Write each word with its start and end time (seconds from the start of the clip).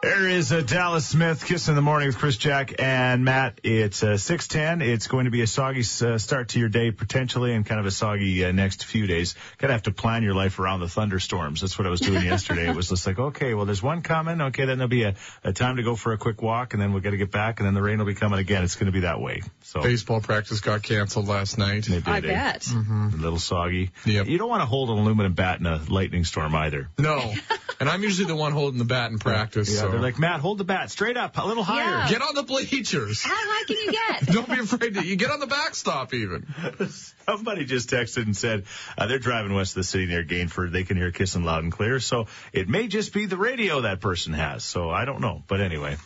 There 0.00 0.28
is 0.28 0.52
uh, 0.52 0.60
Dallas 0.60 1.06
Smith, 1.06 1.44
Kiss 1.44 1.66
in 1.66 1.74
the 1.74 1.82
Morning 1.82 2.06
with 2.06 2.18
Chris 2.18 2.36
Jack 2.36 2.80
and 2.80 3.24
Matt. 3.24 3.60
It's 3.64 4.04
uh, 4.04 4.16
610. 4.16 4.86
It's 4.88 5.08
going 5.08 5.24
to 5.24 5.32
be 5.32 5.40
a 5.40 5.46
soggy 5.46 5.80
uh, 5.80 6.18
start 6.18 6.50
to 6.50 6.60
your 6.60 6.68
day, 6.68 6.92
potentially, 6.92 7.52
and 7.52 7.66
kind 7.66 7.80
of 7.80 7.86
a 7.86 7.90
soggy 7.90 8.44
uh, 8.44 8.52
next 8.52 8.84
few 8.84 9.08
days. 9.08 9.34
Gotta 9.56 9.72
have 9.72 9.82
to 9.84 9.90
plan 9.90 10.22
your 10.22 10.34
life 10.34 10.60
around 10.60 10.80
the 10.80 10.88
thunderstorms. 10.88 11.62
That's 11.62 11.76
what 11.76 11.86
I 11.88 11.90
was 11.90 12.00
doing 12.00 12.24
yesterday. 12.24 12.68
It 12.68 12.76
was 12.76 12.90
just 12.90 13.08
like, 13.08 13.18
okay, 13.18 13.54
well, 13.54 13.64
there's 13.64 13.82
one 13.82 14.02
coming. 14.02 14.40
Okay, 14.40 14.66
then 14.66 14.78
there'll 14.78 14.88
be 14.88 15.02
a, 15.02 15.16
a 15.42 15.52
time 15.52 15.76
to 15.76 15.82
go 15.82 15.96
for 15.96 16.12
a 16.12 16.18
quick 16.18 16.42
walk, 16.42 16.74
and 16.74 16.82
then 16.82 16.92
we'll 16.92 17.02
got 17.02 17.10
to 17.10 17.16
get 17.16 17.32
back, 17.32 17.58
and 17.58 17.66
then 17.66 17.74
the 17.74 17.82
rain 17.82 17.98
will 17.98 18.06
be 18.06 18.14
coming 18.14 18.38
again. 18.38 18.62
It's 18.62 18.76
going 18.76 18.86
to 18.86 18.92
be 18.92 19.00
that 19.00 19.20
way. 19.20 19.42
So 19.68 19.82
Baseball 19.82 20.22
practice 20.22 20.60
got 20.60 20.82
canceled 20.82 21.28
last 21.28 21.58
night. 21.58 21.90
it 21.90 22.08
I 22.08 22.20
did, 22.20 22.30
eh? 22.30 22.34
bet. 22.34 22.66
A 22.72 23.16
little 23.18 23.38
soggy. 23.38 23.90
Yep. 24.06 24.26
You 24.26 24.38
don't 24.38 24.48
want 24.48 24.62
to 24.62 24.66
hold 24.66 24.88
an 24.88 24.96
aluminum 24.96 25.34
bat 25.34 25.60
in 25.60 25.66
a 25.66 25.76
lightning 25.90 26.24
storm 26.24 26.54
either. 26.54 26.88
No. 26.96 27.34
and 27.80 27.86
I'm 27.86 28.02
usually 28.02 28.26
the 28.26 28.34
one 28.34 28.52
holding 28.52 28.78
the 28.78 28.86
bat 28.86 29.10
in 29.10 29.18
practice. 29.18 29.70
Yeah, 29.70 29.82
so. 29.82 29.90
they're 29.90 30.00
like, 30.00 30.18
Matt, 30.18 30.40
hold 30.40 30.56
the 30.56 30.64
bat 30.64 30.90
straight 30.90 31.18
up, 31.18 31.36
a 31.36 31.46
little 31.46 31.62
higher. 31.62 31.98
Yeah. 31.98 32.08
get 32.08 32.22
on 32.22 32.34
the 32.34 32.44
bleachers. 32.44 33.22
How 33.22 33.34
high 33.34 33.64
can 33.66 33.76
you 33.76 33.92
get? 33.92 34.26
Don't 34.34 34.48
be 34.48 34.58
afraid 34.58 34.94
to. 34.94 35.04
You 35.04 35.16
get 35.16 35.30
on 35.30 35.38
the 35.38 35.46
backstop 35.46 36.14
even. 36.14 36.46
Somebody 37.26 37.66
just 37.66 37.90
texted 37.90 38.22
and 38.22 38.34
said 38.34 38.64
uh, 38.96 39.06
they're 39.06 39.18
driving 39.18 39.52
west 39.52 39.72
of 39.72 39.80
the 39.80 39.84
city 39.84 40.06
near 40.06 40.24
Gainford. 40.24 40.72
They 40.72 40.84
can 40.84 40.96
hear 40.96 41.12
kissing 41.12 41.44
loud 41.44 41.62
and 41.62 41.70
clear. 41.70 42.00
So 42.00 42.28
it 42.54 42.70
may 42.70 42.88
just 42.88 43.12
be 43.12 43.26
the 43.26 43.36
radio 43.36 43.82
that 43.82 44.00
person 44.00 44.32
has. 44.32 44.64
So 44.64 44.88
I 44.88 45.04
don't 45.04 45.20
know. 45.20 45.42
But 45.46 45.60
anyway, 45.60 45.98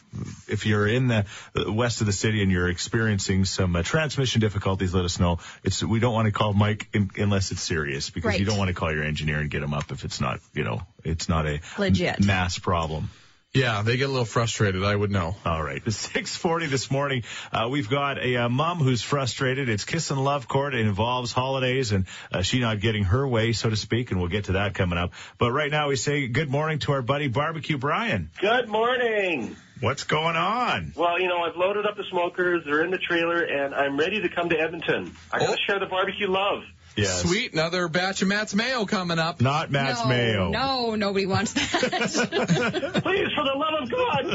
if 0.48 0.66
you're 0.66 0.86
in 0.86 1.08
the 1.08 1.24
west 1.54 2.00
of 2.00 2.06
the 2.06 2.12
city 2.12 2.42
and 2.42 2.50
you're 2.50 2.68
experiencing 2.68 3.44
some 3.44 3.74
uh, 3.76 3.82
transmission 3.82 4.40
difficulties, 4.40 4.94
let 4.94 5.04
us 5.04 5.18
know. 5.18 5.38
It's 5.64 5.82
we 5.82 6.00
don't 6.00 6.14
want 6.14 6.26
to 6.26 6.32
call 6.32 6.52
Mike 6.52 6.88
in, 6.92 7.10
unless 7.16 7.50
it's 7.52 7.62
serious 7.62 8.10
because 8.10 8.38
you 8.38 8.44
don't 8.44 8.58
want 8.58 8.68
to 8.68 8.74
call 8.74 8.92
your 8.92 9.04
engineer 9.04 9.38
and 9.38 9.50
get 9.50 9.62
him 9.62 9.74
up 9.74 9.90
if 9.90 10.04
it's 10.04 10.20
not, 10.20 10.40
you 10.54 10.64
know, 10.64 10.82
it's 11.04 11.28
not 11.28 11.46
a 11.46 11.60
Legit. 11.78 12.20
m- 12.20 12.26
mass 12.26 12.58
problem. 12.58 13.10
Yeah, 13.54 13.82
they 13.82 13.98
get 13.98 14.04
a 14.04 14.08
little 14.08 14.24
frustrated. 14.24 14.82
I 14.82 14.96
would 14.96 15.10
know. 15.10 15.36
All 15.44 15.62
right. 15.62 15.82
It's 15.84 15.96
640 15.96 16.66
this 16.68 16.90
morning. 16.90 17.22
Uh, 17.52 17.68
we've 17.70 17.90
got 17.90 18.16
a 18.18 18.36
uh, 18.44 18.48
mom 18.48 18.78
who's 18.78 19.02
frustrated. 19.02 19.68
It's 19.68 19.84
Kiss 19.84 20.10
and 20.10 20.24
Love 20.24 20.48
Court. 20.48 20.74
It 20.74 20.80
involves 20.86 21.32
holidays 21.32 21.92
and 21.92 22.06
uh, 22.32 22.40
she 22.40 22.60
not 22.60 22.80
getting 22.80 23.04
her 23.04 23.28
way, 23.28 23.52
so 23.52 23.68
to 23.68 23.76
speak, 23.76 24.10
and 24.10 24.20
we'll 24.20 24.30
get 24.30 24.44
to 24.44 24.52
that 24.52 24.72
coming 24.72 24.98
up. 24.98 25.12
But 25.36 25.52
right 25.52 25.70
now 25.70 25.88
we 25.88 25.96
say 25.96 26.28
good 26.28 26.48
morning 26.48 26.78
to 26.80 26.92
our 26.92 27.02
buddy 27.02 27.28
Barbecue 27.28 27.76
Brian. 27.76 28.30
Good 28.40 28.68
morning. 28.70 29.54
What's 29.82 30.04
going 30.04 30.36
on? 30.36 30.92
Well, 30.94 31.20
you 31.20 31.26
know, 31.26 31.38
I've 31.42 31.56
loaded 31.56 31.86
up 31.86 31.96
the 31.96 32.04
smokers. 32.08 32.62
They're 32.64 32.84
in 32.84 32.92
the 32.92 32.98
trailer, 32.98 33.42
and 33.42 33.74
I'm 33.74 33.98
ready 33.98 34.20
to 34.22 34.28
come 34.28 34.48
to 34.50 34.56
Edmonton. 34.56 35.12
I 35.32 35.40
got 35.40 35.46
to 35.46 35.52
Oh. 35.54 35.56
share 35.66 35.80
the 35.80 35.86
barbecue 35.86 36.28
love. 36.30 36.62
Yes. 36.94 37.22
Sweet, 37.22 37.52
another 37.52 37.88
batch 37.88 38.22
of 38.22 38.28
Matt's 38.28 38.54
mayo 38.54 38.84
coming 38.84 39.18
up. 39.18 39.40
Not 39.40 39.72
Matt's 39.72 40.02
no, 40.02 40.08
Mayo. 40.08 40.50
no, 40.50 40.94
nobody 40.94 41.26
wants 41.26 41.54
that. 41.54 41.62
Please, 43.02 43.28
for 43.34 43.44
the 43.44 43.56
love 43.56 43.82
of 43.82 43.90
God, 43.90 44.26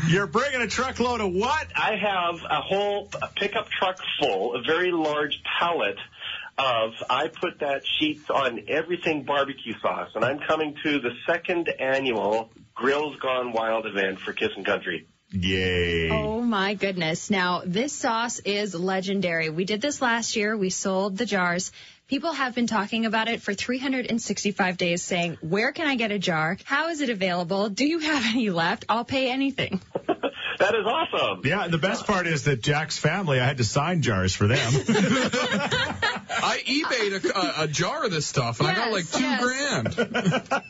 no! 0.00 0.08
You're 0.08 0.26
bringing 0.26 0.62
a 0.62 0.66
truckload 0.66 1.20
of 1.20 1.32
what? 1.32 1.66
I 1.76 1.94
have 1.94 2.36
a 2.50 2.60
whole 2.62 3.10
pickup 3.36 3.68
truck 3.68 3.98
full, 4.18 4.56
a 4.56 4.62
very 4.62 4.90
large 4.90 5.40
pallet 5.58 5.98
of, 6.60 6.92
I 7.08 7.28
put 7.28 7.60
that 7.60 7.82
sheet 7.98 8.28
on 8.30 8.64
everything 8.68 9.24
barbecue 9.24 9.74
sauce, 9.80 10.10
and 10.14 10.24
I'm 10.24 10.40
coming 10.46 10.76
to 10.84 11.00
the 11.00 11.10
second 11.26 11.68
annual 11.78 12.50
Grills 12.74 13.16
Gone 13.20 13.52
Wild 13.52 13.86
event 13.86 14.20
for 14.20 14.32
Kissin' 14.32 14.64
Country. 14.64 15.06
Yay. 15.32 16.10
oh 16.10 16.40
my 16.40 16.74
goodness. 16.74 17.30
Now, 17.30 17.62
this 17.64 17.92
sauce 17.92 18.40
is 18.40 18.74
legendary. 18.74 19.48
We 19.48 19.64
did 19.64 19.80
this 19.80 20.02
last 20.02 20.34
year. 20.34 20.56
We 20.56 20.70
sold 20.70 21.16
the 21.16 21.24
jars. 21.24 21.70
People 22.08 22.32
have 22.32 22.56
been 22.56 22.66
talking 22.66 23.06
about 23.06 23.28
it 23.28 23.40
for 23.40 23.54
365 23.54 24.76
days 24.76 25.04
saying, 25.04 25.38
where 25.42 25.70
can 25.70 25.86
I 25.86 25.94
get 25.94 26.10
a 26.10 26.18
jar? 26.18 26.58
How 26.64 26.88
is 26.88 27.00
it 27.00 27.08
available? 27.08 27.68
Do 27.68 27.86
you 27.86 28.00
have 28.00 28.24
any 28.34 28.50
left? 28.50 28.84
I'll 28.88 29.04
pay 29.04 29.30
anything. 29.30 29.80
That 30.60 30.74
is 30.74 30.84
awesome. 30.84 31.40
Yeah, 31.42 31.68
the 31.68 31.78
best 31.78 32.06
part 32.06 32.26
is 32.26 32.44
that 32.44 32.60
Jack's 32.60 32.98
family, 32.98 33.40
I 33.40 33.46
had 33.46 33.56
to 33.56 33.64
sign 33.64 34.02
jars 34.02 34.34
for 34.34 34.46
them. 34.46 34.58
I 34.68 36.60
eBayed 36.66 37.24
a, 37.24 37.38
a, 37.38 37.64
a 37.64 37.66
jar 37.66 38.04
of 38.04 38.10
this 38.10 38.26
stuff, 38.26 38.60
and 38.60 38.68
I 38.68 38.74
got 38.74 38.92
like 38.92 39.10
two 39.10 39.22
yes. 39.22 39.40
grand. 39.40 40.12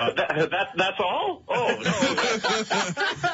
Uh, 0.00 0.12
that, 0.16 0.50
that, 0.50 0.68
that's 0.76 0.98
all? 0.98 1.44
Oh, 1.46 1.68
no. 1.84 3.30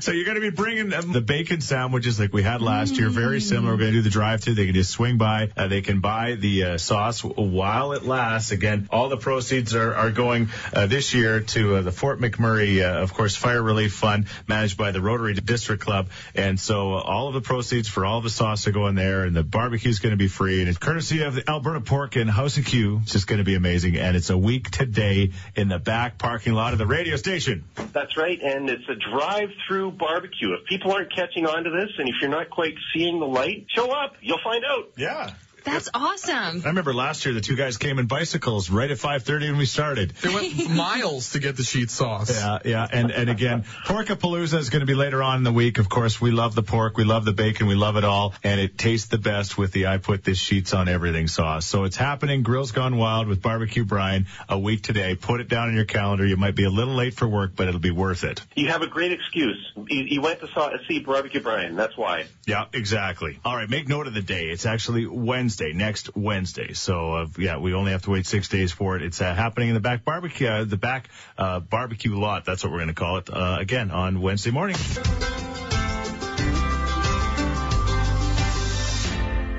So 0.00 0.10
you're 0.10 0.24
going 0.24 0.34
to 0.34 0.40
be 0.40 0.50
bringing 0.50 0.88
them 0.88 1.12
the 1.12 1.20
bacon 1.20 1.60
sandwiches 1.60 2.18
like 2.18 2.32
we 2.32 2.42
had 2.42 2.60
last 2.60 2.98
year, 2.98 3.08
very 3.08 3.40
similar. 3.40 3.72
We're 3.72 3.78
going 3.78 3.92
to 3.92 3.98
do 3.98 4.02
the 4.02 4.10
drive-through. 4.10 4.54
They 4.54 4.66
can 4.66 4.74
just 4.74 4.90
swing 4.90 5.18
by. 5.18 5.50
Uh, 5.56 5.68
they 5.68 5.82
can 5.82 6.00
buy 6.00 6.34
the 6.34 6.64
uh, 6.64 6.78
sauce 6.78 7.22
while 7.22 7.92
it 7.92 8.04
lasts. 8.04 8.50
Again, 8.50 8.88
all 8.90 9.08
the 9.08 9.16
proceeds 9.16 9.74
are, 9.74 9.94
are 9.94 10.10
going 10.10 10.48
uh, 10.72 10.86
this 10.86 11.14
year 11.14 11.40
to 11.40 11.76
uh, 11.76 11.82
the 11.82 11.92
Fort 11.92 12.20
McMurray, 12.20 12.82
uh, 12.82 13.02
of 13.02 13.14
course, 13.14 13.36
Fire 13.36 13.62
Relief 13.62 13.94
Fund 13.94 14.26
managed 14.48 14.76
by 14.76 14.90
the 14.90 15.00
Rotary 15.00 15.34
District 15.34 15.82
Club. 15.82 16.08
And 16.34 16.58
so 16.58 16.94
uh, 16.94 17.00
all 17.00 17.28
of 17.28 17.34
the 17.34 17.40
proceeds 17.40 17.88
for 17.88 18.04
all 18.04 18.20
the 18.20 18.30
sauce 18.30 18.66
are 18.66 18.72
going 18.72 18.96
there, 18.96 19.24
and 19.24 19.34
the 19.34 19.44
barbecue 19.44 19.90
is 19.90 20.00
going 20.00 20.12
to 20.12 20.16
be 20.16 20.28
free. 20.28 20.60
And 20.60 20.68
it's 20.68 20.78
courtesy 20.78 21.22
of 21.22 21.34
the 21.34 21.48
Alberta 21.48 21.80
Pork 21.80 22.16
and 22.16 22.28
House 22.28 22.58
of 22.58 22.64
Q. 22.64 23.00
It's 23.02 23.12
just 23.12 23.26
going 23.26 23.38
to 23.38 23.44
be 23.44 23.54
amazing. 23.54 23.96
And 23.96 24.16
it's 24.16 24.30
a 24.30 24.38
week 24.38 24.70
today 24.70 25.32
in 25.54 25.68
the 25.68 25.78
back 25.78 26.18
parking 26.18 26.54
lot 26.54 26.72
of 26.72 26.78
the 26.78 26.86
radio 26.86 27.16
station. 27.16 27.64
That's 27.92 28.16
right, 28.16 28.40
and 28.42 28.68
it's 28.68 28.88
a 28.88 28.96
drive-through 28.96 29.83
barbecue. 29.90 30.52
If 30.54 30.66
people 30.68 30.92
aren't 30.92 31.14
catching 31.14 31.46
on 31.46 31.64
to 31.64 31.70
this, 31.70 31.90
and 31.98 32.08
if 32.08 32.14
you're 32.20 32.30
not 32.30 32.50
quite 32.50 32.74
seeing 32.94 33.20
the 33.20 33.26
light, 33.26 33.66
show 33.74 33.90
up. 33.90 34.14
You'll 34.20 34.42
find 34.42 34.64
out. 34.64 34.92
Yeah. 34.96 35.34
That's 35.64 35.88
awesome. 35.94 36.62
I 36.64 36.68
remember 36.68 36.92
last 36.92 37.24
year 37.24 37.34
the 37.34 37.40
two 37.40 37.56
guys 37.56 37.78
came 37.78 37.98
in 37.98 38.06
bicycles 38.06 38.70
right 38.70 38.90
at 38.90 38.98
5:30 38.98 39.50
when 39.50 39.56
we 39.56 39.66
started. 39.66 40.10
They 40.10 40.32
went 40.32 40.70
miles 40.70 41.32
to 41.32 41.38
get 41.38 41.56
the 41.56 41.64
sheet 41.64 41.90
sauce. 41.90 42.30
Yeah, 42.30 42.58
yeah, 42.64 42.86
and 42.90 43.10
and 43.10 43.30
again, 43.30 43.64
Porkapalooza 43.86 44.58
is 44.58 44.70
going 44.70 44.80
to 44.80 44.86
be 44.86 44.94
later 44.94 45.22
on 45.22 45.38
in 45.38 45.44
the 45.44 45.52
week. 45.52 45.78
Of 45.78 45.88
course, 45.88 46.20
we 46.20 46.30
love 46.30 46.54
the 46.54 46.62
pork, 46.62 46.96
we 46.96 47.04
love 47.04 47.24
the 47.24 47.32
bacon, 47.32 47.66
we 47.66 47.74
love 47.74 47.96
it 47.96 48.04
all, 48.04 48.34
and 48.42 48.60
it 48.60 48.76
tastes 48.76 49.08
the 49.08 49.18
best 49.18 49.56
with 49.56 49.72
the 49.72 49.86
I 49.86 49.98
put 49.98 50.24
this 50.24 50.38
sheets 50.38 50.74
on 50.74 50.88
everything 50.88 51.28
sauce. 51.28 51.66
So 51.66 51.84
it's 51.84 51.96
happening. 51.96 52.42
Grills 52.42 52.72
Gone 52.72 52.96
Wild 52.96 53.26
with 53.26 53.40
Barbecue 53.40 53.84
Brian 53.84 54.26
a 54.48 54.58
week 54.58 54.82
today. 54.82 55.14
Put 55.14 55.40
it 55.40 55.48
down 55.48 55.68
in 55.68 55.74
your 55.74 55.84
calendar. 55.84 56.26
You 56.26 56.36
might 56.36 56.54
be 56.54 56.64
a 56.64 56.70
little 56.70 56.94
late 56.94 57.14
for 57.14 57.26
work, 57.26 57.52
but 57.56 57.68
it'll 57.68 57.80
be 57.80 57.90
worth 57.90 58.24
it. 58.24 58.42
You 58.54 58.68
have 58.68 58.82
a 58.82 58.86
great 58.86 59.12
excuse. 59.12 59.72
You, 59.76 60.04
you 60.04 60.20
went 60.20 60.40
to 60.40 60.48
saw, 60.48 60.70
see 60.88 61.00
Barbecue 61.00 61.40
Brian. 61.40 61.76
That's 61.76 61.96
why. 61.96 62.26
Yeah, 62.46 62.66
exactly. 62.72 63.38
All 63.44 63.56
right, 63.56 63.68
make 63.68 63.88
note 63.88 64.06
of 64.06 64.14
the 64.14 64.22
day. 64.22 64.50
It's 64.50 64.66
actually 64.66 65.06
Wednesday, 65.06 65.53
next 65.60 66.16
Wednesday. 66.16 66.72
So, 66.72 67.14
uh, 67.14 67.26
yeah, 67.38 67.58
we 67.58 67.74
only 67.74 67.92
have 67.92 68.02
to 68.02 68.10
wait 68.10 68.26
six 68.26 68.48
days 68.48 68.72
for 68.72 68.96
it. 68.96 69.02
It's 69.02 69.20
uh, 69.20 69.34
happening 69.34 69.68
in 69.68 69.74
the 69.74 69.80
back 69.80 70.04
barbecue, 70.04 70.48
uh, 70.48 70.64
the 70.64 70.76
back 70.76 71.08
uh, 71.38 71.60
barbecue 71.60 72.18
lot. 72.18 72.44
That's 72.44 72.64
what 72.64 72.72
we're 72.72 72.78
going 72.78 72.88
to 72.88 72.94
call 72.94 73.18
it. 73.18 73.30
Uh, 73.30 73.58
again 73.60 73.90
on 73.90 74.20
Wednesday 74.20 74.50
morning. 74.50 74.76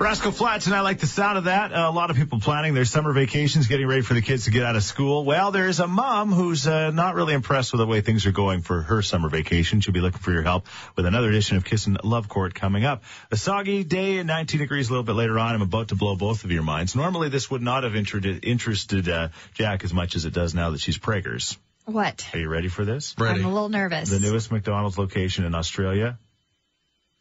Rascal 0.06 0.32
Flatts, 0.32 0.68
and 0.68 0.76
I 0.76 0.82
like 0.82 1.00
the 1.00 1.08
sound 1.08 1.40
of 1.40 1.46
that. 1.46 1.74
Uh, 1.74 1.90
a 1.90 1.92
lot 1.92 2.12
of 2.12 2.16
people 2.16 2.40
planning 2.40 2.76
their 2.76 2.86
summer 2.86 3.12
vacations, 3.12 3.66
getting 3.66 3.88
ready 3.88 4.04
for 4.04 4.14
the 4.14 4.22
kids 4.22 4.46
to 4.46 4.52
get 4.52 4.62
out 4.62 4.76
of 4.76 4.84
school. 4.84 5.26
Well, 5.26 5.50
there's 5.50 5.80
a 5.80 5.88
mom 5.88 6.32
who's 6.32 6.68
uh, 6.68 6.92
not 6.92 7.16
really 7.16 7.34
impressed 7.34 7.74
with 7.74 7.80
the 7.80 7.88
way 7.88 8.02
things 8.02 8.28
are 8.28 8.32
going 8.32 8.62
for 8.62 8.84
her 8.84 9.02
summer 9.02 9.30
vacation. 9.30 9.82
She'll 9.82 9.96
be 9.96 10.02
looking 10.02 10.20
for 10.20 10.32
your 10.32 10.44
help 10.44 10.68
with 10.96 11.08
another 11.08 11.30
edition 11.30 11.58
of 11.58 11.66
Kissin' 11.66 11.98
Love 12.04 12.30
Court 12.30 12.54
coming 12.54 12.86
up. 12.86 13.02
A 13.32 13.36
soggy 13.36 13.84
day 13.84 14.20
and 14.20 14.28
19 14.28 14.60
degrees 14.60 14.90
a 14.90 14.92
little 14.92 15.04
bit 15.04 15.14
later 15.16 15.40
on. 15.40 15.56
I'm 15.56 15.64
about 15.64 15.88
to 15.88 15.96
blow 15.96 16.16
both 16.16 16.44
of 16.44 16.52
your 16.52 16.62
minds. 16.62 16.96
Normally, 16.96 17.30
this 17.30 17.50
would 17.50 17.64
not 17.64 17.84
have 17.84 17.96
interested, 17.96 18.46
interested 18.46 19.10
uh, 19.10 19.30
Jack 19.56 19.84
as 19.84 19.92
much 19.92 20.16
as 20.16 20.26
it 20.26 20.36
does 20.36 20.54
now 20.54 20.70
that 20.70 20.82
she's 20.82 21.00
preggers. 21.00 21.58
What? 21.86 22.30
Are 22.32 22.38
you 22.38 22.48
ready 22.48 22.68
for 22.68 22.86
this? 22.86 23.16
Ready. 23.18 23.40
I'm 23.40 23.48
a 23.48 23.52
little 23.52 23.70
nervous. 23.70 24.12
The 24.12 24.20
newest 24.20 24.52
McDonald's 24.52 25.00
location 25.00 25.46
in 25.46 25.56
Australia 25.56 26.20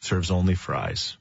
serves 0.00 0.30
only 0.30 0.54
fries. 0.54 1.16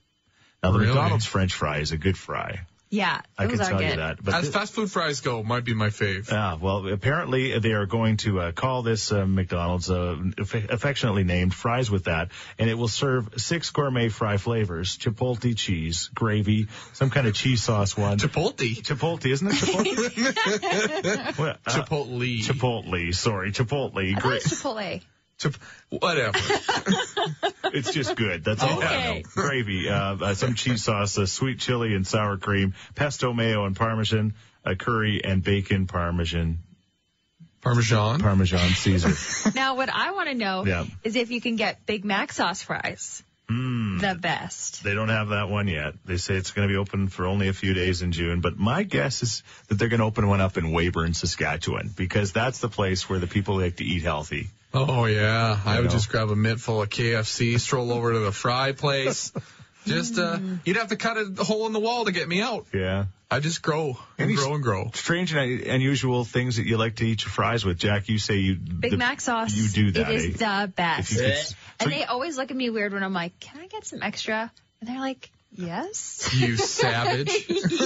Now, 0.63 0.71
the 0.71 0.79
Really? 0.79 0.93
McDonald's 0.93 1.25
French 1.25 1.53
fry 1.53 1.79
is 1.79 1.91
a 1.91 1.97
good 1.97 2.17
fry. 2.17 2.61
yeah, 2.89 3.21
I 3.37 3.47
those 3.47 3.57
can 3.57 3.61
are 3.61 3.69
tell 3.71 3.79
good. 3.79 3.89
you 3.89 3.95
that. 3.97 4.23
But 4.23 4.33
As 4.35 4.45
thi- 4.45 4.51
fast 4.51 4.73
food 4.73 4.89
fries 4.91 5.19
go, 5.21 5.41
might 5.43 5.65
be 5.65 5.73
my 5.73 5.89
fave. 5.89 6.31
Ah, 6.31 6.57
well, 6.61 6.87
apparently 6.87 7.57
they 7.59 7.71
are 7.73 7.85
going 7.87 8.17
to 8.17 8.39
uh, 8.39 8.51
call 8.53 8.81
this 8.83 9.11
uh, 9.11 9.25
McDonald's, 9.25 9.89
uh, 9.89 10.15
aff- 10.39 10.69
affectionately 10.69 11.23
named 11.23 11.53
Fries 11.55 11.89
with 11.91 12.03
that, 12.05 12.29
and 12.59 12.69
it 12.69 12.75
will 12.75 12.87
serve 12.87 13.29
six 13.37 13.71
gourmet 13.71 14.09
fry 14.09 14.37
flavors: 14.37 14.95
chipotle 14.97 15.57
cheese, 15.57 16.09
gravy, 16.13 16.67
some 16.93 17.09
kind 17.09 17.25
of 17.27 17.33
cheese 17.33 17.63
sauce 17.63 17.97
one. 17.97 18.19
Chipotle. 18.19 18.77
Chipotle, 18.83 19.25
isn't 19.25 19.47
it 19.47 19.55
Chipotle? 19.55 21.37
Well, 21.39 21.57
uh, 21.65 21.71
Chipotle. 21.71 22.41
Chipotle, 22.45 23.13
sorry, 23.15 23.51
Chipotle. 23.51 24.11
I 24.11 24.13
thought 24.13 24.21
Gra- 24.21 24.35
it 24.35 24.43
was 24.43 24.53
Chipotle. 24.61 25.01
Chip- 25.39 25.57
whatever. 25.89 26.37
it's 27.73 27.91
just 27.93 28.15
good. 28.15 28.43
That's 28.43 28.63
all 28.63 28.81
I 28.81 29.03
know. 29.03 29.21
Gravy, 29.33 29.89
uh, 29.89 30.15
uh, 30.15 30.33
some 30.35 30.53
cheese 30.55 30.83
sauce, 30.83 31.17
uh, 31.17 31.25
sweet 31.25 31.59
chili 31.59 31.93
and 31.95 32.05
sour 32.07 32.37
cream, 32.37 32.73
pesto 32.95 33.33
mayo 33.33 33.65
and 33.65 33.75
parmesan, 33.75 34.33
uh, 34.65 34.75
curry 34.75 35.21
and 35.23 35.43
bacon 35.43 35.87
parmesan. 35.87 36.59
Parmesan. 37.61 38.19
Parmesan 38.19 38.69
Caesar. 38.71 39.51
Now, 39.55 39.75
what 39.75 39.89
I 39.89 40.11
want 40.11 40.29
to 40.29 40.35
know 40.35 40.65
Yeah. 40.65 40.85
is 41.03 41.15
if 41.15 41.31
you 41.31 41.39
can 41.39 41.55
get 41.55 41.85
Big 41.85 42.03
Mac 42.03 42.33
sauce 42.33 42.61
fries. 42.61 43.23
Hmm. 43.49 43.97
The 43.99 44.15
best. 44.15 44.83
They 44.83 44.93
don't 44.93 45.09
have 45.09 45.29
that 45.29 45.49
one 45.49 45.67
yet. 45.67 45.93
They 46.05 46.17
say 46.17 46.35
it's 46.35 46.51
going 46.51 46.67
to 46.67 46.71
be 46.71 46.77
open 46.77 47.07
for 47.09 47.25
only 47.25 47.49
a 47.49 47.53
few 47.53 47.73
days 47.73 48.01
in 48.01 48.11
June, 48.11 48.39
but 48.41 48.57
my 48.57 48.83
guess 48.83 49.21
is 49.21 49.43
that 49.67 49.75
they're 49.75 49.89
going 49.89 49.99
to 49.99 50.05
open 50.05 50.27
one 50.27 50.41
up 50.41 50.57
in 50.57 50.71
Weyburn, 50.71 51.13
Saskatchewan, 51.13 51.91
because 51.95 52.31
that's 52.31 52.59
the 52.59 52.69
place 52.69 53.09
where 53.09 53.19
the 53.19 53.27
people 53.27 53.59
like 53.59 53.77
to 53.77 53.83
eat 53.85 54.01
healthy. 54.03 54.49
Oh 54.73 55.05
yeah, 55.05 55.59
I 55.65 55.77
would 55.77 55.85
know. 55.85 55.91
just 55.91 56.09
grab 56.09 56.29
a 56.29 56.35
mitt 56.35 56.59
full 56.59 56.81
of 56.81 56.89
KFC, 56.89 57.59
stroll 57.59 57.91
over 57.91 58.13
to 58.13 58.19
the 58.19 58.31
fry 58.31 58.71
place. 58.71 59.31
Just 59.85 60.17
uh, 60.17 60.39
you'd 60.63 60.77
have 60.77 60.87
to 60.87 60.95
cut 60.95 61.17
a 61.17 61.43
hole 61.43 61.67
in 61.67 61.73
the 61.73 61.79
wall 61.81 62.05
to 62.05 62.13
get 62.13 62.25
me 62.25 62.39
out. 62.39 62.67
Yeah. 62.73 63.07
I 63.29 63.41
just 63.41 63.61
grow 63.61 63.97
and 64.17 64.29
Any- 64.29 64.35
grow 64.35 64.53
and 64.53 64.63
grow. 64.63 64.91
Strange 64.93 65.33
and 65.33 65.59
unusual 65.61 66.23
things 66.23 66.55
that 66.55 66.65
you 66.65 66.77
like 66.77 66.95
to 66.97 67.05
eat 67.05 67.21
your 67.25 67.31
fries 67.31 67.65
with. 67.65 67.79
Jack, 67.79 68.07
you 68.07 68.17
say 68.17 68.37
you 68.37 68.55
Big 68.55 68.91
the- 68.91 68.97
Mac 68.97 69.19
sauce. 69.19 69.53
You 69.53 69.67
do 69.67 69.91
that. 69.91 70.09
It 70.09 70.15
is 70.15 70.41
eh? 70.41 70.61
the 70.61 70.67
best. 70.69 71.17
could 71.17 71.35
so 71.37 71.55
and 71.81 71.91
they 71.91 72.05
always 72.05 72.37
look 72.37 72.49
at 72.49 72.55
me 72.55 72.69
weird 72.69 72.93
when 72.93 73.03
I'm 73.03 73.11
like, 73.11 73.37
can 73.41 73.59
I 73.59 73.67
get 73.67 73.83
some 73.85 74.01
extra? 74.01 74.49
And 74.79 74.89
they're 74.89 75.01
like, 75.01 75.29
yes. 75.55 76.29
You 76.33 76.57
savage. 76.57 77.31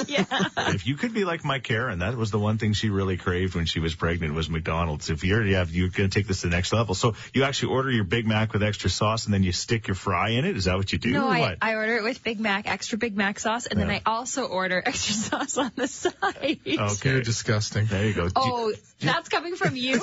yeah. 0.08 0.26
if 0.58 0.88
you 0.88 0.96
could 0.96 1.14
be 1.14 1.26
like 1.26 1.44
my 1.44 1.60
Karen, 1.60 2.00
that 2.00 2.16
was 2.16 2.32
the 2.32 2.40
one 2.40 2.58
thing 2.58 2.74
she 2.74 2.90
really 2.90 3.18
craved 3.18 3.56
when 3.56 3.66
she 3.66 3.80
was 3.80 3.96
pregnant 3.96 4.34
was 4.34 4.50
McDonald's. 4.50 5.10
If 5.10 5.24
you're 5.24 5.46
yeah, 5.46 5.66
you're 5.68 5.90
going 5.90 6.10
to 6.10 6.20
take 6.20 6.28
this 6.28 6.42
to 6.42 6.48
the 6.48 6.56
next 6.56 6.74
level. 6.74 6.96
So 6.96 7.16
you 7.34 7.44
actually 7.44 7.74
order 7.74 7.92
your 7.92 8.04
Big 8.04 8.26
Mac 8.26 8.54
with 8.54 8.64
extra 8.64 8.90
sauce 8.90 9.26
and 9.26 9.34
then 9.34 9.44
you 9.44 9.52
stick 9.52 9.88
your 9.88 9.96
fry 9.96 10.30
in 10.30 10.46
it. 10.46 10.56
Is 10.58 10.66
that 10.66 10.78
what 10.78 10.92
you 10.92 11.00
do? 11.00 11.12
No, 11.12 11.28
or 11.28 11.34
I, 11.34 11.40
what? 11.40 11.58
I 11.62 11.76
order 11.76 11.98
it 11.98 12.04
with 12.04 12.24
Big 12.24 12.40
Mac, 12.40 12.70
extra 12.70 12.98
Big 12.98 13.16
Mac 13.16 13.40
sauce, 13.40 13.68
and 13.68 13.80
then 13.80 13.90
I 13.90 14.02
also 14.06 14.46
order 14.46 14.82
extra 14.86 15.14
sauce 15.14 15.58
on 15.58 15.72
the 15.76 15.88
side. 15.88 16.60
okay. 16.66 17.10
You're 17.10 17.22
disgusting. 17.22 17.86
There 17.86 18.06
you 18.06 18.14
go. 18.14 18.30
Oh, 18.36 18.74
that's 19.00 19.30
coming 19.30 19.56
from 19.56 19.76
you? 19.76 20.00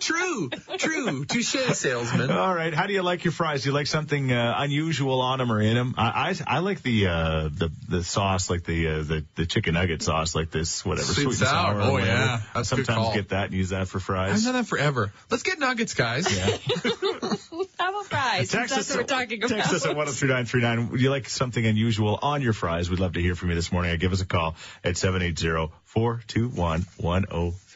True, 0.00 0.50
true. 0.78 1.24
Touche, 1.24 1.56
salesman. 1.74 2.30
All 2.30 2.54
right. 2.54 2.72
How 2.74 2.86
do 2.86 2.92
you 2.92 3.02
like 3.02 3.24
your 3.24 3.32
fries? 3.32 3.62
Do 3.62 3.70
you 3.70 3.74
like 3.74 3.86
something 3.86 4.32
uh, 4.32 4.54
unusual 4.58 5.20
on 5.20 5.38
them 5.38 5.50
or 5.54 5.60
in 5.62 5.74
them? 5.74 5.94
I, 5.96 6.30
I, 6.48 6.56
I 6.56 6.58
like 6.60 6.82
the 6.82 7.06
uh, 7.06 7.48
the 7.52 7.70
the 7.88 8.04
sauce, 8.04 8.50
like 8.50 8.64
the 8.64 8.88
uh, 8.88 9.02
the 9.02 9.24
the 9.36 9.46
chicken 9.46 9.74
nugget 9.74 10.02
sauce, 10.02 10.34
like 10.34 10.50
this 10.50 10.84
whatever 10.84 11.12
Sweet 11.12 11.26
and 11.26 11.34
sour. 11.34 11.76
or 11.78 11.82
Oh, 11.82 11.92
whatever. 11.92 12.10
yeah. 12.10 12.40
That's 12.54 12.72
a 12.72 12.76
good 12.76 12.86
Sometimes 12.86 13.04
call. 13.06 13.14
get 13.14 13.28
that 13.30 13.44
and 13.46 13.54
use 13.54 13.70
that 13.70 13.88
for 13.88 14.00
fries. 14.00 14.38
I've 14.38 14.44
done 14.44 14.52
that 14.54 14.66
forever. 14.66 15.12
Let's 15.30 15.42
get 15.42 15.58
nuggets, 15.58 15.94
guys. 15.94 16.26
How 16.26 17.90
about 17.90 18.06
fries? 18.06 18.50
Since 18.50 18.52
Text 18.52 18.74
that's 18.74 18.90
us, 18.90 18.90
what 18.90 18.98
we're 18.98 19.06
talking 19.06 19.38
about. 19.42 19.56
text 19.56 19.72
us 19.74 19.86
at 19.86 19.96
103939. 19.96 20.90
Would 20.90 21.00
you 21.00 21.10
like 21.10 21.28
something 21.28 21.64
unusual 21.64 22.18
on 22.20 22.42
your 22.42 22.52
fries? 22.52 22.90
We'd 22.90 23.00
love 23.00 23.14
to 23.14 23.20
hear 23.20 23.34
from 23.34 23.50
you 23.50 23.54
this 23.54 23.70
morning. 23.72 23.96
Give 23.98 24.12
us 24.12 24.20
a 24.20 24.26
call 24.26 24.56
at 24.82 24.94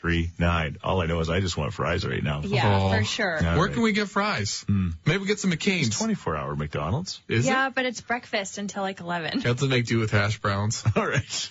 780-421-1039. 0.02 0.76
All 0.82 1.00
I 1.00 1.06
know 1.06 1.20
is 1.20 1.28
I 1.30 1.40
just 1.40 1.56
want 1.56 1.72
fries 1.72 2.06
right 2.06 2.22
now. 2.22 2.40
Yeah, 2.44 2.78
Oh. 2.80 2.90
for 2.96 3.04
sure. 3.04 3.38
Yeah. 3.40 3.56
Where 3.56 3.68
can 3.68 3.82
we 3.82 3.92
get 3.92 4.08
fries? 4.08 4.64
Hmm. 4.66 4.90
Maybe 5.06 5.18
we 5.18 5.26
get 5.26 5.38
some 5.40 5.52
It's 5.52 5.64
McCain's. 5.64 5.98
24 5.98 6.36
hour 6.36 6.56
McDonald's. 6.56 7.20
Is 7.28 7.46
yeah, 7.46 7.68
it? 7.68 7.74
but 7.74 7.84
it's 7.86 8.00
breakfast 8.00 8.58
until 8.58 8.82
like 8.82 9.00
11. 9.00 9.40
You 9.40 9.48
have 9.48 9.58
to 9.58 9.66
make 9.68 9.86
do 9.86 9.98
with 9.98 10.10
hash 10.10 10.38
browns, 10.38 10.82
All 10.96 11.06
right. 11.06 11.50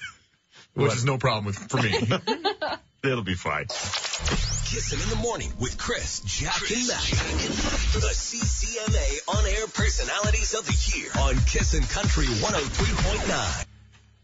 which 0.73 0.94
is 0.94 1.05
no 1.05 1.17
problem 1.17 1.45
with 1.45 1.57
for 1.57 1.77
me. 1.81 1.94
It'll 3.03 3.23
be 3.23 3.35
fine. 3.35 3.67
Kissing 3.67 4.99
in 4.99 5.09
the 5.09 5.15
morning 5.21 5.53
with 5.59 5.77
Chris, 5.77 6.21
Jack, 6.25 6.59
and 6.71 6.88
Matt. 6.88 6.99
The 7.94 8.09
CCMA 8.11 9.38
on 9.38 9.45
air 9.45 9.67
personalities 9.67 10.53
of 10.55 10.65
the 10.65 10.97
year 10.97 11.09
on 11.19 11.35
Kissin' 11.45 11.83
Country 11.83 12.25
103.9. 12.25 13.67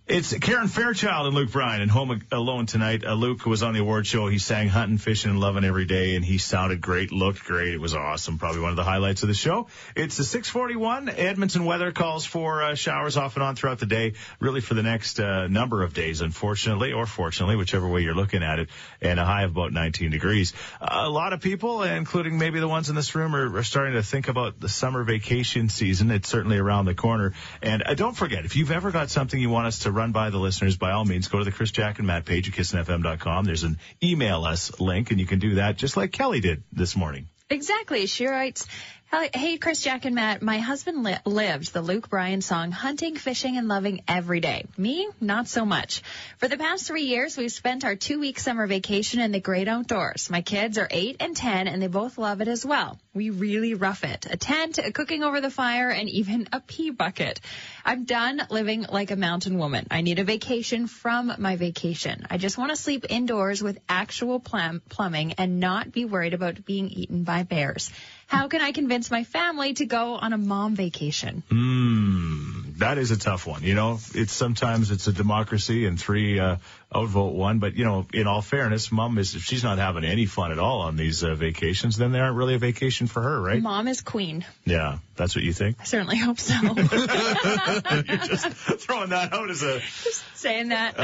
It's 0.05 0.37
Karen 0.37 0.67
Fairchild 0.67 1.27
and 1.27 1.33
Luke 1.33 1.51
Bryan 1.51 1.81
and 1.81 1.89
home 1.89 2.21
alone 2.29 2.65
tonight. 2.65 3.05
Uh, 3.05 3.13
Luke 3.13 3.45
was 3.45 3.63
on 3.63 3.73
the 3.73 3.79
award 3.79 4.05
show. 4.05 4.27
He 4.27 4.37
sang 4.37 4.67
hunting, 4.67 4.97
fishing, 4.97 5.31
and 5.31 5.39
loving 5.39 5.63
every 5.63 5.85
day, 5.85 6.17
and 6.17 6.25
he 6.25 6.39
sounded 6.39 6.81
great, 6.81 7.13
looked 7.13 7.45
great. 7.45 7.73
It 7.73 7.79
was 7.79 7.95
awesome. 7.95 8.37
Probably 8.37 8.59
one 8.59 8.71
of 8.71 8.75
the 8.75 8.83
highlights 8.83 9.23
of 9.23 9.29
the 9.29 9.33
show. 9.33 9.67
It's 9.95 10.17
the 10.17 10.25
641. 10.25 11.07
Edmonton 11.07 11.63
weather 11.63 11.93
calls 11.93 12.25
for 12.25 12.61
uh, 12.63 12.75
showers 12.75 13.15
off 13.15 13.37
and 13.37 13.43
on 13.43 13.55
throughout 13.55 13.79
the 13.79 13.85
day, 13.85 14.15
really 14.41 14.59
for 14.59 14.73
the 14.73 14.83
next 14.83 15.21
uh, 15.21 15.47
number 15.47 15.83
of 15.83 15.93
days, 15.93 16.19
unfortunately, 16.19 16.91
or 16.91 17.05
fortunately, 17.05 17.55
whichever 17.55 17.87
way 17.87 18.01
you're 18.01 18.13
looking 18.13 18.43
at 18.43 18.59
it, 18.59 18.67
and 18.99 19.21
a 19.21 19.25
high 19.25 19.43
of 19.43 19.51
about 19.51 19.71
19 19.71 20.11
degrees. 20.11 20.51
a 20.81 21.09
lot 21.09 21.31
of 21.31 21.39
people, 21.39 21.81
including 21.81 22.37
maybe 22.37 22.59
the 22.59 22.67
ones 22.67 22.89
in 22.89 22.95
this 22.95 23.15
room, 23.15 23.33
are, 23.33 23.55
are 23.55 23.63
starting 23.63 23.93
to 23.93 24.03
think 24.03 24.27
about 24.27 24.59
the 24.59 24.67
summer 24.67 25.05
vacation 25.05 25.69
season. 25.69 26.11
It's 26.11 26.27
certainly 26.27 26.57
around 26.57 26.87
the 26.87 26.93
corner. 26.93 27.31
And 27.61 27.83
uh, 27.85 27.93
don't 27.93 28.17
forget, 28.17 28.43
if 28.43 28.57
you've 28.57 28.71
ever 28.71 28.91
got 28.91 29.09
something 29.09 29.39
you 29.39 29.49
want 29.49 29.67
us 29.67 29.79
to 29.79 29.92
run 29.93 30.11
by 30.11 30.29
the 30.29 30.37
listeners, 30.37 30.75
by 30.75 30.91
all 30.91 31.05
means, 31.05 31.27
go 31.27 31.39
to 31.39 31.45
the 31.45 31.51
Chris 31.51 31.71
Jack 31.71 31.99
and 31.99 32.07
Matt 32.07 32.25
page 32.25 32.49
at 32.49 32.55
kissinfm.com. 32.55 33.45
There's 33.45 33.63
an 33.63 33.77
email 34.01 34.43
us 34.43 34.79
link, 34.79 35.11
and 35.11 35.19
you 35.19 35.25
can 35.25 35.39
do 35.39 35.55
that 35.55 35.77
just 35.77 35.95
like 35.95 36.11
Kelly 36.11 36.41
did 36.41 36.63
this 36.71 36.95
morning. 36.95 37.27
Exactly. 37.49 38.05
She 38.07 38.25
writes, 38.25 38.65
Hey, 39.13 39.57
Chris, 39.57 39.79
Jack, 39.79 40.05
and 40.05 40.15
Matt, 40.15 40.41
my 40.41 40.57
husband 40.57 41.03
li- 41.03 41.15
lived 41.23 41.71
the 41.71 41.83
Luke 41.83 42.09
Bryan 42.09 42.41
song, 42.41 42.71
hunting, 42.71 43.15
fishing, 43.15 43.57
and 43.57 43.67
loving 43.67 44.01
every 44.07 44.39
day. 44.39 44.65
Me, 44.75 45.07
not 45.21 45.47
so 45.47 45.65
much. 45.65 46.01
For 46.39 46.47
the 46.47 46.57
past 46.57 46.87
three 46.87 47.03
years, 47.03 47.37
we've 47.37 47.51
spent 47.51 47.85
our 47.85 47.95
two 47.95 48.19
week 48.19 48.39
summer 48.39 48.65
vacation 48.65 49.19
in 49.19 49.31
the 49.31 49.39
great 49.39 49.67
outdoors. 49.67 50.31
My 50.31 50.41
kids 50.41 50.79
are 50.79 50.87
eight 50.89 51.17
and 51.19 51.37
10, 51.37 51.67
and 51.67 51.79
they 51.79 51.87
both 51.87 52.17
love 52.17 52.41
it 52.41 52.47
as 52.47 52.65
well. 52.65 52.99
We 53.13 53.29
really 53.29 53.75
rough 53.75 54.03
it. 54.03 54.25
A 54.31 54.35
tent, 54.35 54.79
a 54.79 54.91
cooking 54.91 55.23
over 55.23 55.41
the 55.41 55.51
fire, 55.51 55.89
and 55.89 56.09
even 56.09 56.49
a 56.51 56.59
pee 56.59 56.89
bucket. 56.89 57.39
I'm 57.85 58.05
done 58.05 58.41
living 58.49 58.87
like 58.89 59.11
a 59.11 59.15
mountain 59.15 59.59
woman. 59.59 59.85
I 59.91 60.01
need 60.01 60.17
a 60.17 60.23
vacation 60.23 60.87
from 60.87 61.31
my 61.37 61.55
vacation. 61.55 62.25
I 62.31 62.37
just 62.37 62.57
want 62.57 62.71
to 62.71 62.75
sleep 62.75 63.05
indoors 63.07 63.61
with 63.61 63.77
actual 63.87 64.39
plum- 64.39 64.81
plumbing 64.89 65.33
and 65.33 65.59
not 65.59 65.91
be 65.91 66.05
worried 66.05 66.33
about 66.33 66.65
being 66.65 66.89
eaten 66.89 67.23
by 67.23 67.43
bears. 67.43 67.91
How 68.33 68.47
can 68.47 68.61
I 68.61 68.71
convince 68.71 69.11
my 69.11 69.23
family 69.23 69.75
to 69.75 69.85
go 69.85 70.15
on 70.15 70.33
a 70.33 70.39
mom 70.39 70.75
vacation? 70.75 71.43
Hmm, 71.49 72.71
that 72.79 72.97
is 72.97 73.11
a 73.11 73.17
tough 73.17 73.45
one. 73.45 73.61
You 73.61 73.75
know, 73.75 73.99
it's 74.15 74.33
sometimes 74.33 74.89
it's 74.89 75.05
a 75.05 75.13
democracy 75.13 75.85
and 75.85 76.01
three 76.01 76.39
uh, 76.39 76.55
outvote 76.95 77.33
one. 77.33 77.59
But 77.59 77.75
you 77.75 77.85
know, 77.85 78.05
in 78.13 78.27
all 78.27 78.41
fairness, 78.41 78.91
mom 78.91 79.17
is 79.17 79.35
if 79.35 79.43
she's 79.43 79.63
not 79.63 79.77
having 79.77 80.03
any 80.03 80.25
fun 80.25 80.51
at 80.51 80.59
all 80.59 80.81
on 80.81 80.95
these 80.95 81.23
uh, 81.23 81.35
vacations, 81.35 81.97
then 81.97 82.11
they 82.11 82.19
aren't 82.19 82.35
really 82.35 82.55
a 82.55 82.59
vacation 82.59 83.07
for 83.07 83.21
her, 83.21 83.41
right? 83.41 83.61
Mom 83.61 83.87
is 83.87 84.01
queen. 84.01 84.45
Yeah, 84.65 84.99
that's 85.15 85.35
what 85.35 85.43
you 85.43 85.53
think. 85.53 85.77
I 85.79 85.83
certainly 85.85 86.17
hope 86.17 86.39
so. 86.39 86.53
You're 86.63 86.75
just 88.17 88.47
throwing 88.81 89.09
that 89.09 89.33
out 89.33 89.49
as 89.49 89.63
a 89.63 89.79
just 89.79 90.23
Saying 90.35 90.69
that. 90.69 90.99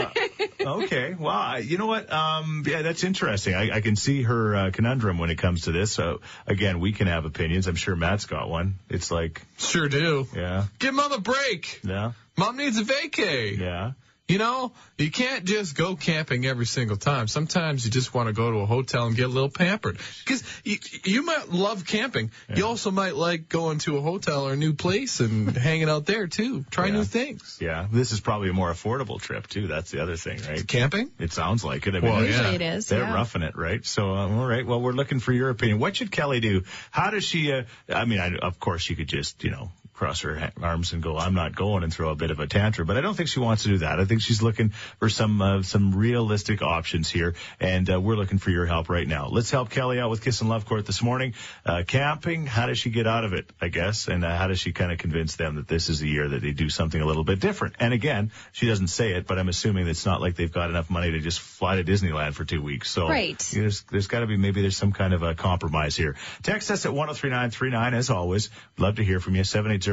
okay. 0.60 1.16
Well, 1.18 1.30
I, 1.36 1.60
you 1.60 1.78
know 1.78 1.86
what? 1.88 2.12
Um, 2.12 2.64
yeah, 2.68 2.82
that's 2.82 3.04
interesting. 3.04 3.56
I, 3.56 3.78
I 3.78 3.82
can 3.82 3.96
see 3.96 4.24
her 4.24 4.56
uh, 4.56 4.72
conundrum 4.72 5.18
when 5.18 5.30
it 5.30 5.38
comes 5.38 5.62
to 5.64 5.72
this. 5.72 5.92
So 5.92 6.20
again, 6.46 6.80
we 6.80 6.92
can 6.92 7.08
have 7.08 7.26
opinions. 7.26 7.68
I'm 7.68 7.76
sure 7.76 7.96
Matt's 7.96 8.26
got 8.26 8.50
one. 8.50 8.76
It's 8.90 9.12
like, 9.12 9.42
Sure 9.58 9.88
do. 9.88 10.28
yeah, 10.36 10.66
Give 10.80 10.94
mom 10.94 11.12
a 11.14 11.20
break. 11.20 11.80
yeah, 11.84 12.12
Mom 12.38 12.58
needs 12.58 12.78
a 12.78 12.84
vacay. 12.84 13.58
yeah. 13.58 13.92
You 14.30 14.38
know, 14.38 14.74
you 15.00 15.10
can't 15.10 15.44
just 15.44 15.76
go 15.76 15.96
camping 15.96 16.46
every 16.46 16.68
single 16.68 16.98
time. 16.98 17.28
Sometimes 17.28 17.84
you 17.84 17.90
just 17.90 18.14
want 18.14 18.28
to 18.28 18.34
go 18.34 18.52
to 18.52 18.58
a 18.60 18.66
hotel 18.68 19.08
and 19.08 19.16
get 19.16 19.26
a 19.26 19.28
little 19.28 19.50
pampered. 19.50 19.98
Because 20.24 20.44
you, 20.64 20.78
you 21.04 21.24
might 21.24 21.50
love 21.50 21.84
camping. 21.88 22.30
You 22.56 22.68
also 22.68 22.92
might 22.92 23.16
like 23.16 23.50
going 23.50 23.80
to 23.80 23.98
a 23.98 24.02
hotel 24.02 24.48
or 24.48 24.54
a 24.54 24.56
new 24.56 24.74
place 24.74 25.20
and 25.20 25.58
hanging 25.58 25.90
out 25.90 26.06
there 26.06 26.28
too. 26.28 26.64
Try 26.70 26.86
Yeah. 26.88 26.92
new 26.94 27.04
things. 27.06 27.58
Yeah, 27.60 27.88
this 27.92 28.12
is 28.12 28.20
probably 28.20 28.50
a 28.50 28.54
more 28.54 28.72
affordable 28.72 29.20
trip 29.20 29.48
too. 29.48 29.66
That's 29.66 29.90
the 29.90 30.04
other 30.04 30.16
thing, 30.16 30.40
right? 30.48 30.66
Camping? 30.68 31.10
It 31.18 31.34
sounds 31.34 31.64
like 31.66 31.88
it. 31.88 31.96
I 31.96 32.00
mean, 32.00 32.04
Well, 32.12 32.20
they're- 32.22 32.28
Usually 32.30 32.50
yeah. 32.50 32.56
it 32.56 32.62
is. 32.78 32.86
they're 32.88 33.00
yeah. 33.00 33.14
roughing 33.16 33.42
it, 33.42 33.56
right? 33.58 33.84
So, 33.84 34.14
uh, 34.14 34.30
all 34.30 34.46
right. 34.46 34.64
Well, 34.64 34.80
we're 34.80 34.92
looking 34.92 35.20
for 35.20 35.34
your 35.34 35.50
opinion. 35.50 35.80
What 35.80 35.96
should 35.96 36.12
Kelly 36.12 36.40
do? 36.40 36.62
How 36.92 37.10
does 37.10 37.24
she? 37.24 37.52
Uh, 37.52 37.64
I 37.92 38.06
mean, 38.06 38.20
I, 38.20 38.36
of 38.38 38.60
course, 38.60 38.84
she 38.84 38.94
could 38.94 39.08
just, 39.08 39.44
you 39.44 39.50
know, 39.50 39.72
cross 40.00 40.22
her 40.22 40.52
arms 40.62 40.94
and 40.94 41.04
go, 41.04 41.18
"I'm 41.18 41.34
not 41.34 41.54
going," 41.56 41.84
and 41.84 41.94
throw 41.94 42.10
a 42.10 42.16
bit 42.16 42.32
of 42.32 42.40
a 42.40 42.48
tantrum. 42.48 42.88
But 42.88 42.96
I 42.98 43.02
don't 43.02 43.16
think 43.16 43.28
she 43.28 43.42
wants 43.42 43.64
to 43.64 43.70
do 43.70 43.78
that. 43.80 44.00
I 44.00 44.06
think 44.06 44.22
she's 44.22 44.42
looking 44.42 44.70
for 45.00 45.10
some 45.10 45.42
uh, 45.42 45.62
some 45.62 45.94
realistic 45.94 46.62
options 46.62 47.10
here, 47.10 47.36
and 47.60 47.90
uh, 47.92 48.00
we're 48.00 48.16
looking 48.16 48.38
for 48.40 48.50
your 48.50 48.66
help 48.66 48.88
right 48.90 49.08
now. 49.08 49.28
Let's 49.28 49.52
help 49.52 49.70
Kelly 49.70 50.00
out 50.00 50.10
with 50.10 50.24
Kiss 50.24 50.40
and 50.40 50.50
Love 50.50 50.66
Court 50.66 50.86
this 50.86 51.02
morning. 51.04 51.34
Uh, 51.66 51.84
camping. 51.86 52.46
How 52.46 52.68
does 52.68 52.80
she 52.80 52.90
get 52.92 53.08
out 53.08 53.26
of 53.26 53.34
it? 53.34 53.52
I 53.62 53.68
guess, 53.68 54.08
and 54.08 54.24
uh, 54.24 54.36
how 54.38 54.48
does 54.48 54.60
she 54.60 54.72
kind 54.72 54.92
of 54.92 54.98
convince 55.00 55.36
them 55.36 55.56
that 55.58 55.68
this 55.68 55.90
is 55.90 56.00
the 56.00 56.08
year 56.08 56.30
that 56.30 56.42
they 56.42 56.52
do 56.52 56.70
something 56.70 57.02
a 57.02 57.06
little 57.06 57.26
bit 57.26 57.42
different? 57.42 57.76
And 57.80 57.94
again, 57.94 58.32
she 58.54 58.68
doesn't 58.68 58.88
say 58.88 59.12
it, 59.12 59.28
but 59.28 59.38
I'm 59.38 59.50
assuming 59.50 59.88
it's 59.88 60.06
not 60.06 60.22
like 60.22 60.36
they've 60.36 60.52
got 60.52 60.70
enough 60.70 60.90
money 60.90 61.12
to 61.12 61.20
just 61.20 61.42
fly 61.42 61.76
to 61.76 61.84
Disneyland 61.84 62.34
for 62.36 62.46
two 62.46 62.62
weeks. 62.62 62.90
So 62.90 63.10
Right. 63.10 63.38
there's 63.54 63.84
there's 63.92 64.08
got 64.08 64.22
to 64.22 64.28
be 64.28 64.38
maybe 64.38 64.62
there's 64.62 64.78
some 64.78 64.94
kind 64.94 65.14
of 65.14 65.24
a 65.24 65.36
compromise 65.36 65.98
here. 65.98 66.16
Text 66.42 66.72
us 66.72 66.86
at 66.86 66.94
103939 66.94 67.94
as 67.94 68.10
always. 68.10 68.50
Love 68.78 68.96
to 68.96 69.04
hear 69.04 69.20
from 69.20 69.36
you. 69.36 69.44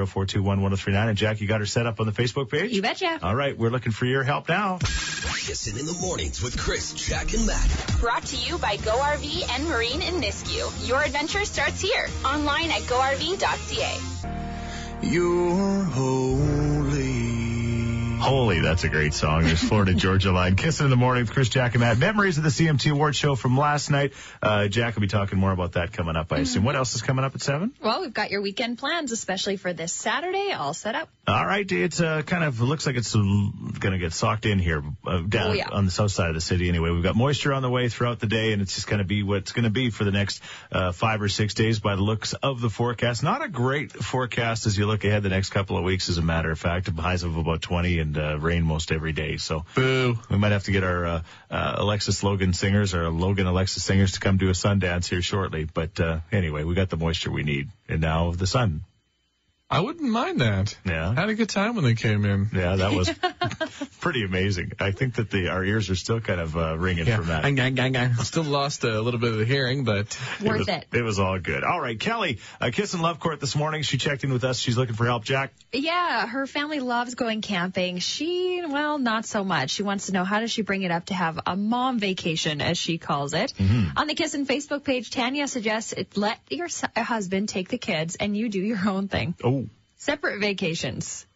780-421-1039. 0.04 1.08
And 1.08 1.18
Jack, 1.18 1.40
you 1.40 1.48
got 1.48 1.60
her 1.60 1.66
set 1.66 1.86
up 1.86 2.00
on 2.00 2.06
the 2.06 2.12
Facebook 2.12 2.50
page? 2.50 2.72
You 2.72 2.82
betcha. 2.82 3.18
All 3.22 3.34
right, 3.34 3.56
we're 3.56 3.70
looking 3.70 3.92
for 3.92 4.04
your 4.04 4.22
help 4.22 4.48
now. 4.48 4.78
Kissin' 4.78 5.78
in 5.78 5.86
the 5.86 5.96
mornings 6.00 6.42
with 6.42 6.58
Chris, 6.58 6.92
Jack, 6.92 7.32
and 7.32 7.46
Matt. 7.46 7.94
Brought 8.00 8.24
to 8.26 8.36
you 8.36 8.58
by 8.58 8.76
Go 8.78 8.96
RV 8.96 9.48
and 9.50 9.68
Marine 9.68 10.02
in 10.02 10.14
Nisku. 10.20 10.88
Your 10.88 11.02
adventure 11.02 11.44
starts 11.44 11.80
here. 11.80 12.08
Online 12.24 12.70
at 12.72 12.82
GoRV.ca. 12.82 14.00
You're 15.02 15.84
holy. 15.84 17.25
Holy, 18.18 18.60
that's 18.60 18.82
a 18.82 18.88
great 18.88 19.14
song. 19.14 19.44
There's 19.44 19.62
Florida 19.62 19.94
Georgia 19.96 20.32
Line. 20.32 20.56
Kissing 20.56 20.84
in 20.86 20.90
the 20.90 20.96
morning 20.96 21.22
with 21.24 21.32
Chris 21.32 21.48
Jack 21.48 21.74
and 21.74 21.80
Matt. 21.80 21.98
Memories 21.98 22.38
of 22.38 22.44
the 22.44 22.50
CMT 22.50 22.90
Award 22.90 23.14
show 23.14 23.36
from 23.36 23.56
last 23.56 23.88
night. 23.90 24.14
Uh, 24.42 24.66
Jack 24.66 24.94
will 24.96 25.02
be 25.02 25.06
talking 25.06 25.38
more 25.38 25.52
about 25.52 25.72
that 25.72 25.92
coming 25.92 26.16
up, 26.16 26.32
I 26.32 26.38
assume. 26.38 26.64
What 26.64 26.74
else 26.74 26.94
is 26.96 27.02
coming 27.02 27.24
up 27.24 27.34
at 27.36 27.42
7? 27.42 27.72
Well, 27.80 28.00
we've 28.00 28.12
got 28.12 28.30
your 28.32 28.40
weekend 28.42 28.78
plans, 28.78 29.12
especially 29.12 29.56
for 29.56 29.72
this 29.72 29.92
Saturday, 29.92 30.52
all 30.52 30.74
set 30.74 30.94
up. 30.96 31.08
All 31.28 31.46
right, 31.46 31.70
it's 31.70 32.00
uh, 32.00 32.22
kind 32.22 32.42
of 32.42 32.60
looks 32.60 32.86
like 32.86 32.96
it's 32.96 33.14
going 33.14 33.78
to 33.80 33.98
get 33.98 34.12
socked 34.12 34.46
in 34.46 34.58
here 34.58 34.82
uh, 35.06 35.20
down 35.20 35.50
Oh, 35.50 35.52
yeah. 35.52 35.68
on 35.70 35.84
the 35.84 35.90
south 35.92 36.10
side 36.10 36.28
of 36.28 36.34
the 36.34 36.40
city. 36.40 36.68
Anyway, 36.68 36.90
we've 36.90 37.02
got 37.04 37.14
moisture 37.16 37.52
on 37.52 37.62
the 37.62 37.70
way 37.70 37.88
throughout 37.88 38.18
the 38.18 38.26
day, 38.26 38.52
and 38.52 38.60
it's 38.62 38.74
just 38.74 38.88
going 38.88 38.98
to 38.98 39.04
be 39.04 39.22
what 39.22 39.38
it's 39.38 39.52
going 39.52 39.64
to 39.64 39.70
be 39.70 39.90
for 39.90 40.02
the 40.04 40.10
next 40.12 40.42
uh, 40.72 40.90
five 40.90 41.22
or 41.22 41.28
six 41.28 41.54
days 41.54 41.78
by 41.78 41.94
the 41.96 42.02
looks 42.02 42.32
of 42.32 42.60
the 42.60 42.70
forecast. 42.70 43.22
Not 43.22 43.44
a 43.44 43.48
great 43.48 43.92
forecast 43.92 44.66
as 44.66 44.76
you 44.76 44.86
look 44.86 45.04
ahead 45.04 45.22
the 45.22 45.28
next 45.28 45.50
couple 45.50 45.76
of 45.78 45.84
weeks. 45.84 46.08
As 46.08 46.18
a 46.18 46.22
matter 46.22 46.50
of 46.50 46.58
fact, 46.58 46.88
highs 46.88 47.22
of 47.22 47.36
about 47.36 47.62
20 47.62 47.98
and 48.00 48.05
uh, 48.14 48.38
rain 48.38 48.62
most 48.62 48.92
every 48.92 49.12
day. 49.12 49.38
So 49.38 49.64
Boo. 49.74 50.18
we 50.30 50.36
might 50.36 50.52
have 50.52 50.64
to 50.64 50.72
get 50.72 50.84
our 50.84 51.06
uh, 51.06 51.22
uh, 51.50 51.74
Alexis 51.78 52.22
Logan 52.22 52.52
singers 52.52 52.94
or 52.94 53.08
Logan 53.08 53.46
Alexis 53.46 53.82
singers 53.82 54.12
to 54.12 54.20
come 54.20 54.36
do 54.36 54.50
a 54.50 54.54
sun 54.54 54.78
dance 54.78 55.08
here 55.08 55.22
shortly. 55.22 55.64
But 55.64 55.98
uh, 56.00 56.20
anyway, 56.30 56.64
we 56.64 56.74
got 56.74 56.90
the 56.90 56.96
moisture 56.96 57.30
we 57.30 57.42
need, 57.42 57.70
and 57.88 58.00
now 58.00 58.32
the 58.32 58.46
sun. 58.46 58.82
I 59.68 59.80
wouldn't 59.80 60.08
mind 60.08 60.40
that. 60.42 60.76
Yeah. 60.84 61.12
Had 61.12 61.28
a 61.28 61.34
good 61.34 61.48
time 61.48 61.74
when 61.74 61.82
they 61.84 61.96
came 61.96 62.24
in. 62.24 62.48
Yeah, 62.54 62.76
that 62.76 62.92
was 62.92 63.10
pretty 64.00 64.24
amazing. 64.24 64.70
I 64.78 64.92
think 64.92 65.16
that 65.16 65.28
the 65.28 65.48
our 65.48 65.64
ears 65.64 65.90
are 65.90 65.96
still 65.96 66.20
kind 66.20 66.40
of 66.40 66.56
uh, 66.56 66.78
ringing 66.78 67.04
from 67.04 67.26
that. 67.26 67.42
Gang, 67.42 67.74
gang, 67.74 67.90
gang. 67.90 68.14
Still 68.14 68.44
lost 68.44 68.84
a 68.84 69.00
little 69.00 69.18
bit 69.18 69.32
of 69.32 69.38
the 69.38 69.44
hearing, 69.44 69.82
but 69.82 70.16
Worth 70.40 70.58
was, 70.58 70.68
it. 70.68 70.86
It 70.92 71.02
was 71.02 71.18
all 71.18 71.40
good. 71.40 71.64
All 71.64 71.80
right, 71.80 71.98
Kelly, 71.98 72.38
uh, 72.60 72.70
Kiss 72.72 72.94
and 72.94 73.02
Love 73.02 73.18
Court 73.18 73.40
this 73.40 73.56
morning. 73.56 73.82
She 73.82 73.98
checked 73.98 74.22
in 74.22 74.32
with 74.32 74.44
us. 74.44 74.60
She's 74.60 74.76
looking 74.76 74.94
for 74.94 75.04
help. 75.04 75.24
Jack, 75.24 75.52
Yeah, 75.72 76.28
her 76.28 76.46
family 76.46 76.78
loves 76.78 77.16
going 77.16 77.40
camping. 77.40 77.98
She, 77.98 78.62
well, 78.64 78.98
not 78.98 79.26
so 79.26 79.42
much. 79.42 79.70
She 79.70 79.82
wants 79.82 80.06
to 80.06 80.12
know 80.12 80.22
how 80.22 80.38
does 80.38 80.52
she 80.52 80.62
bring 80.62 80.82
it 80.82 80.92
up 80.92 81.06
to 81.06 81.14
have 81.14 81.40
a 81.44 81.56
mom 81.56 81.98
vacation, 81.98 82.60
as 82.60 82.78
she 82.78 82.98
calls 82.98 83.34
it. 83.34 83.52
On 83.96 84.06
the 84.06 84.14
Kiss 84.14 84.34
and 84.34 84.46
Facebook 84.46 84.84
page, 84.84 85.10
Tanya 85.10 85.48
suggests 85.48 85.92
it, 85.92 86.16
let 86.16 86.38
your 86.50 86.68
husband 86.96 87.48
take 87.48 87.68
the 87.68 87.78
kids 87.78 88.14
and 88.14 88.36
you 88.36 88.48
do 88.48 88.60
your 88.60 88.78
own 88.88 89.08
thing. 89.08 89.34
oh, 89.42 89.65
Separate 89.96 90.40
vacations. 90.40 91.26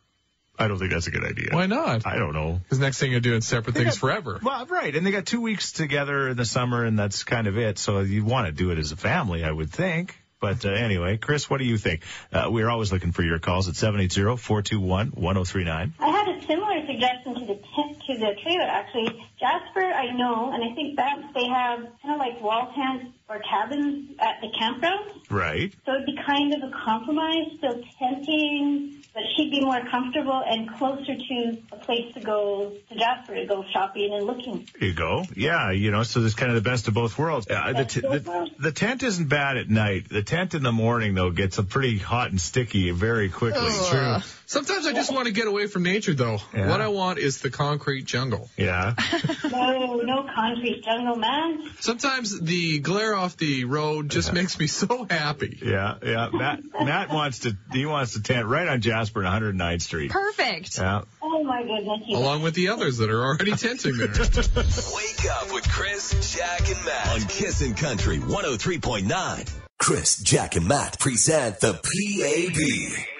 I 0.58 0.68
don't 0.68 0.78
think 0.78 0.92
that's 0.92 1.06
a 1.06 1.10
good 1.10 1.24
idea. 1.24 1.48
why 1.52 1.66
not? 1.66 2.06
I 2.06 2.18
don't 2.18 2.34
know. 2.34 2.60
Because 2.62 2.78
next 2.78 2.98
thing 2.98 3.10
you're 3.10 3.20
doing 3.20 3.40
separate 3.40 3.74
things 3.74 3.96
forever. 3.96 4.38
Well, 4.42 4.66
right, 4.66 4.94
and 4.94 5.06
they 5.06 5.10
got 5.10 5.24
two 5.24 5.40
weeks 5.40 5.72
together 5.72 6.28
in 6.28 6.36
the 6.36 6.44
summer, 6.44 6.84
and 6.84 6.98
that's 6.98 7.24
kind 7.24 7.46
of 7.46 7.56
it. 7.56 7.78
So 7.78 8.00
you 8.00 8.24
want 8.26 8.46
to 8.46 8.52
do 8.52 8.70
it 8.70 8.78
as 8.78 8.92
a 8.92 8.96
family, 8.96 9.42
I 9.42 9.50
would 9.50 9.70
think. 9.70 10.18
But 10.38 10.64
uh, 10.66 10.70
anyway, 10.70 11.16
Chris, 11.18 11.48
what 11.48 11.58
do 11.58 11.64
you 11.64 11.78
think? 11.78 12.02
Uh, 12.32 12.48
we're 12.50 12.68
always 12.68 12.92
looking 12.92 13.12
for 13.12 13.22
your 13.22 13.38
calls 13.38 13.68
at 13.68 13.74
780-421-1039. 13.74 15.92
I 15.98 16.08
had 16.08 16.28
a 16.28 16.40
similar 16.46 16.86
suggestion 16.86 17.34
to 17.34 17.40
the 17.40 17.58
tent, 17.74 18.02
to 18.06 18.18
the 18.18 18.34
trailer 18.42 18.64
actually. 18.64 19.22
Jasper, 19.40 19.80
I 19.80 20.12
know, 20.12 20.52
and 20.52 20.62
I 20.62 20.74
think 20.74 20.96
that 20.96 21.16
they 21.34 21.48
have 21.48 21.80
kind 22.02 22.14
of 22.14 22.18
like 22.18 22.42
wall 22.42 22.72
tents 22.74 23.16
or 23.26 23.40
cabins 23.40 24.10
at 24.18 24.40
the 24.42 24.48
campground. 24.58 25.10
Right. 25.30 25.72
So 25.86 25.94
it'd 25.94 26.04
be 26.04 26.18
kind 26.26 26.52
of 26.52 26.62
a 26.62 26.72
compromise, 26.84 27.46
still 27.56 27.80
tenting, 27.98 29.02
but 29.14 29.22
she'd 29.34 29.50
be 29.50 29.60
more 29.60 29.80
comfortable 29.90 30.42
and 30.44 30.68
closer 30.76 31.14
to 31.16 31.58
a 31.72 31.76
place 31.76 32.12
to 32.14 32.20
go 32.20 32.72
to 32.88 32.94
Jasper 32.94 33.34
to 33.36 33.46
go 33.46 33.64
shopping 33.72 34.12
and 34.12 34.26
looking. 34.26 34.68
There 34.78 34.88
you 34.88 34.94
go. 34.94 35.24
Yeah, 35.34 35.70
you 35.70 35.90
know, 35.90 36.02
so 36.02 36.20
there's 36.20 36.34
kind 36.34 36.50
of 36.50 36.62
the 36.62 36.68
best 36.68 36.88
of 36.88 36.94
both 36.94 37.16
worlds. 37.16 37.46
Uh, 37.48 37.72
the, 37.72 37.84
t- 37.84 38.00
the, 38.00 38.50
the 38.58 38.72
tent 38.72 39.02
isn't 39.02 39.28
bad 39.28 39.56
at 39.56 39.70
night. 39.70 40.08
The 40.08 40.22
tent 40.22 40.54
in 40.54 40.62
the 40.62 40.72
morning, 40.72 41.14
though, 41.14 41.30
gets 41.30 41.58
a 41.58 41.62
pretty 41.62 41.98
hot 41.98 42.30
and 42.30 42.40
sticky 42.40 42.90
very 42.90 43.30
quickly. 43.30 43.70
True. 43.88 44.16
Sometimes 44.46 44.86
I 44.86 44.92
just 44.92 45.12
want 45.12 45.26
to 45.26 45.32
get 45.32 45.46
away 45.46 45.68
from 45.68 45.84
nature, 45.84 46.12
though. 46.12 46.38
Yeah. 46.52 46.68
What 46.68 46.80
I 46.80 46.88
want 46.88 47.18
is 47.18 47.40
the 47.40 47.50
concrete 47.50 48.04
jungle. 48.04 48.50
Yeah. 48.56 48.94
No, 49.50 49.96
no 49.96 50.28
concrete 50.34 50.82
jungle, 50.84 51.16
man. 51.16 51.70
Sometimes 51.80 52.38
the 52.40 52.78
glare 52.80 53.14
off 53.14 53.36
the 53.36 53.64
road 53.64 54.10
just 54.10 54.32
makes 54.32 54.58
me 54.58 54.66
so 54.66 55.06
happy. 55.08 55.58
Yeah, 55.62 55.96
yeah. 56.02 56.28
Matt 56.32 56.60
Matt 56.80 57.10
wants 57.10 57.40
to 57.40 57.56
he 57.72 57.86
wants 57.86 58.14
to 58.14 58.22
tent 58.22 58.46
right 58.46 58.68
on 58.68 58.80
Jasper 58.80 59.22
and 59.22 59.58
109th 59.58 59.82
Street. 59.82 60.10
Perfect. 60.10 60.78
Yeah. 60.78 61.02
Oh 61.22 61.44
my 61.44 61.62
goodness. 61.62 62.00
You 62.06 62.18
Along 62.18 62.42
with 62.42 62.54
the 62.54 62.68
others 62.68 62.98
that 62.98 63.10
are 63.10 63.22
already 63.24 63.52
tenting 63.52 63.96
there. 63.96 64.08
Wake 64.08 65.30
up 65.30 65.52
with 65.52 65.68
Chris, 65.70 66.36
Jack, 66.36 66.68
and 66.70 66.84
Matt 66.84 67.08
on 67.08 67.28
Kissin' 67.28 67.74
Country 67.74 68.18
103.9. 68.18 69.50
Chris, 69.78 70.18
Jack, 70.18 70.56
and 70.56 70.68
Matt 70.68 70.98
present 70.98 71.60
the 71.60 71.72
PAB, 71.72 72.54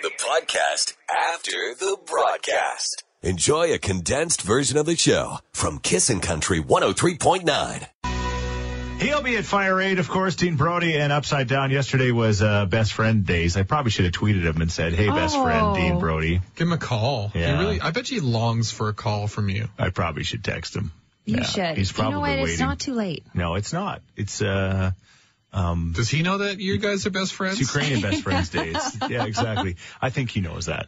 the 0.02 0.10
podcast 0.18 0.94
after 1.08 1.74
the 1.78 1.96
broadcast. 2.06 3.04
Enjoy 3.30 3.74
a 3.74 3.78
condensed 3.78 4.40
version 4.40 4.78
of 4.78 4.86
the 4.86 4.96
show 4.96 5.36
from 5.52 5.78
Kissin' 5.78 6.20
Country 6.20 6.58
103.9. 6.62 7.86
He'll 9.02 9.20
be 9.22 9.36
at 9.36 9.44
Fire 9.44 9.78
Aid, 9.78 9.98
of 9.98 10.08
course. 10.08 10.36
Dean 10.36 10.56
Brody 10.56 10.96
and 10.96 11.12
Upside 11.12 11.46
Down. 11.46 11.70
Yesterday 11.70 12.12
was 12.12 12.40
uh, 12.40 12.64
best 12.64 12.94
friend 12.94 13.26
days. 13.26 13.58
I 13.58 13.62
probably 13.62 13.90
should 13.90 14.06
have 14.06 14.14
tweeted 14.14 14.42
him 14.44 14.62
and 14.62 14.72
said, 14.72 14.94
"Hey, 14.94 15.08
best 15.08 15.36
Oh. 15.36 15.44
friend, 15.44 15.74
Dean 15.76 15.98
Brody." 15.98 16.40
Give 16.56 16.66
him 16.68 16.72
a 16.72 16.78
call. 16.78 17.30
Yeah. 17.34 17.56
He 17.58 17.62
really, 17.62 17.80
I 17.82 17.90
bet 17.90 18.08
he 18.08 18.20
longs 18.20 18.70
for 18.70 18.88
a 18.88 18.94
call 18.94 19.26
from 19.26 19.50
you. 19.50 19.68
I 19.78 19.90
probably 19.90 20.24
should 20.24 20.42
text 20.42 20.74
him. 20.74 20.90
You 21.26 21.36
Yeah, 21.36 21.42
should. 21.44 21.76
He's 21.78 21.90
you 21.90 21.94
probably 21.96 22.12
know 22.14 22.20
what? 22.20 22.30
waiting. 22.30 22.48
It's 22.48 22.60
not 22.60 22.78
too 22.78 22.94
late. 22.94 23.24
no, 23.34 23.54
it's 23.56 23.72
not. 23.74 24.00
It's 24.16 24.40
uh. 24.40 24.92
Um, 25.52 25.92
Does 25.96 26.08
he 26.08 26.22
know 26.22 26.38
that 26.38 26.60
you 26.60 26.78
guys 26.78 27.06
are 27.06 27.10
best 27.10 27.32
friends? 27.34 27.60
It's 27.60 27.74
Ukrainian 27.74 28.00
best 28.02 28.22
friends 28.22 28.48
days. 28.50 28.76
Yeah, 29.08 29.24
exactly. 29.24 29.76
I 30.00 30.08
think 30.10 30.30
he 30.30 30.40
knows 30.40 30.66
that. 30.66 30.86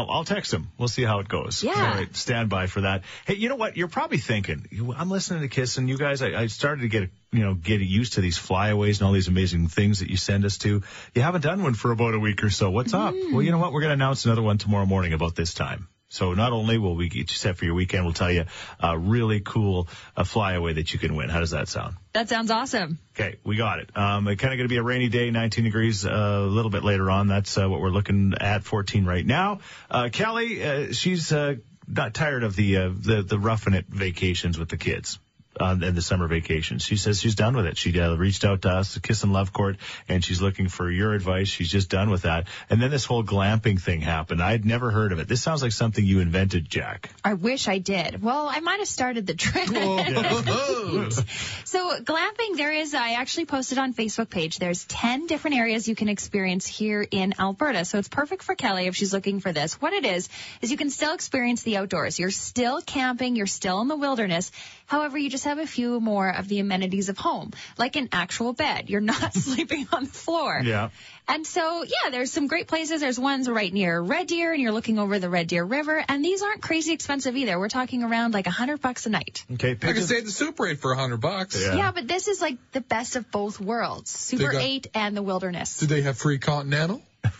I'll, 0.00 0.10
I'll 0.10 0.24
text 0.24 0.52
him. 0.52 0.68
We'll 0.78 0.88
see 0.88 1.02
how 1.04 1.20
it 1.20 1.28
goes. 1.28 1.62
Yeah. 1.62 1.72
All 1.72 1.94
right, 1.94 2.16
stand 2.16 2.48
by 2.48 2.66
for 2.66 2.82
that. 2.82 3.02
Hey, 3.26 3.34
you 3.34 3.48
know 3.48 3.56
what? 3.56 3.76
You're 3.76 3.88
probably 3.88 4.18
thinking, 4.18 4.66
I'm 4.96 5.10
listening 5.10 5.42
to 5.42 5.48
Kiss 5.48 5.76
and 5.76 5.88
you 5.88 5.98
guys, 5.98 6.22
I, 6.22 6.28
I 6.28 6.46
started 6.46 6.82
to 6.82 6.88
get, 6.88 7.10
you 7.32 7.40
know, 7.40 7.54
get 7.54 7.80
used 7.80 8.14
to 8.14 8.20
these 8.20 8.38
flyaways 8.38 9.00
and 9.00 9.06
all 9.06 9.12
these 9.12 9.28
amazing 9.28 9.68
things 9.68 10.00
that 10.00 10.08
you 10.08 10.16
send 10.16 10.44
us 10.44 10.58
to. 10.58 10.82
You 11.14 11.22
haven't 11.22 11.42
done 11.42 11.62
one 11.62 11.74
for 11.74 11.90
about 11.90 12.14
a 12.14 12.18
week 12.18 12.42
or 12.42 12.50
so. 12.50 12.70
What's 12.70 12.94
up? 12.94 13.14
Mm-hmm. 13.14 13.34
Well, 13.34 13.42
you 13.42 13.50
know 13.50 13.58
what? 13.58 13.72
We're 13.72 13.82
going 13.82 13.90
to 13.90 13.94
announce 14.02 14.24
another 14.24 14.42
one 14.42 14.58
tomorrow 14.58 14.86
morning 14.86 15.12
about 15.12 15.36
this 15.36 15.52
time. 15.54 15.88
So 16.10 16.34
not 16.34 16.52
only 16.52 16.76
will 16.76 16.96
we 16.96 17.08
get 17.08 17.30
you 17.30 17.36
set 17.36 17.56
for 17.56 17.64
your 17.64 17.74
weekend, 17.74 18.04
we'll 18.04 18.14
tell 18.14 18.32
you 18.32 18.44
a 18.80 18.98
really 18.98 19.38
cool 19.38 19.88
uh, 20.16 20.24
flyaway 20.24 20.72
that 20.72 20.92
you 20.92 20.98
can 20.98 21.14
win. 21.14 21.28
How 21.28 21.38
does 21.38 21.52
that 21.52 21.68
sound? 21.68 21.94
That 22.12 22.28
sounds 22.28 22.50
awesome. 22.50 22.98
Okay, 23.14 23.36
we 23.44 23.56
got 23.56 23.78
it. 23.78 23.96
Um, 23.96 24.26
it's 24.26 24.40
kind 24.40 24.52
of 24.52 24.58
going 24.58 24.68
to 24.68 24.72
be 24.72 24.78
a 24.78 24.82
rainy 24.82 25.08
day, 25.08 25.30
19 25.30 25.64
degrees 25.64 26.04
uh, 26.04 26.10
a 26.10 26.40
little 26.40 26.70
bit 26.70 26.82
later 26.82 27.08
on. 27.12 27.28
That's 27.28 27.56
uh, 27.56 27.68
what 27.68 27.80
we're 27.80 27.90
looking 27.90 28.34
at, 28.40 28.64
14 28.64 29.04
right 29.04 29.24
now. 29.24 29.60
Uh, 29.88 30.08
Kelly, 30.12 30.64
uh, 30.64 30.92
she's 30.92 31.32
uh, 31.32 31.54
not 31.86 32.12
tired 32.12 32.42
of 32.42 32.56
the, 32.56 32.76
uh, 32.76 32.90
the 32.92 33.22
the 33.22 33.38
roughing 33.38 33.74
it 33.74 33.86
vacations 33.88 34.58
with 34.58 34.68
the 34.68 34.76
kids. 34.76 35.20
Uh, 35.60 35.76
and 35.82 35.96
the 35.96 36.02
summer 36.02 36.26
vacations. 36.26 36.82
She 36.82 36.96
says 36.96 37.20
she's 37.20 37.34
done 37.34 37.54
with 37.54 37.66
it. 37.66 37.76
She 37.76 37.98
uh, 38.00 38.14
reached 38.14 38.44
out 38.44 38.62
to 38.62 38.70
us, 38.70 38.96
Kiss 38.98 39.22
and 39.24 39.32
Love 39.32 39.52
Court, 39.52 39.76
and 40.08 40.24
she's 40.24 40.40
looking 40.40 40.68
for 40.68 40.90
your 40.90 41.12
advice. 41.12 41.48
She's 41.48 41.70
just 41.70 41.90
done 41.90 42.10
with 42.10 42.22
that. 42.22 42.46
And 42.70 42.80
then 42.80 42.90
this 42.90 43.04
whole 43.04 43.22
glamping 43.22 43.80
thing 43.80 44.00
happened. 44.00 44.42
I'd 44.42 44.64
never 44.64 44.90
heard 44.90 45.12
of 45.12 45.18
it. 45.18 45.28
This 45.28 45.42
sounds 45.42 45.62
like 45.62 45.72
something 45.72 46.04
you 46.04 46.20
invented, 46.20 46.68
Jack. 46.68 47.10
I 47.22 47.34
wish 47.34 47.68
I 47.68 47.78
did. 47.78 48.22
Well, 48.22 48.48
I 48.48 48.60
might 48.60 48.78
have 48.78 48.88
started 48.88 49.26
the 49.26 49.34
trend. 49.34 49.70
So 51.64 52.00
glamping, 52.00 52.56
there 52.56 52.72
is, 52.72 52.94
I 52.94 53.12
actually 53.12 53.44
posted 53.44 53.78
on 53.78 53.94
Facebook 53.94 54.28
page, 54.28 54.58
there's 54.58 54.84
10 54.86 55.26
different 55.26 55.56
areas 55.56 55.86
you 55.86 55.94
can 55.94 56.08
experience 56.08 56.66
here 56.66 57.06
in 57.08 57.34
Alberta. 57.38 57.84
So 57.84 57.98
it's 57.98 58.08
perfect 58.08 58.42
for 58.42 58.54
Kelly 58.54 58.86
if 58.86 58.96
she's 58.96 59.12
looking 59.12 59.40
for 59.40 59.52
this. 59.52 59.80
What 59.80 59.92
it 59.92 60.04
is, 60.04 60.28
is 60.62 60.70
you 60.70 60.76
can 60.76 60.90
still 60.90 61.14
experience 61.14 61.62
the 61.62 61.76
outdoors. 61.76 62.18
You're 62.18 62.30
still 62.30 62.80
camping, 62.80 63.36
you're 63.36 63.46
still 63.46 63.80
in 63.82 63.88
the 63.88 63.96
wilderness. 63.96 64.50
However, 64.90 65.16
you 65.16 65.30
just 65.30 65.44
have 65.44 65.58
a 65.60 65.68
few 65.68 66.00
more 66.00 66.28
of 66.28 66.48
the 66.48 66.58
amenities 66.58 67.08
of 67.10 67.16
home, 67.16 67.52
like 67.78 67.94
an 67.94 68.08
actual 68.10 68.52
bed. 68.52 68.90
You're 68.90 69.00
not 69.00 69.32
sleeping 69.46 69.86
on 69.92 70.02
the 70.06 70.10
floor. 70.10 70.60
Yeah. 70.64 70.88
And 71.28 71.46
so, 71.46 71.84
yeah, 71.84 72.10
there's 72.10 72.32
some 72.32 72.48
great 72.48 72.66
places. 72.66 73.00
There's 73.00 73.16
ones 73.18 73.48
right 73.48 73.72
near 73.72 74.00
Red 74.00 74.26
Deer, 74.26 74.52
and 74.52 74.60
you're 74.60 74.72
looking 74.72 74.98
over 74.98 75.20
the 75.20 75.30
Red 75.30 75.46
Deer 75.46 75.62
River. 75.64 76.04
And 76.08 76.24
these 76.24 76.42
aren't 76.42 76.60
crazy 76.60 76.92
expensive 76.92 77.36
either. 77.36 77.56
We're 77.56 77.68
talking 77.68 78.02
around 78.02 78.34
like 78.34 78.48
a 78.48 78.50
hundred 78.50 78.80
bucks 78.80 79.06
a 79.06 79.10
night. 79.10 79.44
Okay, 79.52 79.70
I 79.70 79.74
can 79.76 79.78
pigeons- 79.78 80.06
stay 80.06 80.18
at 80.18 80.24
the 80.24 80.32
Super 80.32 80.66
8 80.66 80.80
for 80.80 80.90
a 80.90 80.96
hundred 80.96 81.18
bucks. 81.20 81.56
Yeah. 81.62 81.76
Yeah, 81.76 81.92
but 81.92 82.08
this 82.08 82.26
is 82.26 82.40
like 82.40 82.58
the 82.72 82.80
best 82.80 83.14
of 83.14 83.30
both 83.30 83.60
worlds. 83.60 84.10
Super 84.10 84.50
got- 84.50 84.60
8 84.60 84.88
and 84.92 85.16
the 85.16 85.22
wilderness. 85.22 85.76
Do 85.78 85.86
they 85.86 86.02
have 86.02 86.18
free 86.18 86.38
Continental? 86.40 87.00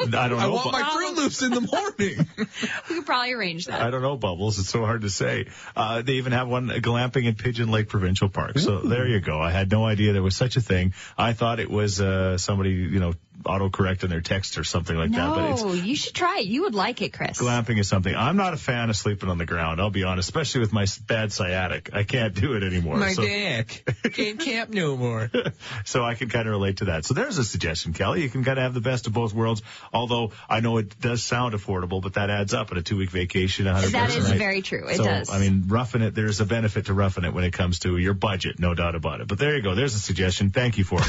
I 0.00 0.28
don't 0.28 0.30
know. 0.30 0.38
I 0.38 0.46
want 0.48 0.64
but- 0.64 0.72
my 0.72 0.82
Froot 0.82 1.16
Loops 1.16 1.42
in 1.42 1.50
the 1.50 1.60
morning. 1.60 2.28
We 2.88 2.96
could 2.96 3.06
probably 3.06 3.32
arrange 3.32 3.66
that. 3.66 3.82
I 3.82 3.90
don't 3.90 4.02
know, 4.02 4.16
Bubbles. 4.16 4.58
It's 4.58 4.68
so 4.68 4.84
hard 4.84 5.02
to 5.02 5.10
say. 5.10 5.46
Uh, 5.74 6.02
they 6.02 6.14
even 6.14 6.32
have 6.32 6.48
one 6.48 6.68
glamping 6.68 7.24
in 7.24 7.34
Pigeon 7.34 7.70
Lake 7.70 7.88
Provincial 7.88 8.28
Park. 8.28 8.58
So 8.58 8.80
there 8.80 9.06
you 9.06 9.20
go. 9.20 9.40
I 9.40 9.50
had 9.50 9.70
no 9.70 9.84
idea 9.84 10.12
there 10.12 10.22
was 10.22 10.36
such 10.36 10.56
a 10.56 10.60
thing. 10.60 10.94
I 11.18 11.32
thought 11.32 11.60
it 11.60 11.70
was 11.70 12.00
uh, 12.00 12.38
somebody, 12.38 12.70
you 12.70 13.00
know, 13.00 13.14
autocorrect 13.44 14.04
in 14.04 14.10
their 14.10 14.20
text 14.20 14.58
or 14.58 14.64
something 14.64 14.96
like 14.96 15.12
that. 15.12 15.34
But 15.34 15.50
it's 15.52 15.62
No, 15.62 15.72
you 15.72 15.96
should 15.96 16.14
try 16.14 16.38
it. 16.40 16.46
You 16.46 16.62
would 16.62 16.74
like 16.74 17.02
it, 17.02 17.12
Chris. 17.12 17.38
glamping 17.38 17.78
is 17.78 17.88
something. 17.88 18.14
I'm 18.14 18.36
not 18.36 18.54
a 18.54 18.56
fan 18.56 18.90
of 18.90 18.96
sleeping 18.96 19.28
on 19.28 19.38
the 19.38 19.46
ground. 19.46 19.80
I'll 19.80 19.90
be 19.90 20.04
honest, 20.04 20.28
especially 20.28 20.60
with 20.60 20.72
my 20.72 20.86
bad 21.06 21.32
sciatic. 21.32 21.90
I 21.92 22.04
can't 22.04 22.34
do 22.34 22.54
it 22.54 22.62
anymore. 22.62 22.96
My 22.96 23.12
so, 23.12 23.22
dick. 23.22 23.88
Can't 24.14 24.40
camp 24.40 24.70
no 24.70 24.96
more. 24.96 25.30
so 25.84 26.04
I 26.04 26.14
can 26.14 26.28
kind 26.28 26.46
of 26.46 26.52
relate 26.52 26.78
to 26.78 26.86
that. 26.86 27.04
So 27.04 27.14
there's 27.14 27.38
a 27.38 27.44
suggestion, 27.44 27.92
Kelly. 27.92 28.22
You 28.22 28.30
can 28.30 28.44
kind 28.44 28.58
of 28.58 28.62
have 28.62 28.74
the 28.74 28.80
best 28.80 29.06
of 29.06 29.12
both 29.12 29.34
worlds. 29.34 29.62
Although 29.92 30.32
I 30.48 30.60
know 30.60 30.78
it 30.78 30.98
does 31.00 31.22
sound 31.22 31.54
affordable, 31.54 32.02
but 32.02 32.14
that 32.14 32.30
adds 32.30 32.54
up 32.54 32.72
in 32.72 32.78
a 32.78 32.82
two 32.82 32.96
week 32.96 33.10
vacation. 33.10 33.66
100 33.66 33.90
That 33.92 34.08
bucks 34.10 34.30
a 34.30 34.34
very 34.34 34.62
true. 34.62 34.86
It 34.88 34.96
so, 34.96 35.04
does. 35.04 35.30
I 35.30 35.38
mean, 35.38 35.64
roughing 35.68 36.02
it, 36.02 36.14
there's 36.14 36.40
a 36.40 36.44
benefit 36.44 36.86
to 36.86 36.94
roughing 36.94 37.24
it 37.24 37.32
when 37.32 37.44
it 37.44 37.52
comes 37.52 37.80
to 37.80 37.96
your 37.96 38.14
budget, 38.14 38.58
no 38.58 38.74
doubt 38.74 38.94
about 38.94 39.20
it. 39.20 39.28
But 39.28 39.38
there 39.38 39.56
you 39.56 39.62
go. 39.62 39.74
There's 39.74 39.94
a 39.94 39.98
suggestion. 39.98 40.50
Thank 40.50 40.78
you 40.78 40.84
for 40.84 41.00
it. 41.00 41.06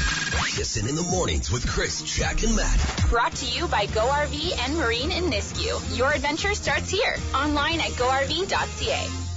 Kissing 0.56 0.88
in 0.88 0.96
the 0.96 1.02
mornings 1.02 1.50
with 1.50 1.66
Chris, 1.66 2.02
Jack, 2.18 2.42
and 2.42 2.56
Matt. 2.56 3.04
Brought 3.10 3.32
to 3.36 3.46
you 3.46 3.68
by 3.68 3.86
Go 3.86 4.00
RV 4.00 4.58
and 4.64 4.76
Marine 4.76 5.12
in 5.12 5.30
Nisku. 5.30 5.96
Your 5.96 6.10
adventure 6.10 6.52
starts 6.52 6.90
here. 6.90 7.14
Online 7.32 7.78
at 7.78 7.92
GoRV.ca. 7.92 9.27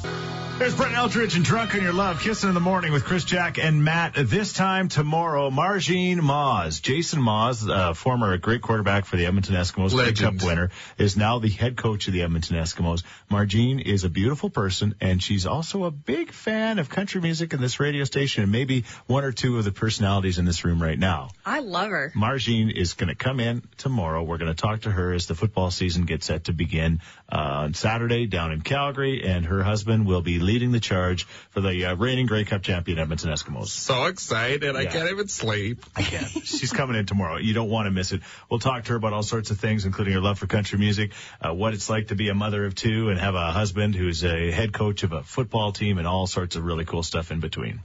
There's 0.61 0.75
Brett 0.75 0.91
Eldredge 0.91 1.35
and 1.35 1.43
Drunk 1.43 1.73
on 1.73 1.81
Your 1.81 1.91
Love, 1.91 2.21
Kissing 2.21 2.49
in 2.49 2.53
the 2.53 2.61
Morning 2.61 2.91
with 2.91 3.03
Chris 3.03 3.23
Jack 3.23 3.57
and 3.57 3.83
Matt. 3.83 4.13
This 4.15 4.53
time 4.53 4.89
tomorrow, 4.89 5.49
Margene 5.49 6.21
Maas, 6.21 6.79
Jason 6.79 7.19
Maas, 7.19 7.67
uh, 7.67 7.95
former 7.95 8.37
great 8.37 8.61
quarterback 8.61 9.05
for 9.05 9.17
the 9.17 9.25
Edmonton 9.25 9.55
Eskimos, 9.55 9.89
Grey 9.89 10.05
Legend. 10.05 10.39
Cup 10.39 10.47
winner, 10.47 10.69
is 10.99 11.17
now 11.17 11.39
the 11.39 11.49
head 11.49 11.77
coach 11.77 12.05
of 12.05 12.13
the 12.13 12.21
Edmonton 12.21 12.57
Eskimos. 12.57 13.01
Margene 13.27 13.83
is 13.83 14.03
a 14.03 14.09
beautiful 14.09 14.51
person, 14.51 14.93
and 15.01 15.23
she's 15.23 15.47
also 15.47 15.85
a 15.85 15.89
big 15.89 16.31
fan 16.31 16.77
of 16.77 16.89
country 16.89 17.21
music 17.21 17.53
and 17.53 17.63
this 17.63 17.79
radio 17.79 18.03
station, 18.03 18.43
and 18.43 18.51
maybe 18.51 18.85
one 19.07 19.23
or 19.23 19.31
two 19.31 19.57
of 19.57 19.65
the 19.65 19.71
personalities 19.71 20.37
in 20.37 20.45
this 20.45 20.63
room 20.63 20.79
right 20.79 20.99
now. 20.99 21.29
I 21.43 21.61
love 21.61 21.89
her. 21.89 22.13
Margene 22.15 22.71
is 22.71 22.93
going 22.93 23.09
to 23.09 23.15
come 23.15 23.39
in 23.39 23.63
tomorrow. 23.77 24.21
We're 24.21 24.37
going 24.37 24.53
to 24.53 24.61
talk 24.61 24.81
to 24.81 24.91
her 24.91 25.11
as 25.11 25.25
the 25.25 25.33
football 25.33 25.71
season 25.71 26.05
gets 26.05 26.27
set 26.27 26.43
to 26.43 26.53
begin 26.53 26.99
uh, 27.31 27.63
on 27.63 27.73
Saturday 27.73 28.27
down 28.27 28.51
in 28.51 28.61
Calgary, 28.61 29.23
and 29.25 29.43
her 29.47 29.63
husband 29.63 30.05
will 30.05 30.21
be 30.21 30.37
leading 30.51 30.71
the 30.73 30.81
charge 30.81 31.23
for 31.51 31.61
the 31.61 31.85
uh, 31.85 31.95
reigning 31.95 32.25
Grey 32.25 32.43
Cup 32.43 32.61
champion 32.61 32.99
Edmonton 32.99 33.29
Eskimos. 33.31 33.67
So 33.67 34.05
excited. 34.05 34.75
I 34.75 34.85
can't 34.85 35.09
even 35.09 35.29
sleep. 35.29 35.85
Again, 35.95 36.25
she's 36.25 36.73
coming 36.73 36.97
in 36.97 37.05
tomorrow. 37.05 37.37
You 37.37 37.53
don't 37.53 37.69
want 37.69 37.85
to 37.85 37.91
miss 37.91 38.11
it. 38.11 38.21
We'll 38.49 38.59
talk 38.59 38.83
to 38.83 38.89
her 38.91 38.97
about 38.97 39.13
all 39.13 39.23
sorts 39.23 39.49
of 39.51 39.59
things, 39.59 39.85
including 39.85 40.13
her 40.13 40.19
love 40.19 40.39
for 40.39 40.47
country 40.47 40.77
music, 40.77 41.13
uh, 41.41 41.53
what 41.53 41.73
it's 41.73 41.89
like 41.89 42.07
to 42.07 42.15
be 42.15 42.27
a 42.27 42.33
mother 42.33 42.65
of 42.65 42.75
two 42.75 43.09
and 43.09 43.19
have 43.19 43.35
a 43.35 43.51
husband 43.51 43.95
who's 43.95 44.25
a 44.25 44.51
head 44.51 44.73
coach 44.73 45.03
of 45.03 45.13
a 45.13 45.23
football 45.23 45.71
team, 45.71 45.97
and 45.97 46.05
all 46.05 46.27
sorts 46.27 46.57
of 46.57 46.65
really 46.65 46.83
cool 46.83 47.03
stuff 47.03 47.31
in 47.31 47.39
between. 47.39 47.81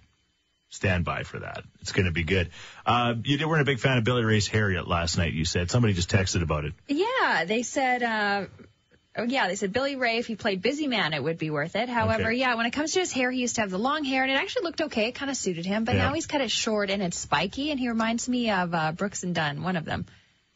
Stand 0.69 1.05
by 1.05 1.23
for 1.23 1.39
that. 1.39 1.63
It's 1.81 1.93
going 1.93 2.07
to 2.07 2.13
be 2.13 2.25
good. 2.25 2.51
Uh, 2.85 3.15
you 3.23 3.49
weren't 3.49 3.63
a 3.63 3.65
big 3.65 3.79
fan 3.79 3.99
of 3.99 4.05
Billy 4.05 4.25
Ray's 4.25 4.49
Harriet 4.49 4.89
last 4.89 5.17
night. 5.17 5.33
You 5.33 5.45
said 5.45 5.71
somebody 5.71 5.95
just 5.95 6.11
texted 6.11 6.43
about 6.43 6.65
it. 6.65 6.75
Yeah, 6.89 7.45
they 7.45 7.63
said, 7.63 8.03
uh, 8.03 8.47
yeah, 9.25 9.49
they 9.49 9.55
said 9.57 9.73
Billy 9.73 9.97
Ray, 9.97 10.19
if 10.19 10.27
he 10.27 10.37
played 10.37 10.61
Busy 10.63 10.87
Man, 10.87 11.15
it 11.15 11.23
would 11.23 11.39
be 11.39 11.51
worth 11.51 11.77
it. 11.77 11.89
However, 11.89 12.29
Okay. 12.29 12.35
yeah, 12.39 12.55
when 12.55 12.67
it 12.67 12.73
comes 12.73 12.93
to 12.93 13.01
his 13.01 13.13
hair, 13.13 13.31
he 13.31 13.41
used 13.41 13.55
to 13.57 13.63
have 13.63 13.71
the 13.71 13.79
long 13.79 14.05
hair 14.05 14.23
and 14.23 14.31
it 14.31 14.35
actually 14.35 14.65
looked 14.65 14.83
okay. 14.83 15.09
It 15.09 15.15
kind 15.15 15.31
of 15.31 15.37
suited 15.37 15.65
him, 15.67 15.85
but 15.85 15.95
Yeah. 15.95 16.05
now 16.07 16.13
he's 16.15 16.27
cut 16.27 16.41
it 16.41 16.51
short 16.51 16.91
and 16.91 17.03
it's 17.03 17.19
spiky 17.19 17.71
and 17.71 17.81
he 17.81 17.89
reminds 17.89 18.29
me 18.29 18.51
of, 18.51 18.75
uh, 18.75 18.93
Brooks 18.93 19.23
and 19.23 19.35
Dunn, 19.35 19.63
one 19.63 19.77
of 19.77 19.85
them. 19.85 20.07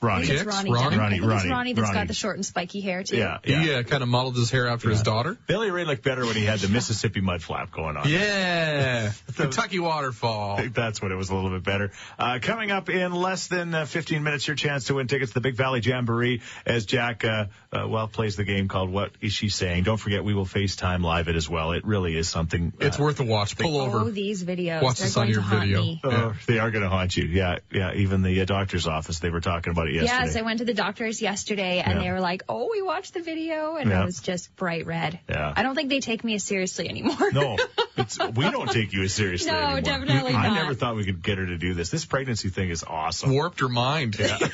I 0.02 0.06
Ronnie. 0.06 0.26
think 0.26 0.38
it's 0.40 0.46
Ronnie. 0.46 0.70
Ronnie? 0.72 0.82
Dunn. 0.90 0.94
I 0.94 1.02
Ronnie, 1.02 1.10
think 1.20 1.22
it's 1.24 1.28
Ronnie, 1.44 1.50
Ronnie 1.50 1.72
that's 1.74 1.88
Ronnie. 1.88 1.98
got 2.00 2.08
the 2.08 2.14
short 2.14 2.36
and 2.36 2.46
spiky 2.46 2.80
hair 2.80 3.02
too. 3.02 3.16
Yeah, 3.18 3.38
yeah. 3.44 3.60
He 3.62 3.74
uh, 3.74 3.82
kind 3.82 4.02
of 4.02 4.08
modeled 4.08 4.36
his 4.36 4.50
hair 4.50 4.66
after 4.68 4.88
his 4.88 5.02
daughter. 5.02 5.36
Billy 5.46 5.70
Ray 5.70 5.84
looked 5.84 6.02
better 6.02 6.24
when 6.24 6.36
he 6.36 6.44
had 6.46 6.58
the 6.60 6.68
Mississippi 6.68 7.20
mud 7.20 7.42
flap 7.42 7.70
going 7.70 7.98
on. 7.98 8.08
Yeah. 8.08 9.12
Kentucky 9.36 9.78
I 9.78 9.82
waterfall. 9.82 10.56
think 10.56 10.74
that's 10.74 11.02
what 11.02 11.10
it 11.12 11.16
was 11.16 11.28
a 11.28 11.34
little 11.34 11.50
bit 11.50 11.64
better. 11.64 11.92
Uh, 12.18 12.38
coming 12.40 12.70
up 12.70 12.88
in 12.88 13.12
less 13.12 13.48
than 13.48 13.74
uh, 13.74 13.84
15 13.84 14.22
minutes, 14.22 14.46
your 14.46 14.56
chance 14.56 14.84
to 14.86 14.94
win 14.94 15.06
tickets 15.06 15.32
to 15.32 15.34
the 15.34 15.40
Big 15.42 15.54
Valley 15.56 15.80
Jamboree 15.80 16.40
as 16.64 16.86
Jack, 16.86 17.24
uh, 17.24 17.46
uh, 17.72 17.86
well, 17.86 18.08
plays 18.08 18.36
the 18.36 18.44
game 18.44 18.68
called 18.68 18.88
What 18.90 19.10
Is 19.20 19.34
She 19.34 19.50
Saying? 19.50 19.82
Don't 19.84 19.98
forget, 19.98 20.24
we 20.24 20.32
will 20.32 20.46
FaceTime 20.46 21.02
live 21.04 21.28
it 21.28 21.36
as 21.36 21.48
well. 21.48 21.72
It 21.72 21.84
really 21.84 22.16
is 22.16 22.26
something. 22.28 22.72
uh, 22.80 22.86
It's 22.86 22.98
worth 22.98 23.20
a 23.20 23.24
watch. 23.24 23.56
Pull 23.58 23.76
Oh, 23.76 23.84
over. 23.86 24.10
these 24.10 24.42
videos. 24.44 24.82
Watch 24.82 24.98
They're 24.98 25.08
this 25.08 25.16
on 25.18 25.28
your 25.28 25.42
video. 25.42 25.82
me. 25.82 26.00
Oh, 26.04 26.34
they 26.46 26.58
are 26.58 26.70
going 26.70 26.84
to 26.84 26.88
haunt 26.88 27.16
you. 27.16 27.24
Yeah, 27.24 27.58
yeah. 27.70 27.92
Even 27.94 28.22
the 28.22 28.40
uh, 28.40 28.44
doctor's 28.46 28.86
office, 28.86 29.18
they 29.18 29.28
were 29.30 29.40
talking 29.40 29.70
about 29.72 29.89
it 29.90 30.02
yesterday. 30.02 30.24
Yes, 30.26 30.36
I 30.36 30.42
went 30.42 30.58
to 30.60 30.64
the 30.64 30.74
doctor's 30.74 31.20
yesterday 31.22 31.80
and 31.80 31.98
Yeah. 31.98 32.04
they 32.04 32.10
were 32.12 32.20
like, 32.20 32.42
"Oh, 32.48 32.68
we 32.70 32.82
watched 32.82 33.14
the 33.14 33.20
video," 33.22 33.76
and 33.76 33.90
Yeah. 33.90 34.02
it 34.02 34.04
was 34.06 34.20
just 34.20 34.54
bright 34.56 34.86
red. 34.86 35.18
Yeah. 35.28 35.52
I 35.56 35.62
don't 35.62 35.74
think 35.74 35.88
they 35.90 36.00
take 36.00 36.24
me 36.24 36.34
as 36.34 36.44
seriously 36.44 36.88
anymore. 36.88 37.30
No, 37.32 37.56
it's, 37.96 38.18
we 38.18 38.50
don't 38.50 38.70
take 38.70 38.92
you 38.92 39.02
as 39.02 39.12
seriously 39.14 39.50
No, 39.50 39.58
anymore. 39.58 39.80
definitely 39.82 40.34
I 40.34 40.48
not. 40.48 40.50
I 40.50 40.54
never 40.62 40.74
thought 40.74 40.96
we 40.96 41.04
could 41.04 41.22
get 41.22 41.38
her 41.38 41.46
to 41.46 41.58
do 41.58 41.74
this. 41.74 41.90
This 41.90 42.04
pregnancy 42.04 42.48
thing 42.48 42.70
is 42.70 42.84
awesome. 42.84 43.32
Warped 43.32 43.60
her 43.60 43.68
mind. 43.68 44.16
Yeah. 44.18 44.38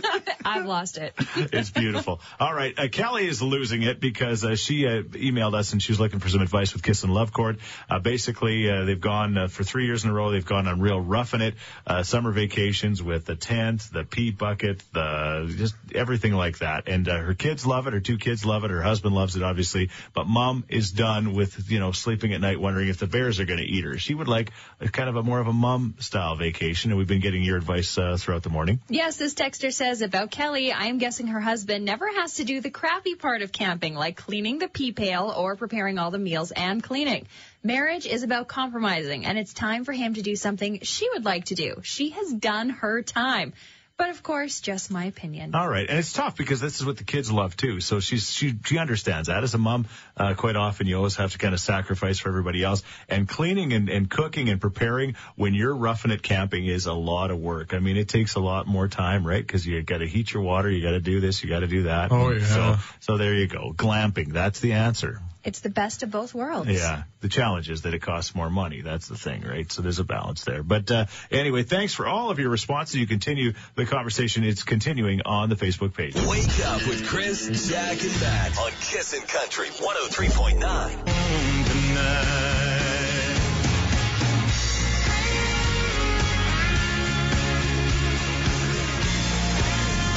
I've 0.44 0.66
lost 0.66 0.96
it. 0.98 1.14
It's 1.36 1.70
beautiful. 1.70 2.20
All 2.38 2.52
right. 2.54 2.76
Uh, 2.78 2.88
Kelly 2.88 3.26
is 3.26 3.40
losing 3.42 3.82
it 3.82 4.00
because 4.00 4.44
uh, 4.44 4.56
she 4.56 4.86
uh, 4.86 5.02
emailed 5.02 5.54
us 5.54 5.72
and 5.72 5.82
she 5.82 5.92
was 5.92 6.00
looking 6.00 6.18
for 6.18 6.28
some 6.28 6.40
advice 6.40 6.72
with 6.72 6.82
Kiss 6.82 7.04
and 7.04 7.12
Love 7.12 7.32
Court. 7.32 7.58
Uh, 7.88 7.98
basically, 7.98 8.68
uh, 8.70 8.84
they've 8.84 9.00
gone 9.00 9.36
uh, 9.36 9.48
for 9.48 9.64
three 9.64 9.86
years 9.86 10.04
in 10.04 10.10
a 10.10 10.12
row. 10.14 10.30
They've 10.30 10.44
gone 10.44 10.66
on 10.66 10.80
real 10.80 11.00
roughing 11.00 11.40
it 11.42 11.54
uh, 11.86 12.02
summer 12.02 12.32
vacations 12.32 13.02
with 13.02 13.26
the 13.26 13.36
tent, 13.36 13.86
the 13.92 14.04
pea 14.04 14.30
bucket, 14.30 14.79
the 14.92 15.52
just 15.56 15.74
everything 15.94 16.32
like 16.32 16.58
that. 16.58 16.88
And 16.88 17.08
uh, 17.08 17.18
her 17.18 17.34
kids 17.34 17.66
love 17.66 17.86
it. 17.86 17.92
Her 17.92 18.00
two 18.00 18.18
kids 18.18 18.44
love 18.44 18.64
it. 18.64 18.70
Her 18.70 18.82
husband 18.82 19.14
loves 19.14 19.36
it, 19.36 19.42
obviously. 19.42 19.90
But 20.14 20.26
mom 20.26 20.64
is 20.68 20.90
done 20.92 21.34
with 21.34 21.70
you 21.70 21.78
know 21.78 21.92
sleeping 21.92 22.32
at 22.32 22.40
night, 22.40 22.60
wondering 22.60 22.88
if 22.88 22.98
the 22.98 23.06
bears 23.06 23.40
are 23.40 23.44
going 23.44 23.58
to 23.58 23.64
eat 23.64 23.84
her. 23.84 23.98
She 23.98 24.14
would 24.14 24.28
like 24.28 24.50
a, 24.80 24.88
kind 24.88 25.08
of 25.08 25.16
a 25.16 25.22
more 25.22 25.40
of 25.40 25.46
a 25.46 25.52
mom 25.52 25.94
style 25.98 26.36
vacation. 26.36 26.90
And 26.90 26.98
we've 26.98 27.08
been 27.08 27.20
getting 27.20 27.42
your 27.42 27.56
advice 27.56 27.96
uh, 27.98 28.16
throughout 28.18 28.42
the 28.42 28.50
morning. 28.50 28.80
Yes, 28.88 29.16
this 29.16 29.34
texter 29.34 29.72
says 29.72 30.02
about 30.02 30.30
Kelly, 30.30 30.72
I 30.72 30.86
am 30.86 30.98
guessing 30.98 31.28
her 31.28 31.40
husband 31.40 31.84
never 31.84 32.08
has 32.08 32.34
to 32.34 32.44
do 32.44 32.60
the 32.60 32.70
crappy 32.70 33.14
part 33.14 33.42
of 33.42 33.52
camping, 33.52 33.94
like 33.94 34.16
cleaning 34.16 34.58
the 34.58 34.68
pee 34.68 34.92
pail 34.92 35.32
or 35.36 35.56
preparing 35.56 35.98
all 35.98 36.10
the 36.10 36.18
meals 36.18 36.50
and 36.50 36.82
cleaning. 36.82 37.26
Marriage 37.62 38.06
is 38.06 38.22
about 38.22 38.48
compromising, 38.48 39.26
and 39.26 39.38
it's 39.38 39.52
time 39.52 39.84
for 39.84 39.92
him 39.92 40.14
to 40.14 40.22
do 40.22 40.34
something 40.34 40.80
she 40.80 41.08
would 41.10 41.26
like 41.26 41.46
to 41.46 41.54
do. 41.54 41.80
She 41.82 42.10
has 42.10 42.32
done 42.32 42.70
her 42.70 43.02
time. 43.02 43.52
But 44.00 44.08
of 44.08 44.22
course, 44.22 44.62
just 44.62 44.90
my 44.90 45.04
opinion. 45.04 45.54
All 45.54 45.68
right, 45.68 45.86
and 45.86 45.98
it's 45.98 46.14
tough 46.14 46.34
because 46.34 46.58
this 46.58 46.80
is 46.80 46.86
what 46.86 46.96
the 46.96 47.04
kids 47.04 47.30
love 47.30 47.54
too. 47.54 47.80
So 47.80 48.00
she's 48.00 48.32
she 48.32 48.54
she 48.64 48.78
understands 48.78 49.28
that. 49.28 49.44
As 49.44 49.52
a 49.52 49.58
mom, 49.58 49.88
uh, 50.16 50.32
quite 50.32 50.56
often 50.56 50.86
you 50.86 50.96
always 50.96 51.16
have 51.16 51.32
to 51.32 51.38
kind 51.38 51.52
of 51.52 51.60
sacrifice 51.60 52.18
for 52.18 52.30
everybody 52.30 52.64
else. 52.64 52.82
And 53.10 53.28
cleaning 53.28 53.74
and, 53.74 53.90
and 53.90 54.08
cooking 54.08 54.48
and 54.48 54.58
preparing 54.58 55.16
when 55.36 55.52
you're 55.52 55.76
roughing 55.76 56.12
it 56.12 56.22
camping 56.22 56.64
is 56.64 56.86
a 56.86 56.94
lot 56.94 57.30
of 57.30 57.40
work. 57.40 57.74
I 57.74 57.78
mean, 57.78 57.98
it 57.98 58.08
takes 58.08 58.36
a 58.36 58.40
lot 58.40 58.66
more 58.66 58.88
time, 58.88 59.26
right? 59.26 59.46
Because 59.46 59.66
you 59.66 59.82
got 59.82 59.98
to 59.98 60.08
heat 60.08 60.32
your 60.32 60.44
water, 60.44 60.70
you 60.70 60.82
got 60.82 60.92
to 60.92 61.00
do 61.00 61.20
this, 61.20 61.44
you 61.44 61.50
got 61.50 61.60
to 61.60 61.66
do 61.66 61.82
that. 61.82 62.10
Oh, 62.10 62.30
yeah. 62.30 62.46
So 62.46 62.76
so 63.00 63.18
there 63.18 63.34
you 63.34 63.48
go, 63.48 63.74
glamping. 63.76 64.32
That's 64.32 64.60
the 64.60 64.72
answer. 64.72 65.20
It's 65.42 65.60
the 65.60 65.70
best 65.70 66.02
of 66.02 66.10
both 66.10 66.34
worlds. 66.34 66.68
Yeah. 66.68 67.04
The 67.20 67.28
challenge 67.28 67.70
is 67.70 67.82
that 67.82 67.94
it 67.94 68.02
costs 68.02 68.34
more 68.34 68.50
money. 68.50 68.82
That's 68.82 69.08
the 69.08 69.16
thing, 69.16 69.42
right? 69.42 69.72
So 69.72 69.80
there's 69.82 69.98
a 69.98 70.04
balance 70.04 70.44
there. 70.44 70.62
But 70.62 70.90
uh, 70.90 71.06
anyway, 71.30 71.62
thanks 71.62 71.94
for 71.94 72.06
all 72.06 72.30
of 72.30 72.38
your 72.38 72.50
responses. 72.50 72.96
You 72.96 73.06
continue 73.06 73.54
the 73.74 73.86
conversation. 73.86 74.44
It's 74.44 74.62
continuing 74.62 75.22
on 75.24 75.48
the 75.48 75.56
Facebook 75.56 75.94
page. 75.94 76.14
Wake 76.14 76.66
up 76.66 76.86
with 76.86 77.06
Chris, 77.06 77.68
Jack, 77.68 78.02
and 78.02 78.20
Matt 78.20 78.58
on 78.58 78.72
Kissin' 78.80 79.22
Country 79.22 79.68
103.9. 79.68 82.59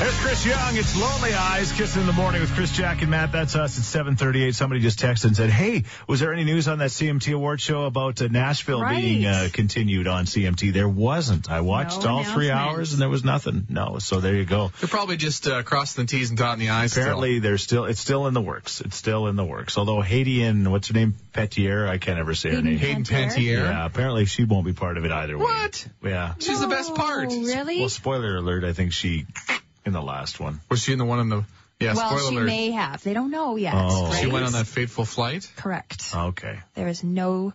There's 0.03 0.19
Chris 0.19 0.45
Young. 0.45 0.75
It's 0.75 0.97
Lonely 0.97 1.33
Eyes, 1.33 1.71
kissing 1.71 2.01
in 2.01 2.07
the 2.07 2.11
morning 2.13 2.41
with 2.41 2.51
Chris, 2.51 2.73
Jack, 2.75 3.01
and 3.03 3.09
Matt. 3.09 3.31
That's 3.31 3.55
us 3.55 3.77
at 3.77 4.05
7:38. 4.05 4.53
Somebody 4.53 4.81
just 4.81 4.99
texted 4.99 5.23
and 5.27 5.37
said, 5.37 5.49
"Hey, 5.49 5.85
was 6.09 6.19
there 6.19 6.33
any 6.33 6.43
news 6.43 6.67
on 6.67 6.79
that 6.79 6.91
CMT 6.91 7.31
award 7.33 7.61
show 7.61 7.85
about 7.85 8.21
uh, 8.21 8.27
Nashville 8.27 8.81
Right. 8.81 9.01
being 9.01 9.25
uh, 9.25 9.47
continued 9.53 10.09
on 10.09 10.25
CMT?" 10.25 10.73
There 10.73 10.89
wasn't. 10.89 11.49
I 11.49 11.61
watched 11.61 12.03
No 12.03 12.09
all 12.09 12.23
three 12.25 12.51
hours 12.51 12.91
and 12.91 13.01
there 13.01 13.07
was 13.07 13.23
nothing. 13.23 13.65
No. 13.69 13.97
So 13.99 14.19
there 14.19 14.35
you 14.35 14.43
go. 14.43 14.73
They're 14.81 14.89
probably 14.89 15.15
just 15.15 15.47
uh, 15.47 15.63
crossing 15.63 16.03
the 16.03 16.07
T's 16.09 16.31
and 16.31 16.37
dotting 16.37 16.59
the 16.67 16.69
I's. 16.73 16.91
still. 16.91 17.03
Apparently, 17.03 17.39
they're 17.39 17.57
still. 17.57 17.85
It's 17.85 18.01
still 18.01 18.27
in 18.27 18.33
the 18.33 18.41
works. 18.41 18.81
It's 18.81 18.97
still 18.97 19.27
in 19.27 19.37
the 19.37 19.45
works. 19.45 19.77
Although 19.77 20.01
Haiti 20.01 20.43
and 20.43 20.69
what's 20.69 20.89
her 20.89 20.93
name, 20.95 21.15
Petier, 21.31 21.87
I 21.87 21.97
can't 21.97 22.19
ever 22.19 22.35
say 22.35 22.53
her 22.53 22.61
name. 22.61 22.77
Hayden 22.77 23.05
Pantier? 23.05 23.29
Pantier. 23.29 23.57
Yeah. 23.69 23.85
Apparently, 23.85 24.25
she 24.25 24.43
won't 24.43 24.65
be 24.65 24.73
part 24.73 24.97
of 24.97 25.05
it 25.05 25.13
either 25.13 25.37
way. 25.37 25.45
What? 25.45 25.87
Yeah. 26.03 26.33
She's 26.39 26.59
the 26.59 26.67
best 26.67 26.93
part. 26.93 27.29
Really? 27.29 27.79
Well, 27.79 27.87
spoiler 27.87 28.35
alert. 28.35 28.65
I 28.65 28.73
think 28.73 28.91
she 28.91 29.27
in 29.85 29.93
the 29.93 30.01
last 30.01 30.39
one. 30.39 30.59
Was 30.69 30.83
she 30.83 30.93
in 30.93 30.99
the 30.99 31.05
one 31.05 31.19
in 31.19 31.29
the? 31.29 31.45
Yeah. 31.79 31.95
well, 31.95 32.09
spoiler 32.09 32.29
she 32.29 32.35
alert. 32.35 32.45
may 32.45 32.71
have. 32.71 33.03
They 33.03 33.13
don't 33.13 33.31
know 33.31 33.55
yet. 33.55 33.73
Oh. 33.75 34.07
right? 34.07 34.21
She 34.21 34.27
went 34.27 34.45
on 34.45 34.53
that 34.53 34.67
fateful 34.67 35.05
flight. 35.05 35.51
Correct. 35.55 36.11
Okay. 36.15 36.59
There 36.75 36.87
is 36.87 37.03
no 37.03 37.53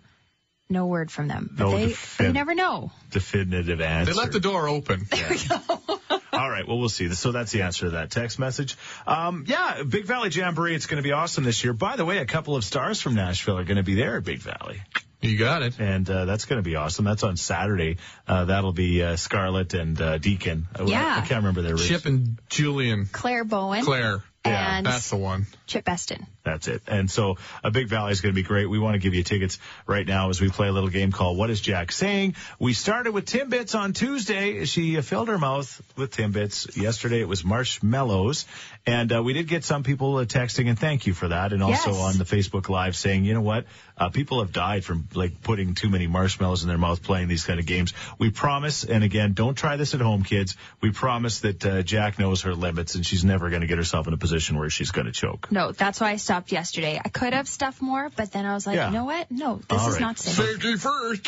no 0.70 0.86
word 0.86 1.10
from 1.10 1.28
them. 1.28 1.50
But 1.56 1.64
No 1.64 1.70
they, 1.70 1.86
defin- 1.86 2.16
they 2.18 2.32
never 2.32 2.54
know. 2.54 2.92
Definitive 3.10 3.80
answer. 3.80 4.12
They 4.12 4.18
left 4.18 4.32
the 4.32 4.40
door 4.40 4.68
open. 4.68 5.06
There 5.10 5.20
yeah. 5.20 5.30
we 5.30 5.38
go. 5.48 6.00
All 6.32 6.50
right. 6.50 6.68
Well, 6.68 6.78
we'll 6.78 6.88
see. 6.90 7.08
So 7.14 7.32
that's 7.32 7.52
the 7.52 7.62
answer 7.62 7.86
to 7.86 7.90
that 7.92 8.10
text 8.10 8.38
message. 8.38 8.76
Um, 9.06 9.44
yeah, 9.46 9.82
Big 9.82 10.04
Valley 10.04 10.28
Jamboree. 10.30 10.74
It's 10.74 10.86
going 10.86 11.02
to 11.02 11.06
be 11.06 11.12
awesome 11.12 11.44
this 11.44 11.64
year. 11.64 11.72
By 11.72 11.96
the 11.96 12.04
way, 12.04 12.18
a 12.18 12.26
couple 12.26 12.54
of 12.54 12.64
stars 12.64 13.00
from 13.00 13.14
Nashville 13.14 13.58
are 13.58 13.64
going 13.64 13.78
to 13.78 13.82
be 13.82 13.94
there 13.94 14.18
at 14.18 14.24
Big 14.24 14.40
Valley. 14.40 14.82
You 15.20 15.36
got 15.36 15.62
it. 15.62 15.80
and 15.80 16.08
uh, 16.08 16.24
that's 16.26 16.44
going 16.44 16.58
to 16.58 16.62
be 16.62 16.76
awesome. 16.76 17.04
That's 17.04 17.24
on 17.24 17.36
Saturday. 17.36 17.96
Uh, 18.26 18.44
that'll 18.46 18.72
be 18.72 19.02
uh, 19.02 19.16
Scarlett 19.16 19.74
and 19.74 20.00
uh, 20.00 20.18
Deacon. 20.18 20.68
Yeah. 20.84 21.16
I 21.16 21.26
can't 21.26 21.38
remember 21.42 21.62
their 21.62 21.74
race. 21.74 21.88
Chip 21.88 22.06
and 22.06 22.38
Julian. 22.48 23.06
Clare 23.10 23.44
Bowen 23.44 23.84
Claire. 23.84 24.22
and 24.44 24.86
That's 24.86 25.10
the 25.10 25.16
one. 25.16 25.46
Chip 25.66 25.88
Esten. 25.88 26.26
That's 26.48 26.66
it. 26.68 26.82
And 26.86 27.10
so 27.10 27.36
a 27.62 27.70
big 27.70 27.88
valley 27.88 28.12
is 28.12 28.20
going 28.22 28.34
to 28.34 28.40
be 28.42 28.42
great. 28.42 28.66
We 28.70 28.78
want 28.78 28.94
to 28.94 28.98
give 28.98 29.12
you 29.14 29.22
tickets 29.22 29.58
right 29.86 30.06
now 30.06 30.30
as 30.30 30.40
we 30.40 30.48
play 30.50 30.68
a 30.68 30.72
little 30.72 30.88
game 30.88 31.12
called 31.12 31.36
What 31.36 31.50
is 31.50 31.60
Jack 31.60 31.92
Saying? 31.92 32.36
We 32.58 32.72
started 32.72 33.12
with 33.12 33.26
Timbits 33.26 33.78
on 33.78 33.92
Tuesday. 33.92 34.64
She 34.64 34.96
uh, 34.96 35.02
filled 35.02 35.28
her 35.28 35.36
mouth 35.38 35.80
with 35.96 36.16
Timbits. 36.16 36.74
Yesterday 36.76 37.20
it 37.20 37.28
was 37.28 37.44
marshmallows. 37.44 38.46
And 38.86 39.12
uh, 39.12 39.22
we 39.22 39.34
did 39.34 39.48
get 39.48 39.64
some 39.64 39.82
people 39.82 40.16
uh, 40.16 40.24
texting 40.24 40.68
and 40.68 40.78
thank 40.78 41.06
you 41.06 41.12
for 41.14 41.28
that. 41.28 41.52
And 41.52 41.62
also 41.62 41.90
Yes. 41.90 41.98
on 42.00 42.18
the 42.18 42.24
Facebook 42.24 42.68
Live 42.70 42.96
saying, 42.96 43.24
you 43.24 43.34
know 43.34 43.40
what? 43.42 43.66
Uh, 43.96 44.08
people 44.08 44.38
have 44.40 44.52
died 44.52 44.84
from 44.84 45.08
like 45.14 45.42
putting 45.42 45.74
too 45.74 45.88
many 45.90 46.06
marshmallows 46.06 46.62
in 46.62 46.68
their 46.68 46.78
mouth 46.78 47.02
playing 47.02 47.28
these 47.28 47.44
kind 47.44 47.58
of 47.60 47.66
games. 47.66 47.92
We 48.18 48.30
promise, 48.30 48.84
and 48.84 49.02
again, 49.04 49.32
don't 49.32 49.56
try 49.56 49.76
this 49.76 49.92
at 49.94 50.00
home, 50.00 50.22
kids. 50.22 50.56
We 50.80 50.92
promise 50.92 51.40
that 51.40 51.66
uh, 51.66 51.82
Jack 51.82 52.18
knows 52.18 52.42
her 52.42 52.54
limits 52.54 52.94
and 52.94 53.04
she's 53.04 53.24
never 53.24 53.50
going 53.50 53.62
to 53.62 53.66
get 53.66 53.76
herself 53.78 54.06
in 54.06 54.14
a 54.14 54.16
position 54.16 54.56
where 54.58 54.70
she's 54.70 54.92
going 54.92 55.06
to 55.06 55.12
choke. 55.12 55.50
No, 55.50 55.72
that's 55.72 56.00
why 56.00 56.10
I 56.10 56.16
stopped 56.16 56.37
yesterday. 56.46 57.00
I 57.04 57.08
could 57.08 57.32
have 57.32 57.48
stuffed 57.48 57.82
more, 57.82 58.10
but 58.16 58.32
then 58.32 58.46
I 58.46 58.54
was 58.54 58.66
like, 58.66 58.76
Yeah. 58.76 58.88
you 58.88 58.94
know 58.94 59.04
what? 59.04 59.30
No, 59.30 59.56
this 59.68 59.80
All 59.80 59.88
is 59.88 59.94
right. 59.94 60.00
not 60.00 60.18
safe. 60.18 60.34
Safety 60.34 60.76
first. 60.76 61.24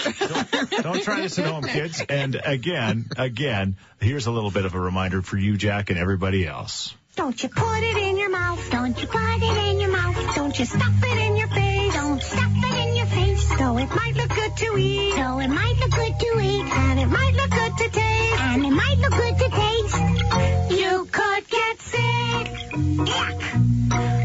Don't 0.83 1.03
try 1.03 1.21
this 1.23 1.39
at 1.39 1.47
home, 1.47 1.65
kids. 1.65 2.01
And 2.09 2.41
again, 2.45 3.07
again, 3.17 3.77
here's 4.01 4.27
a 4.27 4.31
little 4.31 4.51
bit 4.51 4.65
of 4.65 4.75
a 4.75 4.81
reminder 4.81 5.23
for 5.23 5.37
you, 5.37 5.57
Jack, 5.57 5.91
and 5.91 5.99
everybody 5.99 6.47
else. 6.47 6.95
Don't 7.17 7.43
you 7.43 7.49
put 7.49 7.83
it 7.83 7.97
in 7.97 8.17
your 8.17 8.31
mouth. 8.31 8.71
Don't 8.71 8.99
you 9.01 9.07
put 9.09 9.43
it 9.43 9.71
in 9.71 9.81
your 9.81 9.91
mouth. 9.91 10.35
Don't 10.37 10.57
you 10.59 10.65
stuff 10.65 10.95
it 11.03 11.19
in 11.27 11.37
your 11.37 11.49
face. 11.49 11.93
Don't 11.95 12.23
stuff 12.23 12.53
it 12.55 12.89
in 12.89 12.97
your 12.97 13.07
face. 13.07 13.49
Though 13.59 13.77
it 13.79 13.89
might 13.91 14.15
look 14.17 14.29
good 14.35 14.57
to 14.57 14.79
eat. 14.79 15.17
Though 15.17 15.41
it 15.41 15.49
might 15.49 15.77
look 15.81 15.91
good 15.91 16.19
to 16.21 16.41
eat. 16.41 16.65
And 16.65 17.01
it 17.01 17.07
might 17.07 17.35
look 17.35 17.51
good 17.51 17.77
to 17.79 17.89
taste. 17.91 18.41
And 18.41 18.65
it 18.65 18.71
might 18.71 18.99
look 18.99 19.11
good 19.13 19.39
to 19.39 19.49
taste. 19.51 20.81
You 20.81 21.05
could 21.11 21.49
get 21.49 21.81
sick. 21.83 22.47
Ick. 23.93 24.20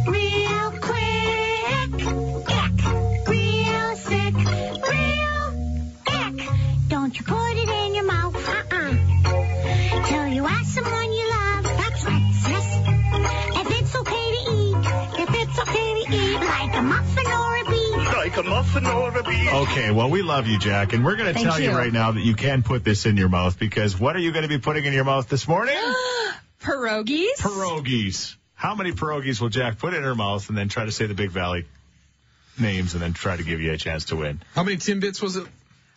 Like 18.36 18.46
a 18.46 18.50
muffin 18.50 18.86
or 18.86 19.18
a 19.18 19.24
bee. 19.24 19.50
Okay, 19.50 19.92
well, 19.92 20.10
we 20.10 20.22
love 20.22 20.46
you, 20.46 20.60
Jack, 20.60 20.92
and 20.92 21.06
we're 21.06 21.16
going 21.16 21.34
to 21.34 21.42
tell 21.42 21.58
you. 21.58 21.70
you. 21.70 21.78
right 21.78 21.94
now 21.94 22.12
that 22.12 22.20
you 22.20 22.36
can 22.36 22.64
put 22.64 22.84
this 22.84 23.06
in 23.06 23.16
your 23.16 23.30
mouth 23.30 23.58
because 23.58 23.98
what 23.98 24.14
are 24.18 24.20
you 24.20 24.34
going 24.34 24.44
to 24.44 24.50
be 24.50 24.58
putting 24.58 24.84
in 24.84 24.92
your 24.92 25.06
mouth 25.06 25.30
this 25.30 25.48
morning? 25.48 25.78
Pierogies? 26.62 27.38
pierogies. 27.38 28.36
How 28.54 28.76
many 28.76 28.92
pierogies 28.92 29.40
will 29.40 29.48
Jack 29.48 29.80
put 29.80 29.94
in 29.94 30.04
her 30.04 30.16
mouth 30.16 30.50
and 30.50 30.58
then 30.58 30.68
try 30.68 30.84
to 30.84 30.92
say 30.92 31.06
the 31.06 31.14
Big 31.14 31.30
Valley 31.32 31.66
names 32.60 32.94
and 32.94 33.02
then 33.02 33.14
try 33.14 33.38
to 33.38 33.44
give 33.44 33.62
you 33.62 33.72
a 33.72 33.78
chance 33.78 34.06
to 34.06 34.18
win? 34.18 34.42
How 34.54 34.64
many 34.64 34.76
Timbits 34.76 35.22
was 35.22 35.38
it? 35.38 35.48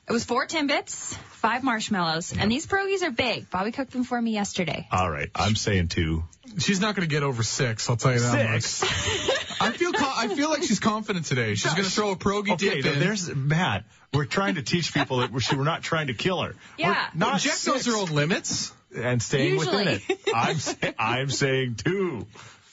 It 0.08 0.12
was 0.12 0.24
four 0.24 0.46
Timbits, 0.46 1.16
five 1.16 1.64
marshmallows, 1.64 2.32
and 2.38 2.52
these 2.52 2.68
pierogies 2.68 3.02
are 3.02 3.10
big. 3.10 3.50
Bobby 3.50 3.72
cooked 3.72 3.90
them 3.90 4.04
for 4.04 4.22
me 4.22 4.30
yesterday. 4.30 4.86
All 4.92 5.10
right, 5.10 5.28
I'm 5.34 5.56
saying 5.56 5.88
two. 5.88 6.22
She's 6.58 6.80
not 6.80 6.94
going 6.94 7.06
to 7.06 7.12
get 7.12 7.24
over 7.24 7.42
six. 7.42 7.90
I'll 7.90 7.96
tell 7.96 8.12
you 8.12 8.20
that 8.20 8.62
Six. 8.62 8.82
much. 8.82 9.44
I 9.60 9.70
feel 9.72 9.92
co- 9.92 10.12
I 10.16 10.28
feel 10.28 10.50
like 10.50 10.62
she's 10.62 10.80
confident 10.80 11.26
today. 11.26 11.54
She's 11.54 11.72
going 11.72 11.84
to 11.84 11.90
throw 11.90 12.10
a 12.12 12.16
pierogi 12.16 12.52
Okay, 12.52 12.76
dip 12.82 12.84
now 12.84 12.92
in. 12.92 12.98
there's 13.00 13.34
Matt. 13.34 13.84
We're 14.14 14.24
trying 14.24 14.54
to 14.54 14.62
teach 14.62 14.94
people 14.94 15.18
that 15.18 15.30
we're, 15.32 15.40
we're 15.56 15.64
not 15.64 15.82
trying 15.82 16.06
to 16.06 16.14
kill 16.14 16.40
her. 16.42 16.54
Yeah. 16.78 17.08
We're 17.14 17.18
not 17.18 17.40
Jack 17.40 17.58
knows 17.66 17.86
her 17.86 17.96
own 17.96 18.06
limits. 18.10 18.72
and 18.96 19.22
staying 19.22 19.56
within 19.56 19.88
it. 19.88 20.02
I'm 20.34 20.58
sa- 20.58 20.74
I'm 20.98 21.30
saying 21.30 21.76
two, 21.76 22.26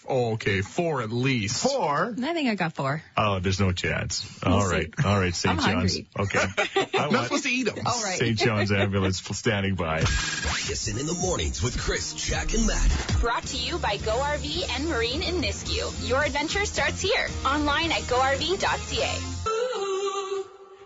Oh, 0.08 0.34
okay, 0.34 0.62
four 0.62 1.02
at 1.02 1.12
least. 1.12 1.62
four. 1.64 2.14
I 2.22 2.34
think 2.34 2.50
I 2.50 2.56
got 2.56 2.74
four. 2.74 3.02
Oh, 3.18 3.40
there's 3.40 3.60
no 3.60 3.72
chance. 3.72 4.26
All 4.44 4.58
We'll 4.58 4.68
see. 4.70 4.76
right, 4.76 4.94
all 5.06 5.20
right, 5.20 5.34
St. 5.36 5.60
John's. 5.60 5.96
hungry. 5.98 6.08
Okay, 6.20 6.40
I 6.76 7.06
I'm 7.06 7.12
not 7.12 7.24
supposed 7.26 7.44
to 7.44 7.50
eat 7.50 7.64
them. 7.66 7.86
All 7.86 8.04
right. 8.04 8.18
St. 8.20 8.38
John's 8.38 8.72
ambulance 8.72 9.22
standing 9.22 9.76
by. 9.76 10.00
Listen 10.02 10.98
in 11.00 11.06
the 11.08 11.14
mornings 11.14 11.62
with 11.64 11.78
Chris, 11.80 12.14
Jack, 12.14 12.54
and 12.54 12.66
Matt. 12.68 13.16
Brought 13.20 13.44
to 13.48 13.58
you 13.58 13.78
by 13.80 13.98
Go 13.98 14.12
RV 14.18 14.70
and 14.76 14.88
Marine 14.90 15.22
in 15.24 15.42
Nisku. 15.42 16.08
Your 16.10 16.24
adventure 16.24 16.66
starts 16.66 17.02
here. 17.02 17.28
Online 17.46 17.92
at 17.92 18.02
GoRV.ca. 18.02 19.55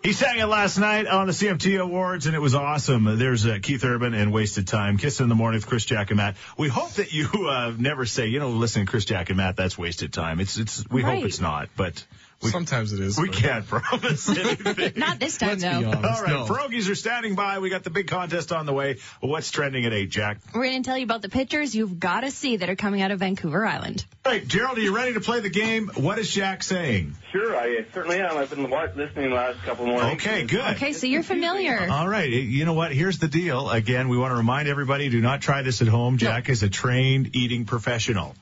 He 0.09 0.13
sang 0.13 0.39
it 0.39 0.47
last 0.47 0.79
night 0.79 1.05
on 1.05 1.27
the 1.27 1.33
CMT 1.33 1.79
Awards, 1.79 2.25
and 2.25 2.35
it 2.35 2.39
was 2.39 2.55
awesome. 2.55 3.19
There's 3.19 3.45
uh, 3.45 3.59
Keith 3.61 3.85
Urban 3.85 4.15
and 4.15 4.33
Wasted 4.33 4.67
Time. 4.67 4.97
Kiss 4.97 5.19
in 5.19 5.29
the 5.29 5.35
morning 5.35 5.59
with 5.59 5.67
Chris 5.67 5.85
Jack 5.85 6.09
and 6.09 6.17
Matt. 6.17 6.35
We 6.57 6.67
hope 6.67 6.93
that 6.93 7.13
you 7.13 7.27
uh, 7.47 7.75
never 7.77 8.07
say, 8.07 8.25
you 8.25 8.39
know, 8.39 8.49
listen, 8.49 8.87
Chris 8.87 9.05
Jack 9.05 9.29
and 9.29 9.37
Matt, 9.37 9.55
that's 9.55 9.77
wasted 9.77 10.11
time. 10.11 10.39
It's 10.39 10.57
it's. 10.57 10.83
We 10.89 11.03
hope 11.03 11.23
it's 11.23 11.39
not, 11.39 11.69
but 11.75 12.03
we 12.41 12.51
Sometimes 12.51 12.93
it 12.93 13.01
is. 13.01 13.17
we 13.19 13.27
but- 13.27 13.35
can't 13.35 13.67
promise 13.67 14.29
anything. 14.37 14.93
Not 14.95 15.19
this 15.19 15.37
time, 15.37 15.49
Let's 15.59 15.63
though. 15.63 15.79
be 15.79 15.85
honest. 15.85 16.03
All 16.05 16.21
right, 16.23 16.31
no. 16.31 16.45
pierogies 16.45 16.89
are 16.89 16.95
standing 16.95 17.35
by. 17.35 17.59
We 17.59 17.69
got 17.69 17.83
the 17.83 17.89
big 17.89 18.07
contest 18.07 18.51
on 18.53 18.65
the 18.65 18.71
way. 18.73 18.97
What's 19.19 19.51
trending 19.51 19.85
at 19.85 19.91
eight, 19.93 20.09
Jack? 20.09 20.37
We're 20.55 20.63
going 20.63 20.81
to 20.81 20.87
tell 20.89 20.97
you 20.97 21.03
about 21.03 21.21
the 21.21 21.27
pictures 21.29 21.75
you've 21.75 21.99
got 21.99 22.21
to 22.21 22.31
see 22.31 22.57
that 22.57 22.69
are 22.69 22.77
coming 22.77 23.01
out 23.01 23.11
of 23.11 23.19
Vancouver 23.19 23.65
Island. 23.65 24.05
All 24.25 24.31
right, 24.31 24.47
Gerald, 24.47 24.77
are 24.77 24.81
you 24.81 24.95
ready 24.95 25.13
to 25.15 25.19
play 25.19 25.41
the 25.41 25.49
game? 25.49 25.89
What 25.95 26.17
is 26.17 26.29
Jack 26.33 26.63
saying? 26.63 27.15
Sure, 27.33 27.55
I 27.57 27.85
certainly 27.93 28.19
am. 28.21 28.37
I've 28.37 28.49
been 28.49 28.63
listening 28.63 29.29
the 29.31 29.35
last 29.35 29.61
couple 29.63 29.85
mornings. 29.87 30.21
Okay, 30.21 30.45
good. 30.45 30.61
Okay, 30.75 30.93
so 30.93 31.07
you're 31.07 31.23
familiar. 31.23 31.87
All 31.91 32.07
right. 32.07 32.29
You 32.29 32.63
know 32.65 32.73
what? 32.73 32.93
Here's 32.93 33.19
the 33.19 33.27
deal. 33.27 33.69
Again, 33.69 34.07
we 34.07 34.17
want 34.17 34.31
to 34.31 34.35
remind 34.37 34.67
everybody 34.69 35.09
do 35.09 35.19
not 35.21 35.41
try 35.41 35.61
this 35.61 35.81
at 35.81 35.87
home. 35.89 36.17
Jack 36.17 36.47
is 36.49 36.63
a 36.63 36.69
trained 36.69 37.35
eating 37.35 37.65
professional. 37.65 38.33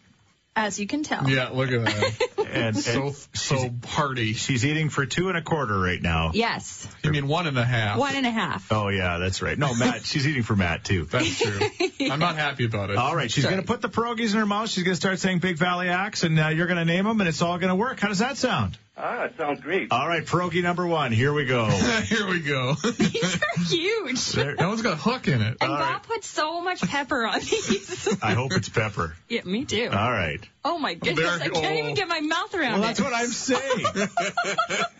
As 0.57 0.79
you 0.79 0.87
can 0.87 1.03
tell. 1.03 1.29
Yeah, 1.29 1.49
look 1.49 1.71
at 1.71 1.85
that. 1.85 2.29
And, 2.47 2.77
so 2.77 3.07
and 3.07 3.15
so 3.33 3.69
hearty. 3.85 4.33
she's 4.33 4.65
eating 4.65 4.89
for 4.89 5.05
two 5.05 5.27
and 5.27 5.37
a 5.37 5.41
quarter 5.41 5.77
right 5.77 6.01
now. 6.01 6.31
Yes. 6.33 6.87
You 7.03 7.11
mean 7.11 7.27
one 7.27 7.45
and 7.45 7.57
a 7.59 7.65
half? 7.65 7.99
One 7.99 8.15
and 8.15 8.25
a 8.25 8.31
half. 8.31 8.71
Oh, 8.71 8.87
yeah, 8.87 9.17
that's 9.17 9.41
right. 9.41 9.59
No, 9.59 9.75
Matt, 9.75 10.05
she's 10.05 10.25
eating 10.25 10.43
for 10.43 10.55
Matt, 10.55 10.85
too. 10.85 11.03
That's 11.05 11.39
true. 11.39 11.59
I'm 12.09 12.19
not 12.19 12.35
happy 12.35 12.65
about 12.65 12.89
it. 12.89 12.97
All 12.97 13.15
right, 13.15 13.29
she's 13.29 13.43
going 13.43 13.57
to 13.57 13.67
put 13.67 13.81
the 13.81 13.89
pierogies 13.89 14.31
in 14.31 14.39
her 14.39 14.45
mouth. 14.45 14.69
She's 14.69 14.85
going 14.85 14.93
to 14.93 14.99
start 14.99 15.19
saying 15.19 15.39
Big 15.39 15.57
Valley 15.57 15.89
acts, 15.89 16.23
and 16.23 16.39
uh, 16.39 16.47
you're 16.47 16.67
going 16.67 16.79
to 16.79 16.85
name 16.85 17.03
them, 17.03 17.19
and 17.19 17.27
it's 17.27 17.41
all 17.41 17.57
going 17.59 17.69
to 17.69 17.75
work. 17.75 17.99
How 17.99 18.07
does 18.07 18.19
that 18.19 18.37
sound? 18.37 18.77
Ah, 18.99 19.25
it 19.25 19.35
sounds 19.37 19.61
great. 19.61 19.91
All 19.91 20.07
right, 20.07 20.25
pierogi 20.25 20.63
number 20.63 20.87
one. 20.87 21.11
Here 21.11 21.31
we 21.31 21.45
go. 21.45 21.65
Here 22.05 22.27
we 22.27 22.39
go. 22.39 22.73
These 22.97 23.35
are 23.35 23.63
huge. 23.63 24.31
There- 24.31 24.55
that 24.55 24.67
one's 24.67 24.81
got 24.81 24.93
a 24.93 24.95
hook 24.95 25.27
in 25.27 25.39
it. 25.39 25.57
And 25.61 25.71
All 25.71 25.77
Bob 25.77 25.79
right. 25.93 26.03
put 26.03 26.23
so 26.23 26.61
much 26.61 26.81
pepper 26.81 27.27
on 27.27 27.39
these. 27.39 28.17
I 28.23 28.33
hope 28.33 28.53
it's 28.53 28.69
pepper. 28.69 29.15
yeah, 29.29 29.41
me 29.43 29.65
too. 29.65 29.89
All 29.91 30.11
right. 30.11 30.39
oh 30.65 30.79
my 30.79 30.95
goodness, 30.95 31.23
There- 31.37 31.39
I 31.41 31.49
can't 31.49 31.75
oh. 31.75 31.79
even 31.79 31.93
get 31.93 32.07
my 32.07 32.21
mouth 32.21 32.55
around 32.55 32.73
Well, 32.79 32.83
it. 32.83 32.87
that's 32.87 33.01
what 33.01 33.13
I'm 33.13 33.27
saying. 33.27 33.85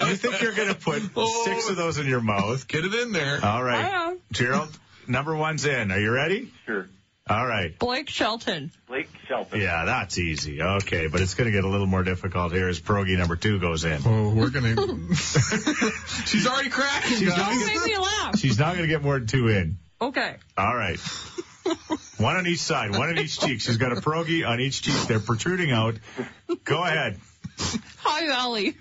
you 0.02 0.16
think 0.16 0.42
you're 0.44 0.54
going 0.54 0.70
to 0.70 0.76
put 0.80 1.02
six 1.46 1.70
of 1.70 1.76
those 1.76 1.98
in 1.98 2.06
your 2.06 2.22
mouth? 2.22 2.68
Get 2.68 2.86
it 2.86 2.94
in 2.94 3.12
there. 3.14 3.44
All 3.44 3.64
right. 3.64 3.84
I 3.86 3.90
know. 4.12 4.18
Gerald, 4.32 4.70
number 5.08 5.36
one's 5.36 5.66
in. 5.66 5.92
Are 5.92 6.00
you 6.00 6.12
ready? 6.12 6.52
Sure. 6.68 6.88
All 7.30 7.46
right. 7.46 7.78
Blake 7.78 8.10
Shelton. 8.10 8.72
Blake 8.88 9.10
Shelton. 9.28 9.60
Yeah, 9.60 9.86
that's 9.86 10.18
easy. 10.18 10.62
Okay, 10.62 11.08
but 11.08 11.20
it's 11.22 11.34
going 11.34 11.46
to 11.46 11.52
get 11.52 11.64
a 11.64 11.68
little 11.68 11.88
more 11.88 12.04
difficult 12.04 12.54
here 12.54 12.68
as 12.70 12.80
pierogi 12.80 13.18
number 13.18 13.36
two 13.36 13.60
goes 13.60 13.84
in. 13.86 14.02
Oh, 14.06 14.30
we're 14.34 14.50
gonna. 14.50 14.76
She's 16.26 16.48
already 16.48 16.70
cracking, 16.70 17.18
She's 17.18 17.30
guys. 17.30 17.38
not 17.38 17.50
Don't 17.52 17.66
make 17.68 17.84
me 17.86 17.98
laugh. 17.98 18.38
She's 18.40 18.58
not 18.58 18.76
going 18.76 18.88
to 18.88 18.94
get 18.94 19.02
more 19.04 19.18
than 19.20 19.28
two 19.28 19.48
in. 19.50 19.78
Okay. 20.00 20.36
All 20.58 20.76
right. 20.76 21.00
one 22.18 22.38
on 22.38 22.48
each 22.48 22.60
side, 22.62 22.92
one 22.92 23.10
on 23.10 23.18
each 23.20 23.40
cheek. 23.42 23.60
She's 23.60 23.78
got 23.78 23.92
a 23.92 23.96
pierogi 23.96 24.48
on 24.48 24.60
each 24.62 24.82
cheek. 24.84 24.96
They're 25.08 25.20
protruding 25.20 25.72
out. 25.72 25.96
Go 26.64 26.84
ahead, 26.84 27.20
Hi 28.04 28.26
Valley. 28.28 28.78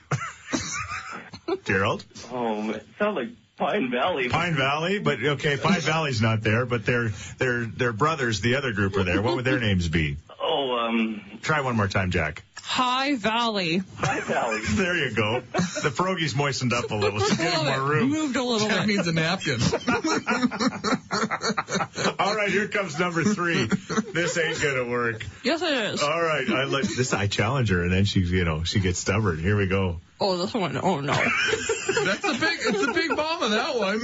Gerald. 1.64 2.04
Oh, 2.30 2.62
man. 2.62 2.80
Sounds 2.98 3.16
like 3.16 3.28
Pine 3.57 3.90
Valley. 3.90 4.29
Pine 4.29 4.55
Valley, 4.55 4.99
but 4.99 5.23
okay, 5.23 5.57
Pine 5.57 5.81
Valley's 5.81 6.21
not 6.21 6.42
there, 6.42 6.66
but 6.66 6.85
their 6.85 7.09
their 7.38 7.64
their 7.64 7.92
brothers, 7.92 8.40
the 8.40 8.57
other 8.57 8.73
group, 8.73 8.97
are 8.97 9.05
there. 9.05 9.23
What 9.23 9.37
would 9.37 9.45
their 9.47 9.61
names 9.61 9.88
be? 9.88 10.19
Oh, 10.40 10.56
Oh, 10.59 10.79
um, 10.79 11.21
Try 11.42 11.61
one 11.61 11.77
more 11.77 11.87
time, 11.88 12.11
Jack. 12.11 12.42
Hi 12.62 13.14
Valley. 13.14 13.83
Pine 13.99 14.23
Valley. 14.23 14.61
There 14.71 14.97
you 14.97 15.14
go. 15.14 15.40
The 15.53 15.92
pierogi's 15.95 16.35
moistened 16.35 16.73
up 16.73 16.90
a 16.90 16.95
little. 16.95 17.21
She's 17.21 17.37
getting 17.37 17.64
more 17.66 17.81
room. 17.83 18.09
Moved 18.11 18.37
a 18.37 18.42
little 18.42 18.69
That 18.69 18.87
bit. 18.87 18.97
means 18.97 19.07
a 19.07 19.12
napkin. 19.12 19.61
All 22.19 22.35
right, 22.35 22.49
here 22.49 22.66
comes 22.69 22.99
number 22.99 23.23
three. 23.23 23.66
This 24.12 24.37
ain't 24.38 24.61
gonna 24.61 24.88
work. 24.90 25.25
Yes, 25.45 25.62
it 25.62 25.73
is. 25.73 26.03
All 26.03 26.21
right, 26.23 26.49
I 26.49 26.64
let 26.64 26.85
this. 26.85 27.12
I 27.12 27.27
challenge 27.29 27.71
her, 27.71 27.83
and 27.83 27.92
then 27.92 28.05
she, 28.05 28.21
you 28.21 28.45
know, 28.45 28.64
she 28.64 28.81
gets 28.81 28.99
stubborn. 28.99 29.38
Here 29.38 29.57
we 29.57 29.66
go. 29.66 30.01
oh, 30.21 30.37
this 30.38 30.53
one. 30.55 30.77
Oh 30.83 31.01
no. 31.01 31.12
That's 31.12 32.25
a 32.25 32.33
big. 32.33 32.59
It's 32.62 32.83
a 32.83 32.92
big 32.92 33.14
bomb 33.14 33.42
of 33.42 33.51
that 33.53 33.79
one. 33.79 34.01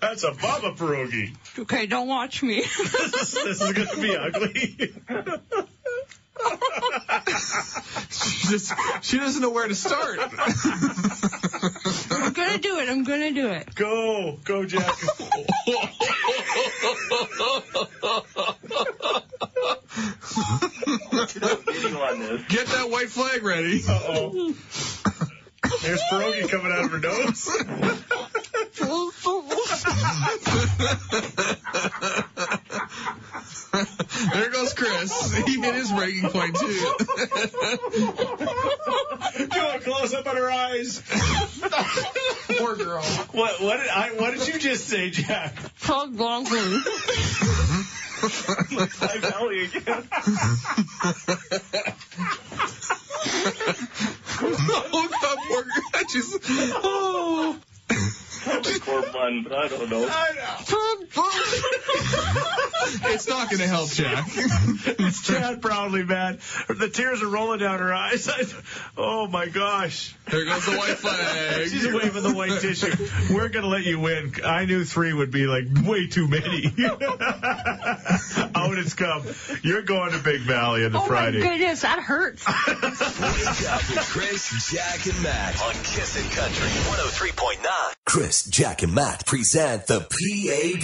That's 0.00 0.24
a 0.24 0.32
Baba 0.32 0.72
pierogi. 0.72 1.34
okay, 1.58 1.86
don't 1.86 2.08
watch 2.08 2.42
me. 2.42 2.60
This, 2.60 3.32
this 3.44 3.60
is 3.60 3.72
gonna 3.72 4.00
be 4.00 4.16
ugly. 4.16 4.92
She 8.10 8.48
just. 8.48 8.72
She 9.02 9.18
doesn't 9.18 9.42
know 9.42 9.50
where 9.50 9.68
to 9.68 9.74
start. 9.74 10.18
I'm 12.10 12.32
gonna 12.32 12.58
do 12.58 12.78
it. 12.78 12.88
I'm 12.88 13.04
gonna 13.04 13.32
do 13.32 13.48
it. 13.48 13.74
Go, 13.74 14.38
go, 14.44 14.64
Jack. 14.64 14.94
Video 21.66 22.00
on 22.00 22.18
this. 22.20 22.42
Get 22.48 22.66
that 22.68 22.88
white 22.90 23.10
flag 23.10 23.42
ready. 23.42 23.82
Uh-oh. 23.86 24.54
There's 25.82 26.00
pierogi 26.10 26.48
coming 26.48 26.72
out 26.72 26.84
of 26.84 26.90
her 26.90 26.98
nose. 26.98 27.48
There 34.32 34.50
goes 34.50 34.74
Chris. 34.74 35.34
He 35.46 35.60
hit 35.60 35.74
his 35.74 35.90
breaking 35.92 36.28
point 36.30 36.56
too. 36.56 36.92
Do 39.46 39.68
a 39.68 39.78
close 39.80 40.14
up 40.14 40.26
on 40.26 40.36
her 40.36 40.50
eyes. 40.50 41.02
Poor 42.58 42.76
girl. 42.76 43.02
What? 43.32 43.60
What 43.60 43.78
did 43.78 43.88
I? 43.88 44.10
What 44.12 44.34
did 44.36 44.48
you 44.48 44.58
just 44.58 44.86
say, 44.88 45.10
Jack? 45.10 45.54
High 48.22 49.18
Valley 49.18 49.64
again. 49.64 50.08
Oh, 54.42 55.08
God, 55.22 55.38
poor 55.48 55.62
girl. 55.62 55.82
I 55.94 56.04
just, 56.10 56.38
oh. 56.48 57.56
Probably 58.42 58.78
Corb 58.80 59.14
Lund, 59.14 59.44
but 59.44 59.52
I 59.52 59.68
don't 59.68 59.90
know. 59.90 60.08
It's 63.12 63.28
not 63.28 63.48
going 63.50 63.60
to 63.60 63.66
help, 63.66 63.90
Jack. 63.90 64.26
It's 65.02 65.22
Chad 65.26 65.60
Brownlee, 65.60 66.04
man. 66.04 66.38
The 66.68 66.88
tears 66.88 67.22
are 67.22 67.28
rolling 67.28 67.58
down 67.60 67.78
her 67.78 67.92
eyes. 67.92 68.28
oh 68.96 69.26
my 69.26 69.48
gosh. 69.48 70.14
There 70.30 70.44
goes 70.44 70.64
the 70.66 70.76
white 70.76 70.98
flag. 70.98 71.68
She's 71.68 71.86
waving 71.86 72.22
the 72.22 72.32
white 72.34 72.60
tissue. 72.60 72.92
We're 73.34 73.48
gonna 73.48 73.66
let 73.66 73.84
you 73.84 73.98
win. 73.98 74.32
I 74.44 74.64
knew 74.66 74.84
three 74.84 75.12
would 75.12 75.30
be 75.30 75.46
like 75.46 75.64
way 75.84 76.06
too 76.06 76.28
many. 76.28 76.66
Out 78.54 78.78
it's 78.78 78.94
come. 78.94 79.24
You're 79.62 79.82
going 79.82 80.12
to 80.12 80.18
Big 80.18 80.40
Valley 80.42 80.84
on 80.84 80.92
the 80.92 80.98
Oh 80.98 81.06
Friday. 81.06 81.38
Oh, 81.38 81.44
my 81.44 81.58
goodness, 81.58 81.82
that 81.82 82.00
hurts. 82.00 82.46
Wake 82.46 83.70
up 83.70 83.88
with 83.90 84.08
Chris, 84.10 84.70
Jack, 84.70 85.06
and 85.06 85.22
Matt 85.22 85.60
on 85.62 85.74
Kissin' 85.74 86.28
Country 86.30 86.68
103.9. 86.68 87.66
Chris, 88.04 88.29
Jack, 88.30 88.84
and 88.84 88.94
Matt 88.94 89.26
present 89.26 89.88
the 89.88 89.98
PAB, 89.98 90.82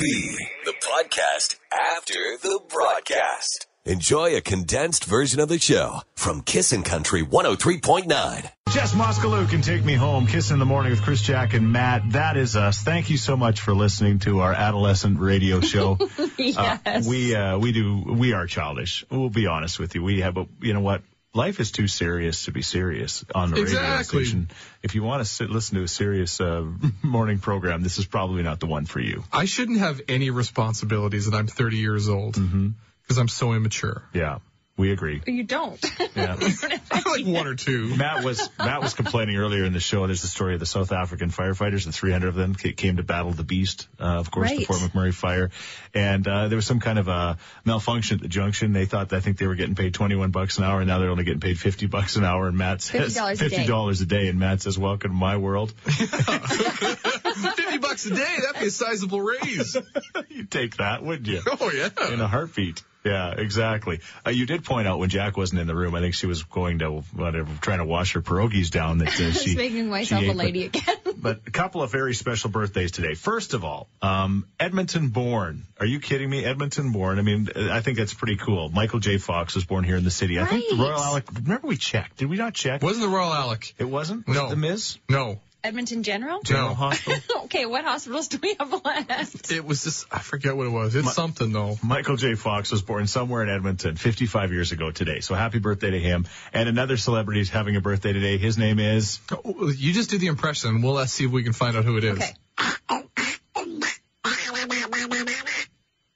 the 0.64 0.74
podcast 0.82 1.56
after 1.72 2.14
the 2.42 2.60
broadcast. 2.68 3.66
Enjoy 3.84 4.34
a 4.36 4.40
condensed 4.40 5.04
version 5.04 5.38
of 5.38 5.48
the 5.48 5.60
show 5.60 6.00
from 6.16 6.40
Kissin' 6.42 6.82
Country 6.82 7.22
103.9. 7.22 8.50
Jess 8.70 8.94
Moskaluke 8.94 9.48
can 9.48 9.62
take 9.62 9.84
me 9.84 9.94
home. 9.94 10.26
Kiss 10.26 10.50
in 10.50 10.58
the 10.58 10.64
morning 10.64 10.90
with 10.90 11.02
Chris, 11.02 11.22
Jack, 11.22 11.54
and 11.54 11.72
Matt. 11.72 12.02
That 12.10 12.36
is 12.36 12.56
us. 12.56 12.82
Thank 12.82 13.10
you 13.10 13.16
so 13.16 13.36
much 13.36 13.60
for 13.60 13.74
listening 13.74 14.18
to 14.20 14.40
our 14.40 14.52
adolescent 14.52 15.20
radio 15.20 15.60
show. 15.60 15.98
yes. 16.36 16.56
Uh, 16.56 17.02
we 17.08 17.36
uh, 17.36 17.58
we 17.58 17.70
do 17.70 18.02
we 18.08 18.32
are 18.32 18.48
childish. 18.48 19.04
We'll 19.08 19.30
be 19.30 19.46
honest 19.46 19.78
with 19.78 19.94
you. 19.94 20.02
We 20.02 20.20
have, 20.22 20.34
but 20.34 20.48
you 20.60 20.74
know 20.74 20.80
what? 20.80 21.02
Life 21.36 21.60
is 21.60 21.70
too 21.70 21.86
serious 21.86 22.46
to 22.46 22.50
be 22.50 22.62
serious 22.62 23.22
on 23.34 23.50
the 23.50 23.62
radio 23.62 24.02
station. 24.02 24.48
If 24.82 24.94
you 24.94 25.02
want 25.02 25.20
to 25.20 25.26
sit, 25.26 25.50
listen 25.50 25.76
to 25.76 25.84
a 25.84 25.88
serious 25.88 26.40
uh, 26.40 26.64
morning 27.02 27.38
program, 27.38 27.82
this 27.82 27.98
is 27.98 28.06
probably 28.06 28.42
not 28.42 28.58
the 28.58 28.66
one 28.66 28.86
for 28.86 29.00
you. 29.00 29.22
I 29.30 29.44
shouldn't 29.44 29.78
have 29.78 30.00
any 30.08 30.30
responsibilities 30.30 31.30
that 31.30 31.36
I'm 31.36 31.46
30 31.46 31.76
years 31.76 32.08
old 32.08 32.34
because 32.34 33.18
I'm 33.18 33.28
so 33.28 33.52
immature. 33.52 34.02
Yeah, 34.14 34.38
we 34.76 34.92
agree. 34.92 35.22
you 35.26 35.44
don't. 35.44 35.82
Yeah. 36.14 36.36
I'm 36.90 37.02
like 37.06 37.26
one 37.26 37.46
or 37.46 37.54
two. 37.54 37.96
Matt 37.96 38.24
was 38.24 38.50
Matt 38.58 38.82
was 38.82 38.92
complaining 38.94 39.36
earlier 39.36 39.64
in 39.64 39.72
the 39.72 39.80
show. 39.80 40.06
There's 40.06 40.22
the 40.22 40.28
story 40.28 40.54
of 40.54 40.60
the 40.60 40.66
South 40.66 40.92
African 40.92 41.30
firefighters. 41.30 41.86
The 41.86 41.92
300 41.92 42.28
of 42.28 42.34
them 42.34 42.54
came 42.54 42.98
to 42.98 43.02
battle 43.02 43.32
the 43.32 43.42
beast, 43.44 43.88
uh, 43.98 44.04
of 44.04 44.30
course, 44.30 44.50
the 44.50 44.64
Fort 44.64 44.80
McMurray 44.80 45.14
fire, 45.14 45.50
and 45.94 46.26
uh, 46.28 46.48
there 46.48 46.56
was 46.56 46.66
some 46.66 46.80
kind 46.80 46.98
of 46.98 47.08
a 47.08 47.38
malfunction 47.64 48.16
at 48.16 48.22
the 48.22 48.28
junction. 48.28 48.72
They 48.72 48.84
thought 48.86 49.12
I 49.12 49.20
think 49.20 49.38
they 49.38 49.46
were 49.46 49.54
getting 49.54 49.74
paid 49.76 49.94
21 49.94 50.30
bucks 50.30 50.58
an 50.58 50.64
hour, 50.64 50.80
and 50.80 50.88
now 50.88 50.98
they're 50.98 51.10
only 51.10 51.24
getting 51.24 51.40
paid 51.40 51.58
50 51.58 51.86
bucks 51.86 52.16
an 52.16 52.24
hour. 52.24 52.48
And 52.48 52.58
Matt 52.58 52.82
says 52.82 53.16
$50 53.16 53.46
a 53.46 53.48
day. 53.48 53.64
$50 53.64 54.02
a 54.02 54.04
day, 54.04 54.28
and 54.28 54.38
Matt 54.38 54.60
says, 54.60 54.78
"Welcome 54.78 55.12
to 55.12 55.16
my 55.16 55.38
world." 55.38 55.72
50 55.86 57.78
bucks 57.78 58.06
a 58.06 58.10
day, 58.10 58.36
that'd 58.42 58.60
be 58.60 58.66
a 58.66 58.70
sizable 58.70 59.20
raise. 59.20 59.76
You'd 60.28 60.50
take 60.50 60.76
that, 60.76 61.02
wouldn't 61.02 61.28
you? 61.28 61.40
Oh, 61.46 61.70
yeah. 61.70 61.88
in 62.12 62.20
a 62.20 62.28
heartbeat. 62.28 62.82
Yeah, 63.06 63.30
exactly. 63.38 64.00
Uh, 64.26 64.30
you 64.30 64.46
did 64.46 64.64
point 64.64 64.88
out 64.88 64.98
when 64.98 65.08
Jack 65.08 65.36
wasn't 65.36 65.60
in 65.60 65.68
the 65.68 65.74
room. 65.76 65.94
I 65.94 66.00
think 66.00 66.14
she 66.14 66.26
was 66.26 66.42
going 66.42 66.80
to 66.80 67.02
whatever, 67.14 67.48
trying 67.60 67.78
to 67.78 67.84
wash 67.84 68.14
her 68.14 68.20
pierogies 68.20 68.70
down. 68.70 68.98
That 68.98 69.08
uh, 69.08 69.10
Just 69.16 69.44
she 69.46 69.54
making 69.54 69.88
myself 69.88 70.22
she 70.22 70.26
a 70.28 70.30
ate, 70.32 70.36
but- 70.36 70.44
lady 70.44 70.64
again. 70.64 70.96
but 71.16 71.40
a 71.46 71.50
couple 71.50 71.82
of 71.82 71.92
very 71.92 72.14
special 72.14 72.50
birthdays 72.50 72.90
today. 72.92 73.14
First 73.14 73.54
of 73.54 73.64
all, 73.64 73.88
um, 74.02 74.44
Edmonton 74.58 75.08
born. 75.08 75.62
Are 75.78 75.86
you 75.86 76.00
kidding 76.00 76.28
me? 76.28 76.44
Edmonton 76.44 76.90
born. 76.92 77.18
I 77.18 77.22
mean, 77.22 77.48
I 77.56 77.80
think 77.80 77.96
that's 77.98 78.12
pretty 78.14 78.36
cool. 78.36 78.68
Michael 78.70 78.98
J. 79.00 79.18
Fox 79.18 79.54
was 79.54 79.64
born 79.64 79.84
here 79.84 79.96
in 79.96 80.04
the 80.04 80.10
city. 80.10 80.38
I 80.40 80.44
think 80.46 80.68
the 80.68 80.76
Right. 80.76 80.90
Royal 80.90 81.00
Alex. 81.00 81.32
Remember 81.32 81.68
we 81.68 81.76
checked? 81.76 82.16
Did 82.18 82.28
we 82.28 82.36
not 82.36 82.54
check? 82.54 82.82
Wasn't 82.82 83.02
the 83.04 83.08
Royal 83.14 83.32
Alex? 83.32 83.72
It 83.78 83.84
wasn't. 83.84 84.26
Was 84.26 84.36
No. 84.36 84.46
it 84.46 84.50
the 84.50 84.56
Miz 84.56 84.98
No. 85.08 85.40
Edmonton 85.66 86.02
General? 86.02 86.40
General 86.42 86.74
Hospital? 86.74 87.20
Okay, 87.46 87.64
what 87.66 87.84
hospitals 87.84 88.26
do 88.28 88.38
we 88.42 88.56
have 88.58 88.72
left? 88.84 89.52
It 89.52 89.64
was 89.64 89.84
just, 89.84 90.06
I 90.10 90.18
forget 90.18 90.56
what 90.56 90.66
it 90.66 90.70
was. 90.70 90.96
It's 90.96 91.14
something 91.14 91.52
though. 91.52 91.76
Michael 91.82 92.16
J. 92.16 92.34
Fox 92.34 92.72
was 92.72 92.82
born 92.82 93.06
somewhere 93.06 93.42
in 93.44 93.48
Edmonton 93.48 93.94
55 93.96 94.52
years 94.52 94.72
ago 94.72 94.90
today. 94.90 95.20
So 95.20 95.34
happy 95.36 95.60
birthday 95.60 95.90
to 95.90 96.00
him. 96.00 96.26
And 96.52 96.68
another 96.68 96.96
celebrity 96.96 97.40
is 97.40 97.48
having 97.50 97.76
a 97.76 97.80
birthday 97.80 98.12
today. 98.12 98.36
His 98.36 98.58
name 98.58 98.80
is 98.80 99.20
Oh, 99.30 99.68
You 99.68 99.92
just 99.92 100.10
do 100.10 100.18
the 100.18 100.26
impression. 100.26 100.82
We'll 100.82 100.94
let's 100.94 101.12
see 101.12 101.24
if 101.24 101.30
we 101.30 101.44
can 101.44 101.52
find 101.52 101.76
out 101.76 101.84
who 101.84 101.96
it 101.98 102.04
is. 102.04 102.18
Okay. 102.18 102.34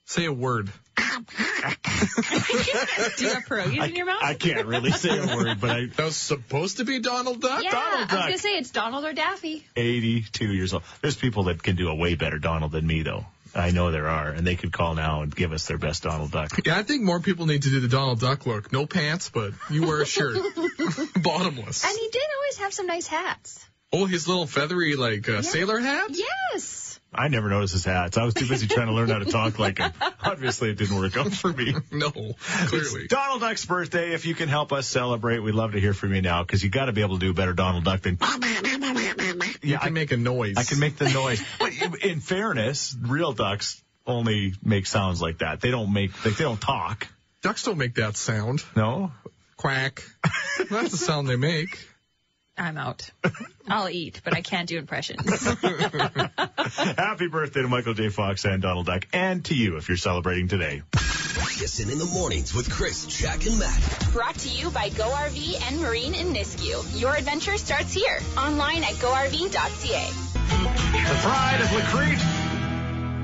Say 0.07 0.25
a 0.25 0.33
word. 0.33 0.71
Do 3.17 3.25
you 3.25 3.31
have 3.35 3.45
pierogies 3.45 3.89
in 3.89 3.95
your 3.97 4.07
mouth? 4.07 4.23
I 4.23 4.35
can't 4.35 4.67
really 4.67 4.91
say 4.91 5.19
a 5.19 5.37
word, 5.37 5.61
but 5.61 5.71
I 5.71 5.87
That 5.87 6.05
was 6.05 6.17
supposed 6.17 6.79
to 6.79 6.85
be 6.85 6.99
Donald 7.01 7.41
Duck? 7.41 7.63
yeah, 7.63 7.71
Donald 7.71 8.11
I 8.11 8.15
was 8.15 8.25
gonna 8.25 8.39
say 8.39 8.57
it's 8.57 8.71
Donald 8.71 9.05
or 9.05 9.13
Daffy. 9.13 9.67
82 9.77 10.45
years 10.47 10.73
old. 10.75 10.83
There's 11.03 11.17
people 11.17 11.45
that 11.45 11.63
can 11.63 11.77
do 11.77 11.89
a 11.89 11.95
way 11.95 12.15
better 12.15 12.39
Donald 12.39 12.73
than 12.73 12.87
me, 12.87 13.03
though. 13.03 13.27
I 13.55 13.73
know 13.73 13.91
there 13.91 14.09
are, 14.09 14.29
and 14.31 14.47
they 14.47 14.55
could 14.55 14.73
call 14.73 14.95
now 14.95 15.23
and 15.23 15.35
give 15.35 15.53
us 15.53 15.67
their 15.67 15.79
best 15.79 16.05
Donald 16.05 16.31
Duck. 16.31 16.51
Yeah, 16.65 16.79
I 16.79 16.85
think 16.85 17.03
more 17.03 17.19
people 17.19 17.47
need 17.47 17.63
to 17.63 17.71
do 17.71 17.81
the 17.81 17.89
Donald 17.89 18.21
Duck 18.21 18.47
look. 18.47 18.73
No 18.73 18.87
pants, 18.87 19.29
but 19.29 19.53
you 19.71 19.87
wear 19.87 20.01
a 20.03 20.07
shirt. 20.07 20.37
Bottomless. 21.21 21.85
And 21.85 21.99
he 21.99 22.09
did 22.13 22.23
always 22.37 22.59
have 22.59 22.73
some 22.73 22.87
nice 22.87 23.09
hats. 23.09 23.67
Oh, 23.93 24.07
his 24.07 24.29
little 24.29 24.47
feathery, 24.47 24.95
like, 24.95 25.29
uh, 25.29 25.43
sailor 25.43 25.81
hat? 25.81 26.11
Yes. 26.11 26.90
I 27.13 27.29
never 27.29 27.49
noticed 27.49 27.73
his 27.73 27.85
hats. 27.85 28.17
I 28.17 28.25
was 28.25 28.35
too 28.35 28.47
busy 28.47 28.69
trying 28.69 28.87
to 28.87 28.93
learn 28.93 29.09
how 29.09 29.19
to 29.19 29.25
talk 29.25 29.59
like 29.59 29.79
him. 29.79 29.93
Obviously, 30.23 30.71
it 30.71 30.79
didn't 30.79 30.97
work 30.97 31.17
out 31.17 31.33
for 31.33 31.53
me. 31.53 31.75
No, 31.91 32.11
clearly. 32.11 33.03
It's 33.03 33.09
Donald 33.09 33.41
Duck's 33.41 33.67
birthday. 33.67 34.13
If 34.13 34.27
you 34.27 34.35
can 34.35 34.49
help 34.49 34.73
us 34.73 34.87
celebrate, 34.87 35.41
we'd 35.41 35.55
love 35.55 35.73
to 35.73 35.81
hear 35.81 35.93
from 35.93 36.15
you 36.15 36.23
now 36.23 36.45
because 36.45 36.63
you 36.63 36.71
got 36.71 36.85
to 36.87 36.93
be 36.93 37.01
able 37.01 37.19
to 37.19 37.21
do 37.21 37.31
a 37.31 37.35
better 37.35 37.53
Donald 37.53 37.85
Duck 37.85 38.03
than. 38.03 38.17
You 39.63 39.79
can 39.79 39.93
make 39.93 40.13
a 40.13 40.17
noise. 40.17 40.57
I 40.57 40.63
can 40.63 40.79
make 40.79 40.97
the 40.97 41.11
noise. 41.11 41.43
But 41.59 41.73
in 42.03 42.21
fairness, 42.21 42.97
real 43.01 43.33
ducks 43.33 43.83
only 44.07 44.55
make 44.65 44.87
sounds 44.87 45.21
like 45.21 45.39
that. 45.39 45.61
They 45.61 45.71
don't 45.71 45.93
make, 45.93 46.25
like, 46.25 46.37
they 46.37 46.45
don't 46.45 46.61
talk. 46.61 47.09
Ducks 47.43 47.65
don't 47.65 47.79
make 47.79 47.95
that 47.97 48.17
sound. 48.17 48.63
No? 48.77 49.13
Quack. 49.57 50.03
That's 50.71 50.93
the 50.93 50.97
sound 50.97 51.29
they 51.29 51.37
make. 51.37 51.79
I'm 52.61 52.77
out. 52.77 53.11
I'll 53.67 53.89
eat, 53.89 54.21
but 54.23 54.35
I 54.37 54.43
can't 54.43 54.69
do 54.69 54.77
impressions. 54.77 55.23
Happy 56.97 57.29
birthday 57.29 57.63
to 57.63 57.69
Michael 57.69 57.95
J. 57.95 58.11
Fox 58.11 58.45
and 58.45 58.61
Donald 58.61 58.85
Duck, 58.85 59.09
and 59.15 59.43
to 59.47 59.55
you 59.55 59.79
if 59.79 59.89
you're 59.89 59.97
celebrating 59.97 60.49
today. 60.49 60.83
Kissin' 60.93 61.91
in 61.91 61.99
the 61.99 62.05
mornings 62.05 62.55
with 62.55 62.71
Chris, 62.71 63.07
Jack, 63.07 63.47
and 63.47 63.59
Matt. 63.59 64.09
Brought 64.13 64.35
to 64.37 64.49
you 64.49 64.71
by 64.71 64.91
Go 64.91 65.09
RV 65.09 65.69
and 65.69 65.81
Marine 65.81 66.15
in 66.15 66.35
Nisku. 66.35 67.01
Your 67.01 67.15
adventure 67.15 67.57
starts 67.57 67.95
here. 67.95 68.19
Online 68.37 68.85
at 68.85 68.95
GoRV.ca. 68.95 70.11
The 70.51 71.19
pride 71.23 71.61
of 71.61 71.73
La 71.73 71.81
Crete. 71.91 72.40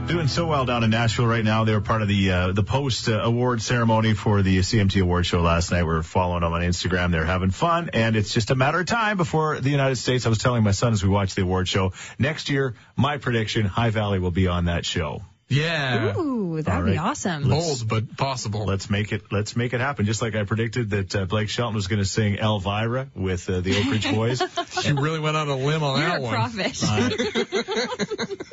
Doing 0.06 0.28
so 0.28 0.46
well 0.46 0.64
down 0.64 0.84
in 0.84 0.90
Nashville 0.90 1.26
right 1.26 1.44
now. 1.44 1.64
They 1.64 1.72
were 1.72 1.80
part 1.80 2.00
of 2.00 2.06
the 2.06 2.30
uh, 2.30 2.52
the 2.52 2.62
post 2.62 3.08
uh, 3.08 3.20
award 3.22 3.60
ceremony 3.60 4.14
for 4.14 4.40
the 4.40 4.58
CMT 4.58 5.02
award 5.02 5.26
show 5.26 5.40
last 5.40 5.72
night. 5.72 5.82
We 5.82 5.94
are 5.94 6.02
following 6.04 6.42
them 6.42 6.52
on 6.52 6.60
Instagram. 6.60 7.10
They're 7.10 7.24
having 7.24 7.50
fun, 7.50 7.90
and 7.92 8.14
it's 8.14 8.32
just 8.32 8.52
a 8.52 8.54
matter 8.54 8.78
of 8.78 8.86
time 8.86 9.16
before 9.16 9.58
the 9.58 9.68
United 9.68 9.96
States. 9.96 10.24
I 10.24 10.28
was 10.28 10.38
telling 10.38 10.62
my 10.62 10.70
son 10.70 10.92
as 10.92 11.02
we 11.02 11.08
watched 11.08 11.34
the 11.34 11.42
award 11.42 11.66
show 11.66 11.92
next 12.20 12.48
year. 12.48 12.76
My 12.94 13.18
prediction: 13.18 13.66
High 13.66 13.90
Valley 13.90 14.20
will 14.20 14.30
be 14.30 14.46
on 14.46 14.66
that 14.66 14.86
show. 14.86 15.22
Yeah. 15.48 16.18
Ooh, 16.18 16.60
that'd 16.60 16.80
All 16.80 16.90
be 16.90 16.98
awesome. 16.98 17.48
Bold, 17.48 17.86
but 17.88 18.16
possible. 18.16 18.64
Let's 18.66 18.90
make 18.90 19.12
it. 19.12 19.22
Let's 19.30 19.54
make 19.54 19.74
it 19.74 19.80
happen. 19.80 20.04
Just 20.04 20.20
like 20.20 20.34
I 20.34 20.42
predicted 20.42 20.90
that 20.90 21.14
uh, 21.14 21.24
Blake 21.26 21.48
Shelton 21.48 21.76
was 21.76 21.86
going 21.86 22.00
to 22.00 22.04
sing 22.04 22.36
Elvira 22.38 23.06
with 23.14 23.48
uh, 23.48 23.60
the 23.60 23.78
Oak 23.78 23.86
Ridge 23.92 24.10
Boys. 24.12 24.42
she 24.82 24.92
really 24.92 25.20
went 25.20 25.36
on 25.36 25.48
a 25.48 25.56
limb 25.56 25.84
on 25.84 26.00
You're 26.00 26.08
that 26.08 26.18
a 26.18 26.22
one. 26.22 26.34
prophet. 26.34 26.76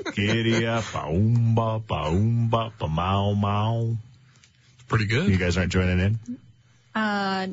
Giddy 0.16 0.68
up, 0.68 0.84
ba-oomba, 0.94 1.88
ba-oomba, 1.88 2.72
ba-mow, 2.78 3.34
mow. 3.34 3.98
Pretty 4.88 5.06
good. 5.06 5.30
You 5.30 5.38
guys 5.38 5.58
aren't 5.58 5.72
joining 5.72 6.00
in? 6.00 6.20
Uh, 6.94 7.48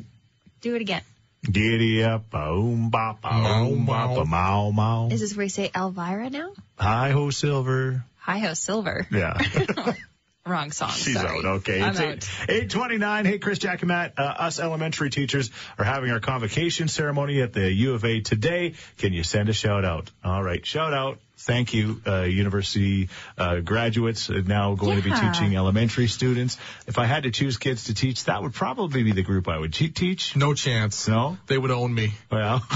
do 0.61 0.75
it 0.75 0.81
again. 0.81 1.01
Giddy 1.43 2.03
up, 2.03 2.29
boom, 2.29 2.91
bop, 2.91 3.23
boom, 3.23 3.87
bop, 3.87 4.15
a 4.15 4.25
mow, 4.25 4.71
mow. 4.71 5.09
Is 5.11 5.21
this 5.21 5.35
where 5.35 5.45
you 5.45 5.49
say 5.49 5.71
Elvira 5.75 6.29
now? 6.29 6.51
Hi 6.77 7.09
ho, 7.09 7.31
silver. 7.31 8.03
Hi 8.21 8.37
ho, 8.37 8.53
Silver. 8.53 9.07
Yeah. 9.11 9.37
Wrong 10.45 10.71
song. 10.71 10.91
She's 10.91 11.15
Sorry. 11.15 11.39
out. 11.39 11.45
Okay. 11.45 11.81
I'm 11.81 11.95
it's 11.95 11.99
out. 11.99 12.49
eight 12.49 12.69
twenty 12.69 12.97
nine. 12.97 13.25
Hey, 13.25 13.37
Chris, 13.37 13.59
Jack, 13.59 13.81
and 13.81 13.89
Matt. 13.89 14.13
Uh, 14.17 14.23
us 14.23 14.59
elementary 14.59 15.09
teachers 15.09 15.51
are 15.77 15.85
having 15.85 16.11
our 16.11 16.19
convocation 16.19 16.87
ceremony 16.87 17.41
at 17.41 17.53
the 17.53 17.71
U 17.71 17.93
of 17.93 18.05
A 18.05 18.21
today. 18.21 18.73
Can 18.97 19.13
you 19.13 19.23
send 19.23 19.49
a 19.49 19.53
shout 19.53 19.85
out? 19.85 20.09
All 20.23 20.41
right, 20.41 20.65
shout 20.65 20.93
out. 20.93 21.19
Thank 21.45 21.73
you, 21.73 22.01
uh, 22.05 22.21
university 22.21 23.09
uh, 23.37 23.59
graduates 23.61 24.29
uh, 24.29 24.41
now 24.45 24.75
going 24.75 24.97
to 24.97 25.03
be 25.03 25.11
teaching 25.11 25.55
elementary 25.55 26.07
students. 26.07 26.57
If 26.87 26.97
I 26.99 27.05
had 27.05 27.23
to 27.23 27.31
choose 27.31 27.57
kids 27.57 27.85
to 27.85 27.93
teach, 27.93 28.25
that 28.25 28.41
would 28.43 28.53
probably 28.53 29.03
be 29.03 29.11
the 29.11 29.23
group 29.23 29.47
I 29.47 29.57
would 29.57 29.73
te- 29.73 29.89
teach. 29.89 30.35
No 30.35 30.53
chance. 30.53 31.07
No? 31.07 31.37
They 31.47 31.57
would 31.57 31.71
own 31.71 31.93
me. 31.93 32.13
Well, 32.31 32.63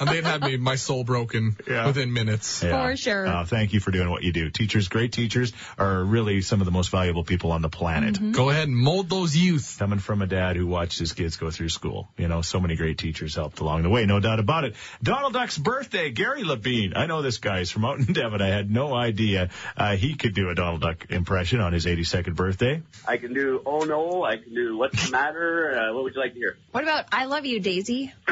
And 0.00 0.08
they'd 0.08 0.22
have 0.24 0.42
me, 0.42 0.56
my 0.58 0.76
soul 0.76 1.02
broken 1.02 1.56
Yeah. 1.66 1.86
within 1.86 2.12
minutes. 2.12 2.62
yeah. 2.62 2.90
For 2.90 2.96
sure. 2.96 3.26
Uh, 3.26 3.44
thank 3.44 3.72
you 3.72 3.80
for 3.80 3.90
doing 3.90 4.10
what 4.10 4.22
you 4.22 4.32
do. 4.32 4.48
Teachers, 4.50 4.86
great 4.88 5.12
teachers, 5.12 5.52
are 5.76 6.04
really 6.04 6.40
some 6.42 6.60
of 6.60 6.66
the 6.66 6.70
most 6.70 6.90
valuable 6.90 7.24
people 7.24 7.50
on 7.52 7.62
the 7.62 7.68
planet. 7.68 8.14
Mm-hmm. 8.14 8.32
Go 8.32 8.50
ahead 8.50 8.68
and 8.68 8.76
mold 8.76 9.08
those 9.08 9.36
youth. 9.36 9.76
coming 9.78 9.98
from 9.98 10.22
a 10.22 10.26
dad 10.26 10.54
who 10.56 10.66
watched 10.68 10.98
his 11.00 11.14
kids 11.14 11.36
go 11.36 11.50
through 11.50 11.70
school. 11.70 12.08
You 12.16 12.28
know, 12.28 12.42
so 12.42 12.60
many 12.60 12.76
great 12.76 12.98
teachers 12.98 13.34
helped 13.34 13.58
along 13.60 13.82
the 13.82 13.88
way, 13.88 14.06
no 14.06 14.20
doubt 14.20 14.38
about 14.38 14.64
it. 14.64 14.76
Donald 15.02 15.32
Duck's 15.32 15.58
birthday, 15.58 16.10
Gary 16.10 16.44
Levine. 16.44 16.92
I 16.94 17.06
know 17.06 17.22
this 17.22 17.38
guy. 17.38 17.64
He's 17.78 17.84
from 17.84 17.84
out 17.84 17.98
in 18.08 18.12
Devon. 18.12 18.42
I 18.42 18.48
had 18.48 18.70
no 18.70 18.92
idea 18.94 19.50
uh, 19.76 19.96
he 19.96 20.14
could 20.16 20.34
do 20.34 20.48
a 20.50 20.54
Donald 20.54 20.80
Duck 20.80 21.06
impression 21.10 21.60
on 21.60 21.72
his 21.72 21.86
82nd 21.86 22.34
birthday. 22.34 22.82
I 23.06 23.16
can 23.18 23.34
do 23.34 23.62
oh 23.64 23.80
no. 23.84 24.24
I 24.24 24.36
can 24.36 24.54
do 24.54 24.76
what's 24.76 25.06
the 25.06 25.12
matter. 25.12 25.78
Uh, 25.78 25.94
what 25.94 26.04
would 26.04 26.14
you 26.14 26.20
like 26.20 26.32
to 26.32 26.38
hear? 26.38 26.56
What 26.72 26.82
about 26.82 27.04
I 27.12 27.26
love 27.26 27.46
you, 27.46 27.60
Daisy? 27.60 28.12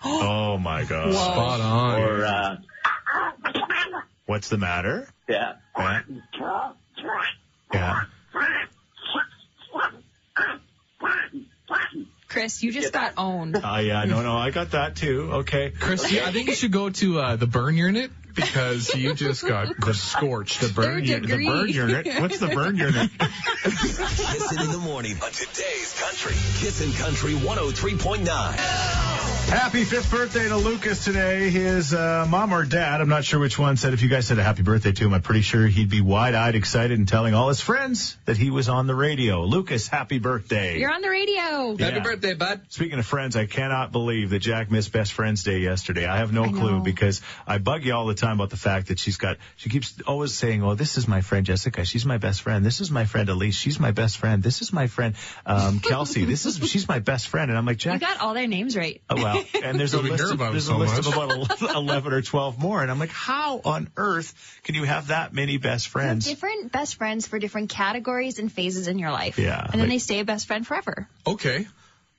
Oh 0.00 0.56
my 0.58 0.84
God. 0.84 1.12
Spot 1.12 1.60
on. 1.60 2.00
Or 2.00 2.24
uh, 2.24 2.56
What's 4.26 4.48
the 4.48 4.56
matter? 4.56 5.08
yeah. 5.28 5.54
Yeah. 5.76 6.72
Yeah. 7.74 8.00
Chris, 12.28 12.62
you 12.62 12.72
just 12.72 12.92
got 12.92 13.14
owned. 13.16 13.56
Uh, 13.56 13.78
yeah, 13.82 14.04
no, 14.04 14.22
no, 14.22 14.36
I 14.36 14.50
got 14.50 14.72
that 14.72 14.96
too. 14.96 15.30
Okay. 15.32 15.70
Chris, 15.70 16.12
yeah, 16.12 16.26
I 16.26 16.32
think 16.32 16.48
you 16.48 16.54
should 16.54 16.72
go 16.72 16.90
to 16.90 17.20
uh, 17.20 17.36
the 17.36 17.46
burn 17.46 17.76
unit 17.76 18.10
because 18.38 18.94
you 18.94 19.14
just 19.14 19.44
got 19.46 19.76
the 19.80 19.94
scorched. 19.94 20.60
The 20.60 20.68
burn, 20.68 20.84
Third 20.84 21.06
unit, 21.06 21.22
the 21.22 21.28
degree. 21.28 21.46
burn 21.48 21.68
unit. 21.68 22.20
What's 22.20 22.38
the 22.38 22.48
burn 22.48 22.76
unit? 22.76 23.10
Kissing 23.64 24.60
in 24.60 24.70
the 24.72 24.78
morning 24.78 25.16
on 25.22 25.30
today's 25.32 25.94
country. 25.98 26.32
Kissin' 26.60 26.92
Country 26.92 27.32
103.9. 27.34 28.28
Happy 29.48 29.84
fifth 29.84 30.10
birthday 30.10 30.46
to 30.48 30.56
Lucas 30.58 31.04
today. 31.04 31.48
His 31.48 31.94
uh, 31.94 32.26
mom 32.28 32.52
or 32.52 32.66
dad, 32.66 33.00
I'm 33.00 33.08
not 33.08 33.24
sure 33.24 33.40
which 33.40 33.58
one, 33.58 33.78
said 33.78 33.94
if 33.94 34.02
you 34.02 34.08
guys 34.10 34.26
said 34.26 34.38
a 34.38 34.42
happy 34.42 34.62
birthday 34.62 34.92
to 34.92 35.04
him, 35.06 35.14
I'm 35.14 35.22
pretty 35.22 35.40
sure 35.40 35.66
he'd 35.66 35.88
be 35.88 36.02
wide-eyed 36.02 36.54
excited 36.54 36.98
and 36.98 37.08
telling 37.08 37.32
all 37.32 37.48
his 37.48 37.60
friends 37.60 38.18
that 38.26 38.36
he 38.36 38.50
was 38.50 38.68
on 38.68 38.86
the 38.86 38.94
radio. 38.94 39.44
Lucas, 39.44 39.88
happy 39.88 40.18
birthday. 40.18 40.78
You're 40.78 40.92
on 40.92 41.00
the 41.00 41.08
radio. 41.08 41.76
Yeah. 41.78 41.86
Happy 41.86 42.00
birthday, 42.00 42.34
bud. 42.34 42.60
Speaking 42.68 42.98
of 42.98 43.06
friends, 43.06 43.36
I 43.36 43.46
cannot 43.46 43.90
believe 43.90 44.30
that 44.30 44.40
Jack 44.40 44.70
missed 44.70 44.92
Best 44.92 45.14
Friends 45.14 45.42
Day 45.44 45.60
yesterday. 45.60 46.04
I 46.06 46.18
have 46.18 46.30
no 46.30 46.44
I 46.44 46.48
clue 46.48 46.76
know. 46.78 46.80
because 46.82 47.22
I 47.46 47.56
bug 47.56 47.84
you 47.86 47.94
all 47.94 48.04
the 48.06 48.14
time 48.14 48.27
about 48.34 48.50
the 48.50 48.56
fact 48.56 48.88
that 48.88 48.98
she's 48.98 49.16
got, 49.16 49.36
she 49.56 49.70
keeps 49.70 49.94
always 50.06 50.34
saying, 50.34 50.62
oh, 50.62 50.74
this 50.74 50.96
is 50.96 51.06
my 51.08 51.20
friend 51.20 51.46
Jessica. 51.46 51.84
She's 51.84 52.04
my 52.06 52.18
best 52.18 52.42
friend. 52.42 52.64
This 52.64 52.80
is 52.80 52.90
my 52.90 53.04
friend 53.04 53.28
Elise. 53.28 53.54
She's 53.56 53.78
my 53.80 53.90
best 53.92 54.18
friend. 54.18 54.42
This 54.42 54.62
is 54.62 54.72
my 54.72 54.86
friend, 54.86 55.14
um, 55.46 55.80
Kelsey. 55.82 56.24
This 56.24 56.46
is, 56.46 56.56
she's 56.68 56.88
my 56.88 56.98
best 56.98 57.28
friend. 57.28 57.50
And 57.50 57.58
I'm 57.58 57.66
like, 57.66 57.76
Jack. 57.78 58.00
You 58.00 58.06
got 58.06 58.20
all 58.20 58.34
their 58.34 58.46
names 58.46 58.76
right. 58.76 59.00
Oh, 59.10 59.16
well, 59.16 59.44
and 59.62 59.78
there's 59.78 59.94
a 59.94 60.00
list, 60.00 60.24
of, 60.24 60.30
about 60.32 60.52
there's 60.52 60.66
them 60.66 60.80
a 60.80 60.86
so 60.88 60.94
list 60.96 61.08
of 61.08 61.60
about 61.60 61.74
11 61.76 62.12
or 62.12 62.22
12 62.22 62.58
more. 62.58 62.82
And 62.82 62.90
I'm 62.90 62.98
like, 62.98 63.10
how 63.10 63.60
on 63.64 63.88
earth 63.96 64.34
can 64.64 64.74
you 64.74 64.84
have 64.84 65.08
that 65.08 65.32
many 65.32 65.56
best 65.58 65.88
friends? 65.88 66.26
Different 66.26 66.72
best 66.72 66.96
friends 66.96 67.26
for 67.26 67.38
different 67.38 67.70
categories 67.70 68.38
and 68.38 68.50
phases 68.52 68.88
in 68.88 68.98
your 68.98 69.10
life. 69.10 69.38
Yeah, 69.38 69.60
And 69.62 69.72
then 69.72 69.80
like- 69.80 69.88
they 69.90 69.98
stay 69.98 70.20
a 70.20 70.24
best 70.24 70.46
friend 70.46 70.66
forever. 70.66 71.08
Okay. 71.26 71.66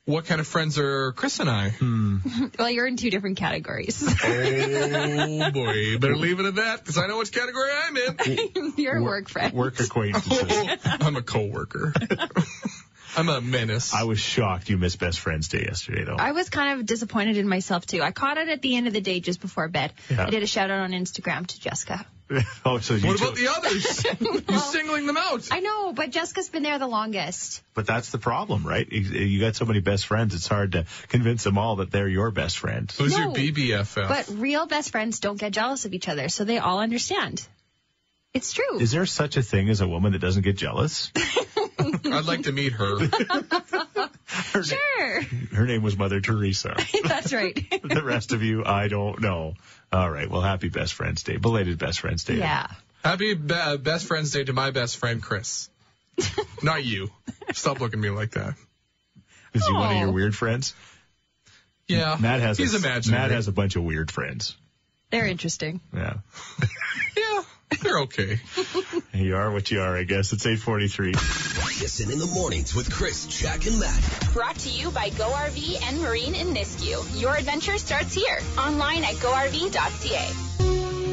What 0.10 0.26
kind 0.26 0.42
of 0.42 0.48
friends 0.48 0.80
are 0.80 1.12
Chris 1.12 1.40
and 1.40 1.48
I? 1.48 1.70
Hmm. 1.70 2.18
Well, 2.58 2.70
you're 2.72 2.88
in 2.88 2.98
two 2.98 3.12
different 3.12 3.38
categories. 3.38 4.02
Oh 4.24 5.52
boy, 5.52 5.98
better 6.00 6.18
leave 6.18 6.40
it 6.40 6.48
at 6.48 6.56
that 6.56 6.80
because 6.80 6.98
I 6.98 7.06
know 7.06 7.20
which 7.20 7.32
category 7.32 7.70
I'm 7.72 7.96
in. 7.96 8.74
you're 8.78 8.98
a 8.98 9.04
work 9.04 9.30
friend. 9.30 9.54
Work 9.54 9.80
acquaintances. 9.80 10.42
Oh, 10.50 10.78
I'm 11.00 11.16
a 11.16 11.22
coworker. 11.22 11.94
I'm 13.16 13.30
a 13.30 13.40
menace. 13.40 13.94
I 13.94 14.04
was 14.04 14.20
shocked 14.20 14.70
you 14.70 14.78
missed 14.80 15.00
Best 15.00 15.20
Friends 15.20 15.48
Day 15.48 15.62
yesterday, 15.62 16.06
though. 16.06 16.16
I 16.18 16.32
was 16.32 16.50
kind 16.50 16.80
of 16.80 16.88
disappointed 16.88 17.38
in 17.38 17.48
myself 17.48 17.86
too. 17.86 18.02
I 18.02 18.12
caught 18.12 18.38
it 18.38 18.50
at 18.50 18.64
the 18.64 18.76
end 18.78 18.88
of 18.88 18.94
the 18.94 19.02
day 19.02 19.20
just 19.20 19.42
before 19.42 19.68
bed. 19.68 19.94
Yeah. 20.10 20.26
I 20.26 20.30
did 20.32 20.42
a 20.42 20.48
shout 20.48 20.72
out 20.72 20.80
on 20.80 20.92
Instagram 20.92 21.46
to 21.46 21.60
Jessica. 21.60 22.06
oh, 22.66 22.80
so 22.80 22.94
you 22.94 23.08
what 23.08 23.20
about 23.20 23.36
the 23.36 23.48
others? 23.48 24.06
You're 24.50 24.60
singling 24.60 25.08
them 25.08 25.18
out. 25.18 25.48
I 25.52 25.62
know, 25.62 25.94
but 25.94 26.12
Jessica's 26.12 26.50
been 26.50 26.64
there 26.64 26.78
the 26.78 26.88
longest. 26.88 27.64
But 27.74 27.88
that's 27.88 28.12
the 28.12 28.20
problem, 28.20 28.66
right? 28.68 28.88
You, 28.92 29.02
you 29.02 29.40
got 29.40 29.56
so 29.56 29.66
many 29.66 29.80
best 29.80 30.06
friends, 30.06 30.36
it's 30.36 30.48
hard 30.48 30.74
to 30.74 30.86
convince 31.08 31.44
them 31.44 31.58
all 31.58 31.78
that 31.78 31.92
they're 31.92 32.08
your 32.08 32.30
best 32.32 32.60
friend. 32.60 32.92
Who's 32.98 33.18
No. 33.18 33.26
your 33.26 33.34
BBFF? 33.34 34.08
But 34.08 34.30
real 34.40 34.68
best 34.68 34.92
friends 34.92 35.20
don't 35.20 35.40
get 35.40 35.54
jealous 35.54 35.86
of 35.86 35.94
each 35.94 36.08
other, 36.08 36.30
so 36.30 36.44
they 36.44 36.60
all 36.60 36.80
understand. 36.80 37.46
It's 38.34 38.54
true. 38.54 38.80
Is 38.80 38.92
there 38.92 39.08
such 39.08 39.38
a 39.38 39.42
thing 39.42 39.70
as 39.70 39.82
a 39.82 39.88
woman 39.88 40.12
that 40.12 40.20
doesn't 40.20 40.44
get 40.44 40.56
jealous? 40.56 41.12
I'd 41.80 42.26
like 42.26 42.44
to 42.44 42.52
meet 42.52 42.74
her. 42.74 42.98
Her, 44.54 44.60
na- 44.60 44.64
sure. 44.64 45.22
her 45.54 45.66
name 45.66 45.82
was 45.84 45.98
Mother 45.98 46.22
Teresa. 46.22 46.76
That's 47.04 47.34
right. 47.34 47.56
the 47.84 48.04
rest 48.04 48.32
of 48.32 48.42
you, 48.44 48.64
I 48.66 48.88
don't 48.88 49.22
know. 49.22 49.54
All 49.92 50.10
right. 50.10 50.30
Well, 50.30 50.42
happy 50.42 50.70
Best 50.70 50.94
Friends 50.94 51.24
Day. 51.24 51.38
Belated 51.38 51.78
Best 51.78 52.00
Friends 52.00 52.24
Day. 52.24 52.36
yeah. 52.36 52.68
Happy 53.04 53.34
be- 53.34 53.78
best 53.78 54.08
friend's 54.08 54.32
day 54.32 54.44
to 54.44 54.52
my 54.52 54.72
best 54.72 54.98
friend 54.98 55.24
Chris. 55.24 55.70
Not 56.64 56.84
you. 56.84 57.10
Stop 57.54 57.80
looking 57.80 58.00
at 58.00 58.04
me 58.04 58.10
like 58.10 58.32
that. 58.32 58.56
Is 59.54 59.66
he 59.66 59.72
one 59.74 59.92
of 59.92 59.98
Oh. 59.98 60.00
your 60.02 60.12
weird 60.12 60.36
friends? 60.36 60.76
Yeah, 61.88 62.18
Matt 62.20 62.42
has 62.42 62.58
he's 62.58 62.74
a, 62.74 62.78
imaginary. 62.78 63.22
Matt 63.22 63.32
has 63.32 63.48
a 63.48 63.52
bunch 63.52 63.76
of 63.78 63.84
weird 63.84 64.12
friends. 64.12 64.56
They're 65.12 65.26
interesting. 65.26 65.80
Yeah. 65.94 66.16
yeah, 67.18 67.29
they're 67.82 68.00
okay. 68.00 68.40
You 69.14 69.36
are 69.36 69.52
what 69.52 69.70
you 69.72 69.82
are, 69.82 69.96
I 69.96 70.04
guess. 70.04 70.34
It's 70.34 70.46
843. 70.46 71.14
Kissin' 71.14 72.12
in 72.12 72.20
the 72.20 72.26
mornings 72.26 72.74
with 72.76 72.92
Chris, 72.92 73.28
Jack, 73.28 73.68
and 73.68 73.80
Matt. 73.80 74.30
Brought 74.34 74.58
to 74.60 74.70
you 74.70 74.92
by 74.92 75.10
Go 75.10 75.30
RV 75.30 75.82
and 75.84 76.02
Marine 76.02 76.36
in 76.36 76.48
Nisku. 76.48 77.22
Your 77.22 77.36
adventure 77.36 77.78
starts 77.78 78.14
here. 78.14 78.40
Online 78.58 79.04
at 79.04 79.16
GoRV.ca. 79.16 80.49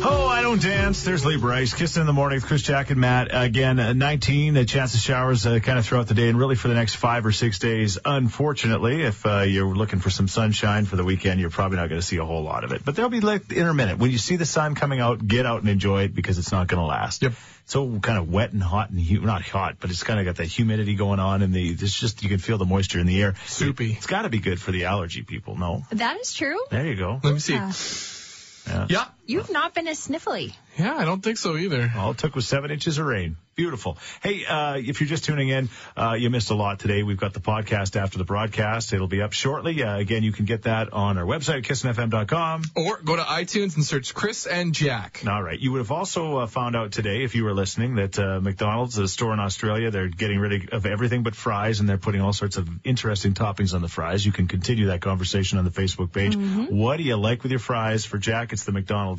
Oh, 0.08 0.28
I 0.28 0.40
don't 0.40 0.62
dance. 0.62 1.02
There's 1.02 1.26
Lee 1.26 1.36
Brice. 1.36 1.74
Kissing 1.74 2.00
in 2.00 2.06
the 2.06 2.12
morning 2.12 2.36
with 2.36 2.46
Chris, 2.46 2.62
Jack, 2.62 2.90
and 2.90 3.00
Matt. 3.00 3.26
Again, 3.32 3.80
uh, 3.80 3.92
19, 3.92 4.56
a 4.56 4.64
chance 4.64 4.94
of 4.94 5.00
showers 5.00 5.44
uh, 5.44 5.58
kind 5.58 5.80
of 5.80 5.84
throughout 5.84 6.06
the 6.06 6.14
day 6.14 6.28
and 6.28 6.38
really 6.38 6.54
for 6.54 6.68
the 6.68 6.74
next 6.74 6.94
five 6.94 7.26
or 7.26 7.32
six 7.32 7.58
days. 7.58 7.98
Unfortunately, 8.04 9.02
if 9.02 9.26
uh, 9.26 9.40
you're 9.40 9.74
looking 9.74 9.98
for 9.98 10.10
some 10.10 10.28
sunshine 10.28 10.84
for 10.84 10.94
the 10.94 11.02
weekend, 11.02 11.40
you're 11.40 11.50
probably 11.50 11.78
not 11.78 11.88
going 11.88 12.00
to 12.00 12.06
see 12.06 12.18
a 12.18 12.24
whole 12.24 12.44
lot 12.44 12.62
of 12.62 12.70
it. 12.70 12.84
But 12.84 12.94
there'll 12.94 13.10
be 13.10 13.18
like 13.18 13.50
intermittent. 13.50 13.98
When 13.98 14.12
you 14.12 14.18
see 14.18 14.36
the 14.36 14.46
sun 14.46 14.76
coming 14.76 15.00
out, 15.00 15.26
get 15.26 15.44
out 15.44 15.62
and 15.62 15.68
enjoy 15.68 16.04
it 16.04 16.14
because 16.14 16.38
it's 16.38 16.52
not 16.52 16.68
going 16.68 16.80
to 16.80 16.86
last. 16.86 17.22
Yep. 17.22 17.32
So 17.64 17.98
kind 17.98 18.16
of 18.16 18.30
wet 18.30 18.52
and 18.52 18.62
hot 18.62 18.90
and 18.90 19.00
hu- 19.00 19.22
not 19.22 19.42
hot, 19.42 19.78
but 19.80 19.90
it's 19.90 20.04
kind 20.04 20.20
of 20.20 20.24
got 20.24 20.36
that 20.36 20.46
humidity 20.46 20.94
going 20.94 21.18
on 21.18 21.42
and 21.42 21.52
the, 21.52 21.68
it's 21.68 21.98
just, 21.98 22.22
you 22.22 22.28
can 22.28 22.38
feel 22.38 22.58
the 22.58 22.64
moisture 22.64 23.00
in 23.00 23.08
the 23.08 23.20
air. 23.20 23.34
Soupy. 23.46 23.94
It's 23.94 24.06
got 24.06 24.22
to 24.22 24.28
be 24.28 24.38
good 24.38 24.60
for 24.60 24.70
the 24.70 24.84
allergy 24.84 25.22
people. 25.22 25.58
No. 25.58 25.82
That 25.90 26.20
is 26.20 26.32
true. 26.32 26.60
There 26.70 26.86
you 26.86 26.94
go. 26.94 27.18
Let 27.24 27.34
me 27.34 27.40
see. 27.40 27.54
Yeah. 27.54 27.72
Yeah, 28.88 29.04
You've 29.26 29.50
not 29.50 29.74
been 29.74 29.88
as 29.88 30.06
sniffly. 30.06 30.54
yeah, 30.78 30.94
I 30.96 31.04
don't 31.04 31.22
think 31.22 31.36
so 31.38 31.56
either. 31.56 31.92
All 31.96 32.12
it 32.12 32.18
took 32.18 32.34
was 32.34 32.46
seven 32.46 32.70
inches 32.70 32.98
of 32.98 33.06
rain. 33.06 33.36
Beautiful. 33.56 33.96
Hey, 34.22 34.44
uh, 34.44 34.76
if 34.76 35.00
you're 35.00 35.08
just 35.08 35.24
tuning 35.24 35.48
in, 35.48 35.70
uh, 35.96 36.12
you 36.12 36.28
missed 36.28 36.50
a 36.50 36.54
lot 36.54 36.78
today. 36.78 37.02
We've 37.02 37.16
got 37.16 37.32
the 37.32 37.40
podcast 37.40 37.96
after 37.96 38.18
the 38.18 38.24
broadcast. 38.24 38.92
It'll 38.92 39.06
be 39.08 39.22
up 39.22 39.32
shortly. 39.32 39.82
Uh, 39.82 39.96
again, 39.96 40.22
you 40.22 40.30
can 40.30 40.44
get 40.44 40.64
that 40.64 40.92
on 40.92 41.16
our 41.16 41.24
website, 41.24 41.62
kissnfm.com. 41.64 42.64
Or 42.74 43.00
go 43.02 43.16
to 43.16 43.22
iTunes 43.22 43.76
and 43.76 43.82
search 43.84 44.12
Chris 44.14 44.46
and 44.46 44.74
Jack. 44.74 45.22
All 45.26 45.42
right. 45.42 45.58
You 45.58 45.72
would 45.72 45.78
have 45.78 45.90
also 45.90 46.36
uh, 46.40 46.46
found 46.46 46.76
out 46.76 46.92
today, 46.92 47.24
if 47.24 47.34
you 47.34 47.44
were 47.44 47.54
listening, 47.54 47.94
that 47.94 48.18
uh, 48.18 48.40
McDonald's, 48.42 48.98
a 48.98 49.08
store 49.08 49.32
in 49.32 49.40
Australia, 49.40 49.90
they're 49.90 50.08
getting 50.08 50.38
rid 50.38 50.74
of 50.74 50.84
everything 50.84 51.22
but 51.22 51.34
fries, 51.34 51.80
and 51.80 51.88
they're 51.88 51.96
putting 51.96 52.20
all 52.20 52.34
sorts 52.34 52.58
of 52.58 52.68
interesting 52.84 53.32
toppings 53.32 53.72
on 53.74 53.80
the 53.80 53.88
fries. 53.88 54.26
You 54.26 54.32
can 54.32 54.48
continue 54.48 54.88
that 54.88 55.00
conversation 55.00 55.56
on 55.56 55.64
the 55.64 55.70
Facebook 55.70 56.12
page. 56.12 56.36
What 56.36 56.98
do 56.98 57.04
you 57.04 57.16
like 57.16 57.42
with 57.42 57.52
your 57.52 57.58
fries? 57.58 58.04
For 58.04 58.18
Jack, 58.18 58.52
it's 58.52 58.64
the 58.64 58.72
McDonald's 58.72 59.15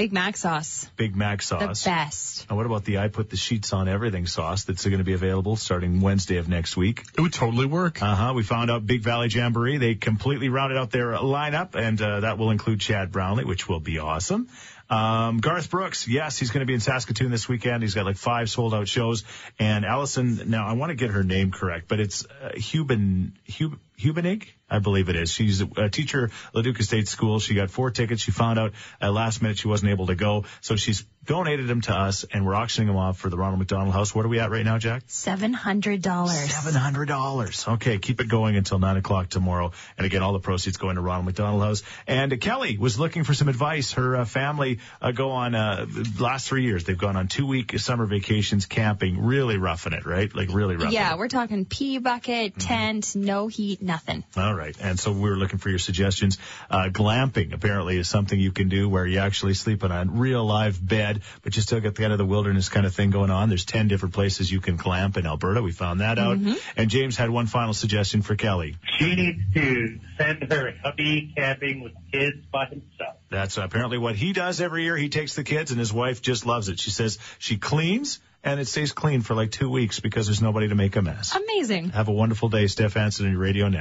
Big 0.00 0.14
Mac 0.14 0.34
sauce. 0.38 0.88
Big 0.96 1.14
Mac 1.14 1.42
sauce. 1.42 1.60
The 1.60 1.74
sauce. 1.74 1.84
best. 1.84 2.46
And 2.48 2.56
what 2.56 2.64
about 2.64 2.86
the 2.86 2.96
I 2.96 3.08
put 3.08 3.28
the 3.28 3.36
sheets 3.36 3.74
on 3.74 3.86
everything 3.86 4.26
sauce 4.26 4.64
that's 4.64 4.82
going 4.82 4.96
to 4.96 5.04
be 5.04 5.12
available 5.12 5.56
starting 5.56 6.00
Wednesday 6.00 6.38
of 6.38 6.48
next 6.48 6.74
week? 6.74 7.04
It 7.18 7.20
would 7.20 7.34
totally 7.34 7.66
work. 7.66 8.02
Uh 8.02 8.14
huh. 8.14 8.32
We 8.34 8.42
found 8.42 8.70
out 8.70 8.86
Big 8.86 9.02
Valley 9.02 9.28
Jamboree. 9.28 9.76
They 9.76 9.96
completely 9.96 10.48
rounded 10.48 10.78
out 10.78 10.90
their 10.90 11.12
lineup, 11.12 11.74
and 11.74 12.00
uh, 12.00 12.20
that 12.20 12.38
will 12.38 12.50
include 12.50 12.80
Chad 12.80 13.12
Brownlee, 13.12 13.44
which 13.44 13.68
will 13.68 13.80
be 13.80 13.98
awesome. 13.98 14.48
Um, 14.88 15.38
Garth 15.38 15.70
Brooks, 15.70 16.08
yes, 16.08 16.38
he's 16.38 16.50
going 16.50 16.60
to 16.60 16.66
be 16.66 16.74
in 16.74 16.80
Saskatoon 16.80 17.30
this 17.30 17.48
weekend. 17.48 17.82
He's 17.82 17.94
got 17.94 18.06
like 18.06 18.16
five 18.16 18.50
sold 18.50 18.74
out 18.74 18.88
shows. 18.88 19.22
And 19.58 19.84
Allison, 19.84 20.50
now 20.50 20.66
I 20.66 20.72
want 20.72 20.90
to 20.90 20.96
get 20.96 21.10
her 21.10 21.22
name 21.22 21.52
correct, 21.52 21.86
but 21.86 22.00
it's 22.00 22.24
uh, 22.24 22.52
Huben, 22.54 23.32
Hub, 23.48 23.78
Hubenig, 24.00 24.48
I 24.68 24.78
believe 24.78 25.08
it 25.08 25.16
is. 25.16 25.30
She's 25.32 25.60
a 25.60 25.88
teacher 25.88 26.24
at 26.48 26.54
Leduc 26.54 26.80
Estates 26.80 27.10
School. 27.10 27.38
She 27.40 27.54
got 27.54 27.70
four 27.70 27.90
tickets. 27.90 28.22
She 28.22 28.30
found 28.30 28.58
out 28.58 28.72
at 29.00 29.12
last 29.12 29.42
minute 29.42 29.58
she 29.58 29.68
wasn't 29.68 29.90
able 29.90 30.06
to 30.06 30.14
go, 30.14 30.44
so 30.60 30.76
she's 30.76 31.04
donated 31.24 31.68
them 31.68 31.82
to 31.82 31.92
us, 31.94 32.24
and 32.32 32.46
we're 32.46 32.54
auctioning 32.54 32.88
them 32.88 32.96
off 32.96 33.18
for 33.18 33.28
the 33.28 33.36
Ronald 33.36 33.58
McDonald 33.58 33.92
House. 33.92 34.14
What 34.14 34.24
are 34.24 34.28
we 34.28 34.40
at 34.40 34.50
right 34.50 34.64
now, 34.64 34.78
Jack? 34.78 35.02
Seven 35.06 35.52
hundred 35.52 36.00
dollars. 36.02 36.52
Seven 36.54 36.74
hundred 36.74 37.06
dollars. 37.08 37.66
Okay, 37.68 37.98
keep 37.98 38.20
it 38.20 38.28
going 38.28 38.56
until 38.56 38.78
nine 38.78 38.96
o'clock 38.96 39.28
tomorrow. 39.28 39.72
And 39.98 40.06
again, 40.06 40.22
all 40.22 40.32
the 40.32 40.40
proceeds 40.40 40.76
going 40.78 40.96
to 40.96 41.02
Ronald 41.02 41.26
McDonald 41.26 41.62
House. 41.62 41.82
And 42.06 42.32
uh, 42.32 42.36
Kelly 42.36 42.78
was 42.78 42.98
looking 42.98 43.24
for 43.24 43.34
some 43.34 43.48
advice. 43.48 43.92
Her 43.92 44.16
uh, 44.16 44.24
family 44.24 44.78
uh, 45.02 45.12
go 45.12 45.32
on 45.32 45.54
uh, 45.54 45.84
the 45.88 46.22
last 46.22 46.48
three 46.48 46.64
years. 46.64 46.84
They've 46.84 46.96
gone 46.98 47.16
on 47.16 47.28
two 47.28 47.46
week 47.46 47.78
summer 47.78 48.06
vacations 48.06 48.64
camping, 48.66 49.22
really 49.22 49.58
roughing 49.58 49.92
it, 49.92 50.06
right? 50.06 50.34
Like 50.34 50.48
really 50.52 50.76
roughing 50.76 50.92
Yeah, 50.92 51.12
it. 51.12 51.18
we're 51.18 51.28
talking 51.28 51.64
pea 51.66 51.98
bucket, 51.98 52.58
tent, 52.58 53.14
no 53.14 53.46
heat, 53.48 53.82
nothing. 53.90 54.24
All 54.36 54.54
right. 54.54 54.76
And 54.80 54.98
so 54.98 55.10
we 55.10 55.28
were 55.28 55.36
looking 55.36 55.58
for 55.58 55.68
your 55.68 55.80
suggestions. 55.80 56.38
Uh, 56.70 56.88
glamping 56.90 57.52
apparently 57.52 57.98
is 57.98 58.08
something 58.08 58.38
you 58.38 58.52
can 58.52 58.68
do 58.68 58.88
where 58.88 59.04
you 59.04 59.18
actually 59.18 59.54
sleep 59.54 59.82
in 59.82 59.90
a 59.90 60.04
real 60.06 60.44
live 60.44 60.78
bed, 60.86 61.22
but 61.42 61.56
you 61.56 61.62
still 61.62 61.80
get 61.80 61.96
the 61.96 62.02
kind 62.02 62.12
of 62.12 62.18
the 62.18 62.24
wilderness 62.24 62.68
kind 62.68 62.86
of 62.86 62.94
thing 62.94 63.10
going 63.10 63.30
on. 63.30 63.48
There's 63.48 63.64
10 63.64 63.88
different 63.88 64.14
places 64.14 64.50
you 64.50 64.60
can 64.60 64.76
glamp 64.76 65.16
in 65.16 65.26
Alberta. 65.26 65.60
We 65.60 65.72
found 65.72 66.00
that 66.00 66.18
out. 66.18 66.38
And 66.76 66.88
James 66.88 67.16
had 67.16 67.30
one 67.30 67.46
final 67.46 67.74
suggestion 67.74 68.22
for 68.22 68.36
Kelly. 68.36 68.76
She 68.98 69.14
needs 69.16 69.40
to 69.54 69.98
send 70.16 70.52
her 70.52 70.72
hubby 70.82 71.32
camping 71.36 71.82
with 71.82 71.92
kids 72.12 72.46
by 72.52 72.66
himself. 72.66 73.16
That's 73.30 73.56
apparently 73.58 73.98
what 73.98 74.14
he 74.14 74.32
does 74.32 74.60
every 74.60 74.84
year. 74.84 74.96
He 74.96 75.08
takes 75.08 75.34
the 75.34 75.44
kids 75.44 75.70
and 75.70 75.80
his 75.80 75.92
wife 75.92 76.22
just 76.22 76.46
loves 76.46 76.68
it. 76.68 76.78
She 76.78 76.90
says 76.90 77.18
she 77.38 77.56
cleans 77.58 78.20
and 78.42 78.58
it 78.58 78.66
stays 78.66 78.92
clean 78.92 79.20
for 79.20 79.34
like 79.34 79.50
two 79.50 79.70
weeks 79.70 80.00
because 80.00 80.26
there's 80.26 80.40
nobody 80.40 80.68
to 80.68 80.74
make 80.74 80.96
a 80.96 81.02
mess. 81.02 81.36
Amazing. 81.36 81.90
Have 81.90 82.08
a 82.08 82.12
wonderful 82.12 82.48
day. 82.48 82.66
Steph 82.66 82.94
Hansen 82.94 83.26
on 83.26 83.32
your 83.32 83.40
radio 83.40 83.68
now. 83.68 83.78